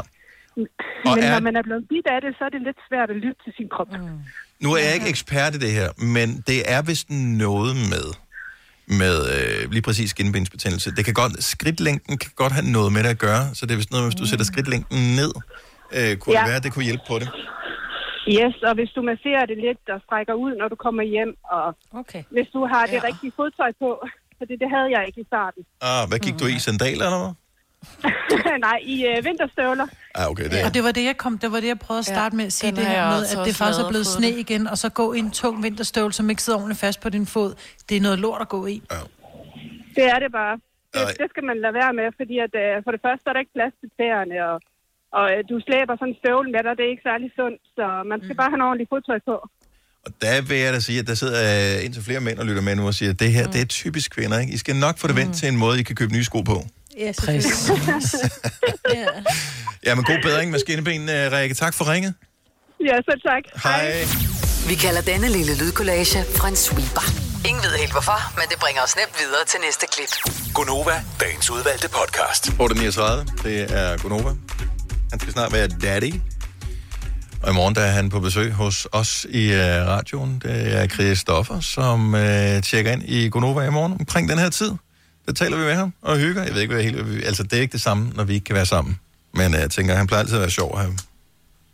[1.09, 3.09] Og Men er- når man er blevet bidt af det, så er det lidt svært
[3.09, 3.91] at lytte til sin krop.
[3.91, 4.19] Mm.
[4.63, 7.09] Nu er jeg ikke ekspert i det her, men det er vist
[7.45, 8.05] noget med,
[8.87, 10.95] med øh, lige præcis skinbensbetændelse.
[10.95, 13.75] Det kan godt, skridtlængden kan godt have noget med det at gøre, så det er
[13.75, 15.31] vist noget, hvis du sætter skridtlængden ned,
[15.97, 16.39] øh, kunne ja.
[16.39, 17.29] Det være, at det kunne hjælpe på det.
[18.37, 21.65] Yes, og hvis du masserer det lidt og strækker ud, når du kommer hjem, og
[22.01, 22.23] okay.
[22.35, 23.07] hvis du har det ja.
[23.09, 23.89] rigtige fodtøj på,
[24.37, 25.61] for det, det havde jeg ikke i starten.
[25.81, 26.55] Ah, hvad gik du i?
[26.65, 27.33] Sandaler eller hvad?
[28.67, 29.87] Nej, i øh, vinterstøvler.
[30.15, 32.05] Ah, okay, det Og det var det, jeg kom, det var det, jeg prøvede at
[32.05, 34.67] starte med at sige det her med, at det faktisk er blevet sne fået igen,
[34.67, 37.51] og så gå i en tung vinterstøvle, som ikke sidder ordentligt fast på din fod.
[37.89, 38.77] Det er noget lort at gå i.
[39.95, 40.55] Det er det bare.
[40.93, 43.41] Det, det skal man lade være med, fordi at, øh, for det første er der
[43.43, 44.57] ikke plads til tæerne, og,
[45.17, 47.85] og øh, du slæber sådan en støvle med dig, det er ikke særlig sundt, så
[48.11, 49.35] man skal bare have en ordentlig fodtøj på.
[50.05, 52.63] Og der vil jeg da sige, at der sidder øh, indtil flere mænd og lytter
[52.67, 53.51] med nu og siger, at det her, mm.
[53.53, 54.53] det er typisk kvinder, ikke?
[54.53, 55.39] I skal nok få det vendt mm.
[55.39, 56.57] til en måde, I kan købe nye sko på.
[56.99, 57.71] Ja, Præcis.
[58.93, 59.05] ja.
[59.85, 61.55] Ja, men god bedring med skinneben, øh, Rikke.
[61.55, 62.13] Tak for ringet.
[62.87, 63.43] Ja, selv tak.
[63.63, 64.03] Hej.
[64.67, 66.19] Vi kalder denne lille lydkollage
[66.49, 67.05] en sweeper.
[67.47, 70.11] Ingen ved helt hvorfor, men det bringer os nemt videre til næste klip.
[70.53, 72.47] Gonova, dagens udvalgte podcast.
[72.47, 74.31] 8.39, det er Gonova.
[75.11, 76.13] Han skal snart være daddy.
[77.43, 80.39] Og i morgen der er han på besøg hos os i uh, radioen.
[80.43, 82.19] Det er Christoffer, som uh,
[82.63, 84.71] tjekker ind i Gonova i morgen omkring den her tid.
[85.25, 86.43] Der taler vi med ham og hygger.
[86.43, 87.25] Jeg ved ikke, hvad helt...
[87.25, 88.99] Altså, det er ikke det samme, når vi ikke kan være sammen.
[89.33, 90.97] Men uh, jeg tænker, han plejer altid at være sjov at have,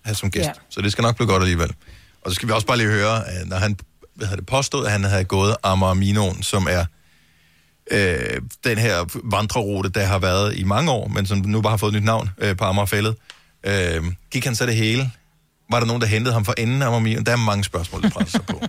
[0.06, 0.46] have som gæst.
[0.46, 0.52] Ja.
[0.70, 1.74] Så det skal nok blive godt alligevel.
[2.22, 3.78] Og så skal vi også bare lige høre, at når han
[4.16, 6.86] hvad havde det påstået, at han havde gået Amager som er
[7.92, 11.78] øh, den her vandrerute, der har været i mange år, men som nu bare har
[11.78, 13.16] fået et nyt navn øh, på Amagerfællet.
[13.64, 15.12] Øh, gik han så det hele?
[15.72, 17.24] Var der nogen, der hentede ham for enden af Amager?
[17.24, 18.62] Der er mange spørgsmål, der presser sig på.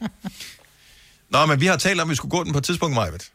[1.32, 3.30] Nå, men vi har talt om, at vi skulle gå den på et tidspunkt, Majvet.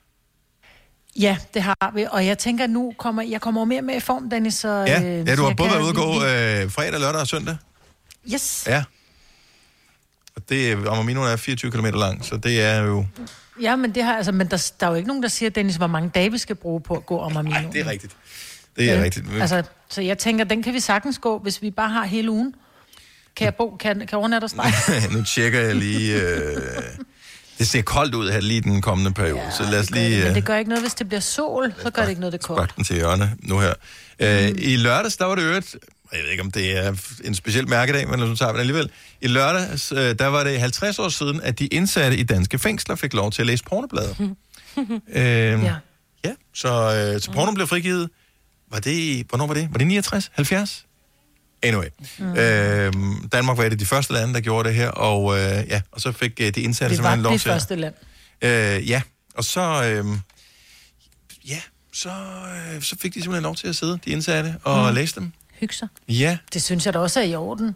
[1.20, 2.06] Ja, det har vi.
[2.12, 4.54] Og jeg tænker, at nu kommer jeg kommer mere med i form, Dennis.
[4.54, 7.58] Så, Ja, øh, ja du har både været ude gå øh, fredag, lørdag og søndag.
[8.34, 8.64] Yes.
[8.68, 8.84] Ja.
[10.36, 13.06] Og det, Amager er 24 km lang, så det er jo...
[13.62, 15.76] Ja, men, det har, altså, men der, der er jo ikke nogen, der siger, Dennis,
[15.76, 17.70] hvor mange dage vi skal bruge på at gå om Amino.
[17.74, 18.16] Det er rigtigt.
[18.76, 19.04] Det er Ja.
[19.04, 19.26] rigtigt.
[19.42, 22.56] Altså, så jeg tænker, den kan vi sagtens gå, hvis vi bare har hele ugen.
[23.36, 25.12] Kan jeg bo, kan, kan overnatte hos dig?
[25.12, 26.22] nu tjekker jeg lige...
[26.22, 26.58] Øh,
[27.60, 30.18] det ser koldt ud her lige den kommende periode, ja, så lad os lige...
[30.18, 32.34] Men Øh, det gør ikke noget, hvis det bliver sol, så gør det ikke noget,
[32.34, 32.76] det er koldt.
[32.76, 33.74] den til hjørne nu her.
[34.20, 35.76] Øh, I lørdags, der var det øvrigt...
[36.14, 38.90] Jeg ved ikke, om det er en speciel mærkedag, men nu tager vi den alligevel.
[39.22, 42.96] I lørdags, øh, der var det 50 år siden, at de indsatte i danske fængsler
[42.96, 44.16] fik lov til at læse pornoblader.
[44.78, 45.76] øh, ja.
[46.26, 46.32] ja.
[46.54, 46.68] Så,
[47.16, 48.10] øh, så porno blev frigivet.
[48.72, 49.68] Var det, hvornår var det?
[49.72, 50.32] Var det 69?
[50.34, 50.86] 70?
[51.64, 51.88] Anyway.
[52.20, 52.26] Mm.
[52.38, 52.94] Øh,
[53.32, 56.02] Danmark var et af de første lande, der gjorde det her, og, øh, ja, og
[56.02, 57.94] så fik øh, de indsatte Det var simpelthen lov det til at- første land.
[58.42, 59.02] Øh, ja,
[59.36, 60.06] og så, øh,
[61.48, 61.60] ja,
[61.94, 62.10] så,
[62.76, 64.96] øh, så fik de simpelthen lov til at sidde, de indsatte, og Mm.
[64.96, 65.32] læse dem.
[65.60, 65.88] Hygge sig.
[66.10, 67.76] Ja, Det synes jeg da også er i orden.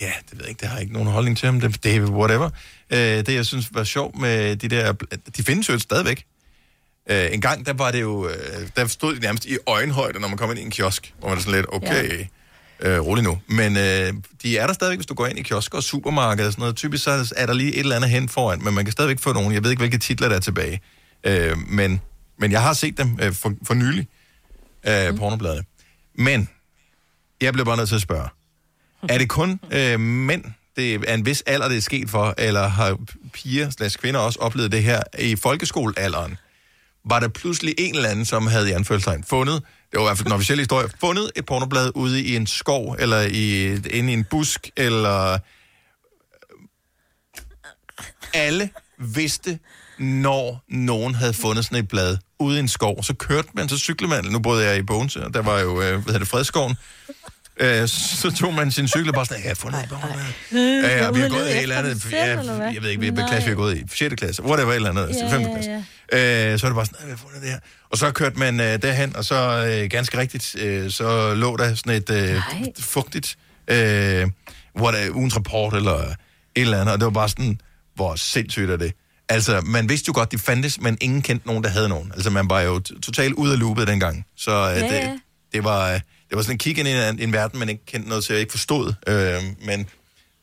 [0.00, 1.96] ja, det ved jeg ikke, det har jeg ikke nogen holdning til ham, det, det
[1.96, 2.50] er whatever.
[2.90, 4.92] Øh, det, jeg synes var sjovt med de der,
[5.36, 6.24] de findes jo stadigvæk.
[7.10, 10.28] Øh, en gang, der var det jo, øh, der stod det nærmest i øjenhøjde, når
[10.28, 12.24] man kom ind i en kiosk, hvor man er sådan lidt, okay, ja.
[12.80, 13.38] Øh, rolig nu.
[13.46, 16.52] Men øh, de er der stadigvæk, hvis du går ind i kiosker og supermarkeder og
[16.52, 16.76] sådan noget.
[16.76, 19.32] Typisk så er der lige et eller andet hen foran, men man kan stadigvæk få
[19.32, 19.52] nogen.
[19.52, 20.80] Jeg ved ikke, hvilke titler der er tilbage.
[21.24, 22.00] Øh, men,
[22.38, 24.08] men jeg har set dem øh, for, for nylig,
[24.88, 25.18] øh, mm.
[25.18, 25.64] pornobladene.
[26.14, 26.48] Men,
[27.40, 28.28] jeg bliver bare nødt til at spørge.
[29.08, 30.44] Er det kun øh, mænd,
[30.76, 32.98] det er en vis alder, det er sket for, eller har
[33.32, 36.36] piger slash kvinder også oplevet det her i folkeskolealderen?
[37.04, 39.62] Var der pludselig en eller anden, som havde i anførselstegn fundet,
[39.92, 42.96] det var i hvert fald den officielle historie, fundet et pornoblad ude i en skov,
[42.98, 45.38] eller i, inde i en busk, eller
[48.34, 49.58] alle vidste,
[49.98, 53.78] når nogen havde fundet sådan et blad ude i en skov, så kørte man, så
[53.78, 56.28] cyklede man, nu boede jeg i Bones, og der var jo, øh, hvad hedder det,
[56.28, 56.76] Fredskoven,
[57.60, 59.90] Øh, så tog man sin cykel og bare sådan, jeg har fundet et.
[60.52, 62.26] Ja, ja, vi har gået i et eller andet, ja,
[62.72, 64.14] jeg ved ikke, hvilken klasse vi har gået i, 6.
[64.14, 65.40] klasse, whatever, et eller andet, Ja, 5.
[65.40, 65.70] ja, klasse.
[66.52, 67.58] Øh, så er det bare sådan, jeg har fundet det her.
[67.90, 71.74] Og så kørte man øh, derhen, og så øh, ganske rigtigt, øh, så lå der
[71.74, 72.42] sådan et øh,
[72.80, 73.36] fugtigt,
[73.68, 74.26] øh,
[74.74, 76.14] hvor der ugens rapport eller et
[76.54, 77.60] eller andet, og det var bare sådan,
[77.94, 78.92] hvor sindssygt er det.
[79.28, 82.12] Altså, man vidste jo godt, de fandtes, men ingen kendte nogen, der havde nogen.
[82.14, 84.26] Altså, man var jo totalt ude af loopet dengang.
[84.36, 85.18] Så øh, Ja, det, ja.
[85.52, 87.86] det, var, øh, det var sådan en kig ind i en, en verden, man ikke
[87.86, 88.92] kendte noget til, og ikke forstod.
[89.06, 89.86] Øh, men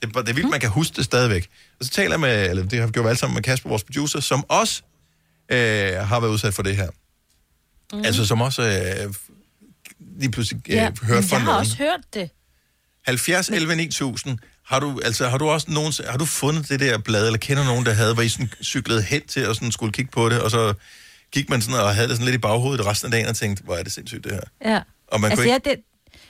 [0.01, 1.49] det, det er vildt, man kan huske det stadigvæk.
[1.79, 3.83] Og så taler jeg med, eller det har vi gjort alle sammen med Kasper, vores
[3.83, 4.81] producer, som også
[5.51, 5.57] øh,
[5.93, 6.89] har været udsat for det her.
[7.93, 8.01] Mm.
[8.05, 9.13] Altså, som også øh,
[10.19, 11.59] lige pludselig øh, Ja, hørt fra jeg har nogen.
[11.59, 12.29] også hørt det.
[13.05, 14.39] 70 11 9000.
[14.65, 17.63] Har du, altså, har du også nogen, har du fundet det der blad, eller kender
[17.65, 20.41] nogen, der havde, hvor I sådan cyklede hen til og sådan skulle kigge på det,
[20.41, 20.73] og så
[21.31, 23.63] gik man sådan og havde det sådan lidt i baghovedet resten af dagen og tænkte,
[23.63, 24.71] hvor er det sindssygt det her.
[24.71, 24.81] Ja.
[25.07, 25.75] Og man altså, kunne ja, det,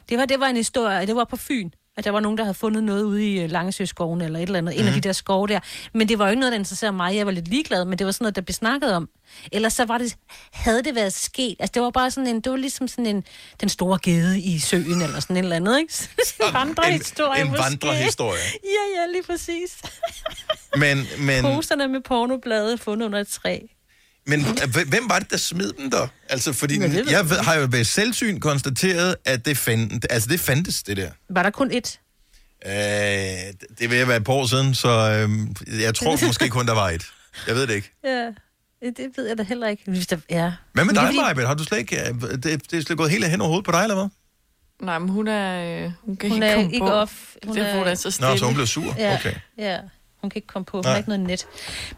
[0.09, 2.43] det, var, det var en historie, det var på Fyn, at der var nogen, der
[2.43, 4.79] havde fundet noget ude i øh, Langesøskoven eller et eller andet, mm.
[4.81, 5.01] en af Mhm.
[5.01, 5.59] de der skove der.
[5.93, 7.15] Men det var jo ikke noget, der interesserede mig.
[7.15, 9.09] Jeg var lidt ligeglad, men det var sådan noget, der blev snakket om.
[9.51, 10.15] Ellers så var det,
[10.51, 11.55] havde det været sket.
[11.59, 13.23] Altså, det var bare sådan en, det var ligesom sådan en,
[13.61, 15.93] den store gede i søen, eller sådan et eller andet, ikke?
[16.47, 17.63] en vandrehistorie en måske.
[17.63, 18.39] vandrehistorie.
[18.75, 19.81] Ja, ja, lige præcis.
[20.77, 23.59] Men, men, Poserne med pornoblade fundet under et træ.
[24.27, 26.07] Men h- hvem var det, der smed dem der?
[26.29, 30.39] Altså, fordi ved jeg ved, har jo ved selvsyn konstateret, at det, fand, altså, det
[30.39, 31.11] fandtes, det der.
[31.29, 31.99] Var der kun et?
[32.65, 32.71] Øh,
[33.79, 34.89] det vil være et par år siden, så
[35.69, 37.05] øh, jeg tror måske kun, der var et.
[37.47, 37.91] Jeg ved det ikke.
[38.03, 38.31] Ja,
[38.81, 39.83] det ved jeg da heller ikke.
[39.87, 40.51] Hvis der, ja.
[40.73, 41.03] Hvad med dig,
[41.33, 41.45] fordi-?
[41.45, 42.01] Har du slet ikke...
[42.09, 44.07] øh, Det, det er slet gået helt hen over hovedet på dig, eller hvad?
[44.81, 45.83] Nej, men hun er...
[45.85, 46.91] Øh, hun kan Hun ikke er komme ikke på.
[46.91, 47.13] off.
[47.45, 48.29] Hun det er, er- hun er så stille.
[48.29, 48.95] Nå, så hun blev sur?
[48.97, 49.33] Ja, Okay.
[49.57, 49.77] ja.
[50.25, 50.77] Hun kan ikke komme på.
[50.77, 50.91] Hun Nej.
[50.91, 51.47] har ikke noget net.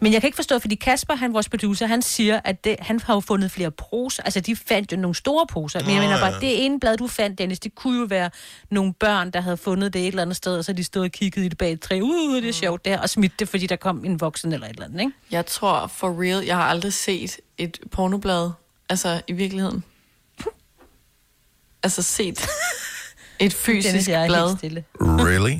[0.00, 3.00] Men jeg kan ikke forstå, fordi Kasper, han vores producer, han siger, at det, han
[3.00, 4.22] har jo fundet flere poser.
[4.22, 5.80] Altså, de fandt jo nogle store poser.
[5.80, 8.30] Men jeg mener bare, det ene blad, du fandt, Dennis, det kunne jo være
[8.70, 11.10] nogle børn, der havde fundet det et eller andet sted, og så de stod og
[11.10, 12.00] kiggede i det bag et træ.
[12.02, 14.70] Uh, det er sjovt der, og smidt det, fordi der kom en voksen eller et
[14.70, 15.12] eller andet, ikke?
[15.30, 18.50] Jeg tror for real, jeg har aldrig set et pornoblad,
[18.88, 19.84] altså i virkeligheden.
[21.82, 22.46] Altså set
[23.40, 24.48] et fysisk Dennis, jeg er blad.
[24.48, 24.84] helt stille.
[25.00, 25.56] Really?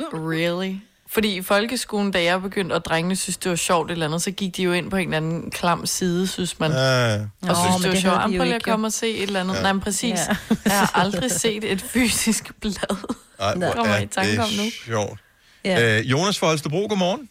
[0.00, 0.74] Really?
[1.12, 4.30] Fordi i folkeskolen, da jeg begyndte, og drengene synes, det var sjovt eller andet, så
[4.30, 6.70] gik de jo ind på en eller anden klam side, synes man.
[6.70, 7.14] Ja.
[7.14, 8.16] Og Nå, synes, det var det sjovt.
[8.22, 9.54] Jamen, prøv lige at komme og se et eller andet.
[9.54, 9.58] Ja.
[9.58, 9.62] Ja.
[9.62, 10.18] Nej, men præcis.
[10.28, 10.36] Ja.
[10.50, 10.56] Ja.
[10.70, 12.96] Jeg har aldrig set et fysisk blad.
[13.40, 14.64] Ej, Det hvor kommer er i tanke om nu.
[14.64, 15.20] det sjovt.
[15.64, 15.98] Ja.
[15.98, 17.28] Øh, Jonas fra Holstebro, godmorgen.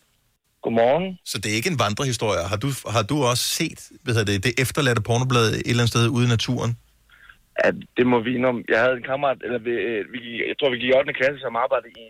[0.64, 1.18] Godmorgen.
[1.26, 2.44] Så det er ikke en vandrehistorie.
[2.52, 5.90] Har du, har du også set hvad hedder det, det efterladte pornoblad et eller andet
[5.96, 6.72] sted ude i naturen?
[7.60, 8.58] Ja, det må vi om.
[8.74, 10.20] Jeg havde en kammerat, eller vi, øh, vi,
[10.50, 11.14] jeg tror, vi gik i 8.
[11.20, 12.06] klasse, som arbejdede i,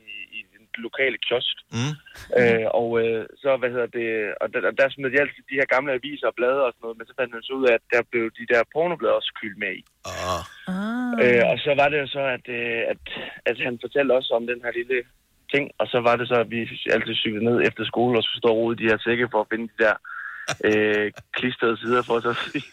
[0.88, 1.56] lokale kiosk.
[1.76, 1.94] Mm.
[2.40, 4.10] Øh, og øh, så, hvad hedder det,
[4.42, 6.98] og der, der smed de altid de her gamle aviser og blade og sådan noget,
[6.98, 9.60] men så fandt man så ud af, at der blev de der pornoblade også kyldt
[9.64, 9.84] med i.
[10.12, 10.44] Ah.
[10.74, 11.14] Ah.
[11.24, 13.02] Øh, og så var det jo så, at, øh, at,
[13.50, 14.98] at han fortalte også om den her lille
[15.54, 16.60] ting, og så var det så, at vi
[16.96, 19.68] altid cyklede ned efter skole og skulle stå og de her sække for at finde
[19.74, 19.96] de der
[20.70, 21.08] øh,
[21.38, 22.68] klistrede sider for os at sige.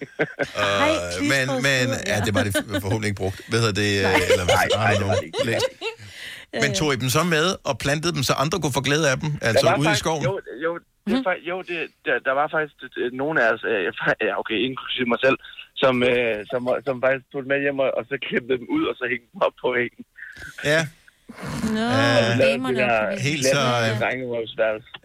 [0.62, 0.98] Uh,
[1.32, 2.52] men, men ja, det var det
[2.84, 3.38] forhåbentlig ikke brugt.
[3.50, 3.90] Hvad hedder det?
[4.04, 5.38] øh, Eller, hvad, Nej, nej, det var det ikke.
[6.52, 6.62] Læst.
[6.64, 9.16] Men tog I dem så med og plantede dem, så andre kunne få glæde af
[9.22, 9.30] dem?
[9.48, 10.22] Altså Der ude i faktisk- skoven?
[10.28, 10.32] Jo,
[10.66, 11.16] jo, det, Mhm.
[11.16, 11.48] mm.
[11.50, 13.80] jo det, der, der var faktisk øh, nogle af os, øh,
[14.26, 15.38] ja, okay, inklusive mig selv,
[15.82, 18.82] som, øh, som, som faktisk tog det med hjem og, og så klippede dem ud,
[18.90, 20.02] og så hængte dem op på væggen.
[20.72, 20.80] Ja.
[21.76, 22.36] Nå, Ja.
[22.46, 23.26] damerne op på væggen.
[23.30, 23.88] Helt så, øh,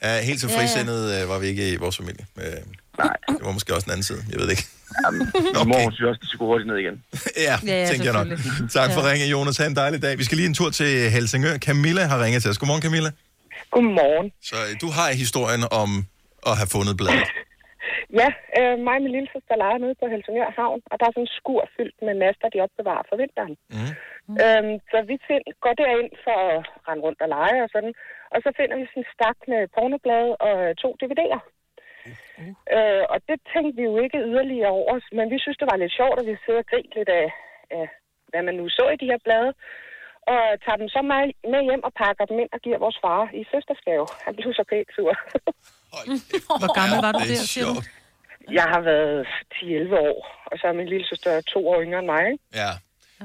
[0.04, 0.58] ja, helt så Ja, ja.
[0.60, 2.26] frisindet øh, var vi ikke i vores familie.
[2.44, 2.60] Øh,
[3.04, 3.16] Nej.
[3.38, 4.22] Det var måske også den anden side.
[4.32, 4.68] Jeg ved det ikke.
[5.12, 6.96] Min mor, hun synes også, det skulle gå hurtigt ned igen.
[7.48, 8.28] Ja, Ja, ja, tænker jeg nok.
[8.78, 9.08] Tak for Ja.
[9.10, 9.58] ringe, Jonas.
[9.60, 10.14] Ha' en dejlig dag.
[10.22, 11.56] Vi skal lige en tur til Helsingør.
[11.68, 12.58] Camilla har ringet til os.
[12.62, 13.12] Godmorgen, Camilla.
[13.76, 14.28] Godmorgen.
[14.50, 15.90] Så øh, du har historien om
[16.50, 17.28] at have fundet bladet.
[18.22, 18.30] Ja,
[18.60, 21.28] øh, mig og min lille søster leger nede på Helsingør Havn, og der er sådan
[21.30, 23.54] en skur fyldt med master, de opbevarer for vinteren.
[23.76, 23.92] Mm.
[24.44, 27.94] Øhm, så vi find, går derind for at rende rundt og lege og sådan,
[28.34, 31.42] og så finder vi sådan en stak med pornoblade og to DVD'er.
[32.76, 35.98] Øh, og det tænkte vi jo ikke yderligere over, men vi synes, det var lidt
[36.00, 37.28] sjovt, at vi sidder og griner lidt af,
[37.78, 37.86] af,
[38.30, 39.52] hvad man nu så i de her blade.
[40.32, 41.24] Og tager dem så med,
[41.54, 44.06] med hjem og pakker dem ind og giver vores far i søsterskave.
[44.26, 45.14] Han blev så pænt sur.
[46.62, 47.76] Hvor gammel var du er der, siger du?
[48.60, 50.18] Jeg har været 10-11 år,
[50.52, 52.24] og så er min lille søster to år yngre end mig.
[52.32, 52.44] Ikke?
[52.62, 52.72] Ja.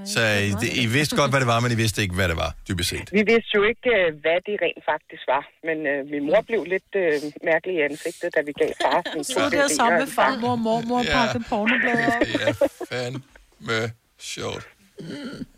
[0.06, 2.36] Så I, det, I vidste godt, hvad det var, men I vidste ikke, hvad det
[2.36, 3.08] var, dybest set.
[3.12, 5.42] Vi vidste jo ikke, øh, hvad det rent faktisk var.
[5.68, 7.12] Men øh, min mor blev lidt øh,
[7.50, 10.58] mærkelig i ansigtet, da vi gav far sådan Så det er sammen med farmor og
[10.58, 11.12] mormor og Ja.
[11.16, 12.22] pakke pornoblader op.
[12.40, 12.50] Ja,
[12.92, 14.64] fandme sjovt.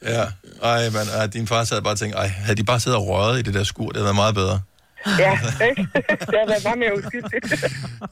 [0.02, 0.24] Ja,
[0.62, 3.06] ej, man, ej, din far sad bare og tænkte, ej, havde de bare siddet og
[3.08, 4.60] røget i det der skur, det havde været meget bedre.
[5.24, 5.32] Ja,
[5.70, 5.82] ikke?
[6.30, 7.44] det har været meget mere uskyldigt.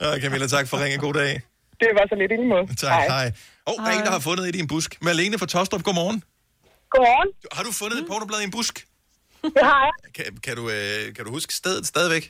[0.00, 1.00] Ja, Camilla, tak for ringen.
[1.00, 1.32] God dag.
[1.80, 2.66] det var så lidt i måde.
[2.76, 3.32] Tak, hej.
[3.68, 4.90] Åh, oh, der er en, der har fundet et i en busk.
[5.08, 6.18] Malene fra Tostrup, godmorgen.
[6.92, 7.30] Godmorgen.
[7.56, 8.74] Har du fundet et pornoblad i en busk?
[9.56, 9.94] Det har jeg.
[10.16, 12.24] Kan, kan, du, øh, kan du huske stedet stadigvæk?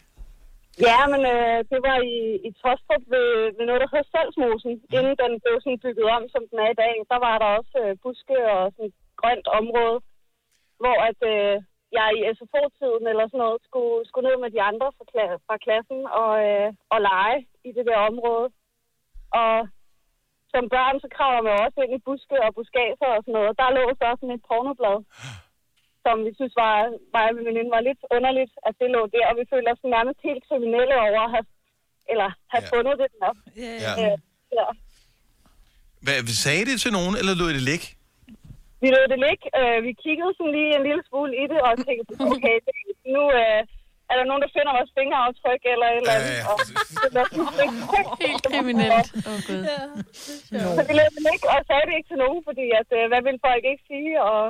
[0.88, 4.74] Ja, men øh, det var i, i Tostrup ved, ved noget, der hedder Salsmosen.
[4.96, 7.76] Inden den blev sådan bygget om, som den er i dag, der var der også
[7.84, 9.98] øh, buske og sådan et grønt område,
[10.82, 11.54] hvor at, øh,
[11.98, 15.56] jeg i SFO-tiden eller sådan noget skulle, skulle ned med de andre fra, kla- fra
[15.64, 17.38] klassen og, øh, og lege
[17.68, 18.46] i det der område.
[19.42, 19.54] Og
[20.54, 23.58] som børn, så kravler man også ind i buske og buskager og sådan noget.
[23.60, 24.98] Der lå så sådan et pornoblad,
[26.04, 26.74] som vi synes var,
[27.14, 29.24] var, min veninde var lidt underligt, at det lå der.
[29.30, 31.46] Og vi følte os nærmest helt kriminelle over at have,
[32.12, 32.70] eller have ja.
[32.72, 33.32] fundet det der.
[33.84, 33.92] Ja.
[34.02, 34.16] Øh,
[34.58, 34.66] ja.
[36.04, 37.88] Hvad, sagde det til nogen, eller lod det ligge?
[38.82, 39.44] Vi lod det ligge.
[39.60, 42.74] Øh, vi kiggede sådan lige en lille smule i det, og tænkte, okay, det,
[43.16, 43.60] nu øh,
[44.10, 46.38] er der nogen, der finder vores fingeraftryk eller et eller andet.
[46.50, 46.74] Og det
[47.58, 47.74] sådan
[48.24, 49.08] helt kriminelt.
[49.30, 49.62] Oh, Gud.
[50.78, 53.22] Så vi lod det ligge, og sagde det ikke til nogen, fordi at, øh, hvad
[53.26, 54.40] vil folk ikke sige, og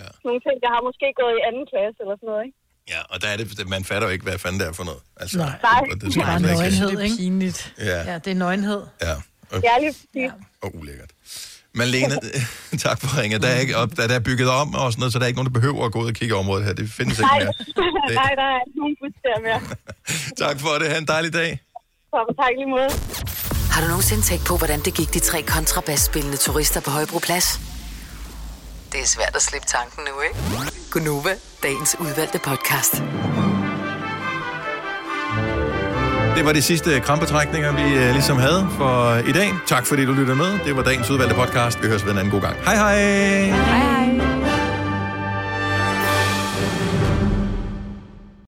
[0.00, 0.08] ja.
[0.26, 2.58] nogle ting, jeg har måske gået i anden klasse eller sådan noget, ikke?
[2.92, 3.46] Ja, og der er det,
[3.76, 5.02] man fatter jo ikke, hvad fanden det er for noget.
[5.22, 5.58] Altså, Nej.
[5.68, 5.80] Nej.
[5.80, 7.12] Det, det, Det er slet ikke- nøgenhed, ikke?
[7.12, 7.58] Det er pinligt.
[7.90, 7.98] Ja.
[8.10, 8.80] Ja, det er nøgenhed.
[9.06, 9.14] Ja.
[9.52, 10.30] Og, Ja, lige præcis.
[10.64, 11.10] og ulækkert.
[11.76, 12.14] Malene,
[12.84, 13.42] tak for ringet.
[13.42, 15.26] Der er, ikke op, der, der er bygget om og sådan noget, så der er
[15.28, 16.72] ikke nogen, der behøver at gå ud og kigge i området her.
[16.72, 17.52] Det findes ikke Nej, mere.
[18.08, 19.60] Det, nej, der er ikke nogen bus der mere.
[20.44, 20.88] tak for det.
[20.90, 21.50] Ha' en dejlig dag.
[22.12, 22.90] Så tak i lige måde.
[23.72, 27.60] Har du nogensinde tænkt på, hvordan det gik de tre kontrabasspillende turister på Højbroplads?
[28.92, 30.36] Det er svært at slippe tanken nu, ikke?
[30.92, 32.94] Gunova, dagens udvalgte podcast.
[36.36, 39.50] Det var de sidste krampetrækninger, vi øh, ligesom havde for i dag.
[39.66, 40.58] Tak fordi du lyttede med.
[40.64, 41.82] Det var dagens udvalgte podcast.
[41.82, 42.56] Vi høres ved en anden god gang.
[42.64, 42.98] Hej hej!
[43.44, 44.35] Hej hej.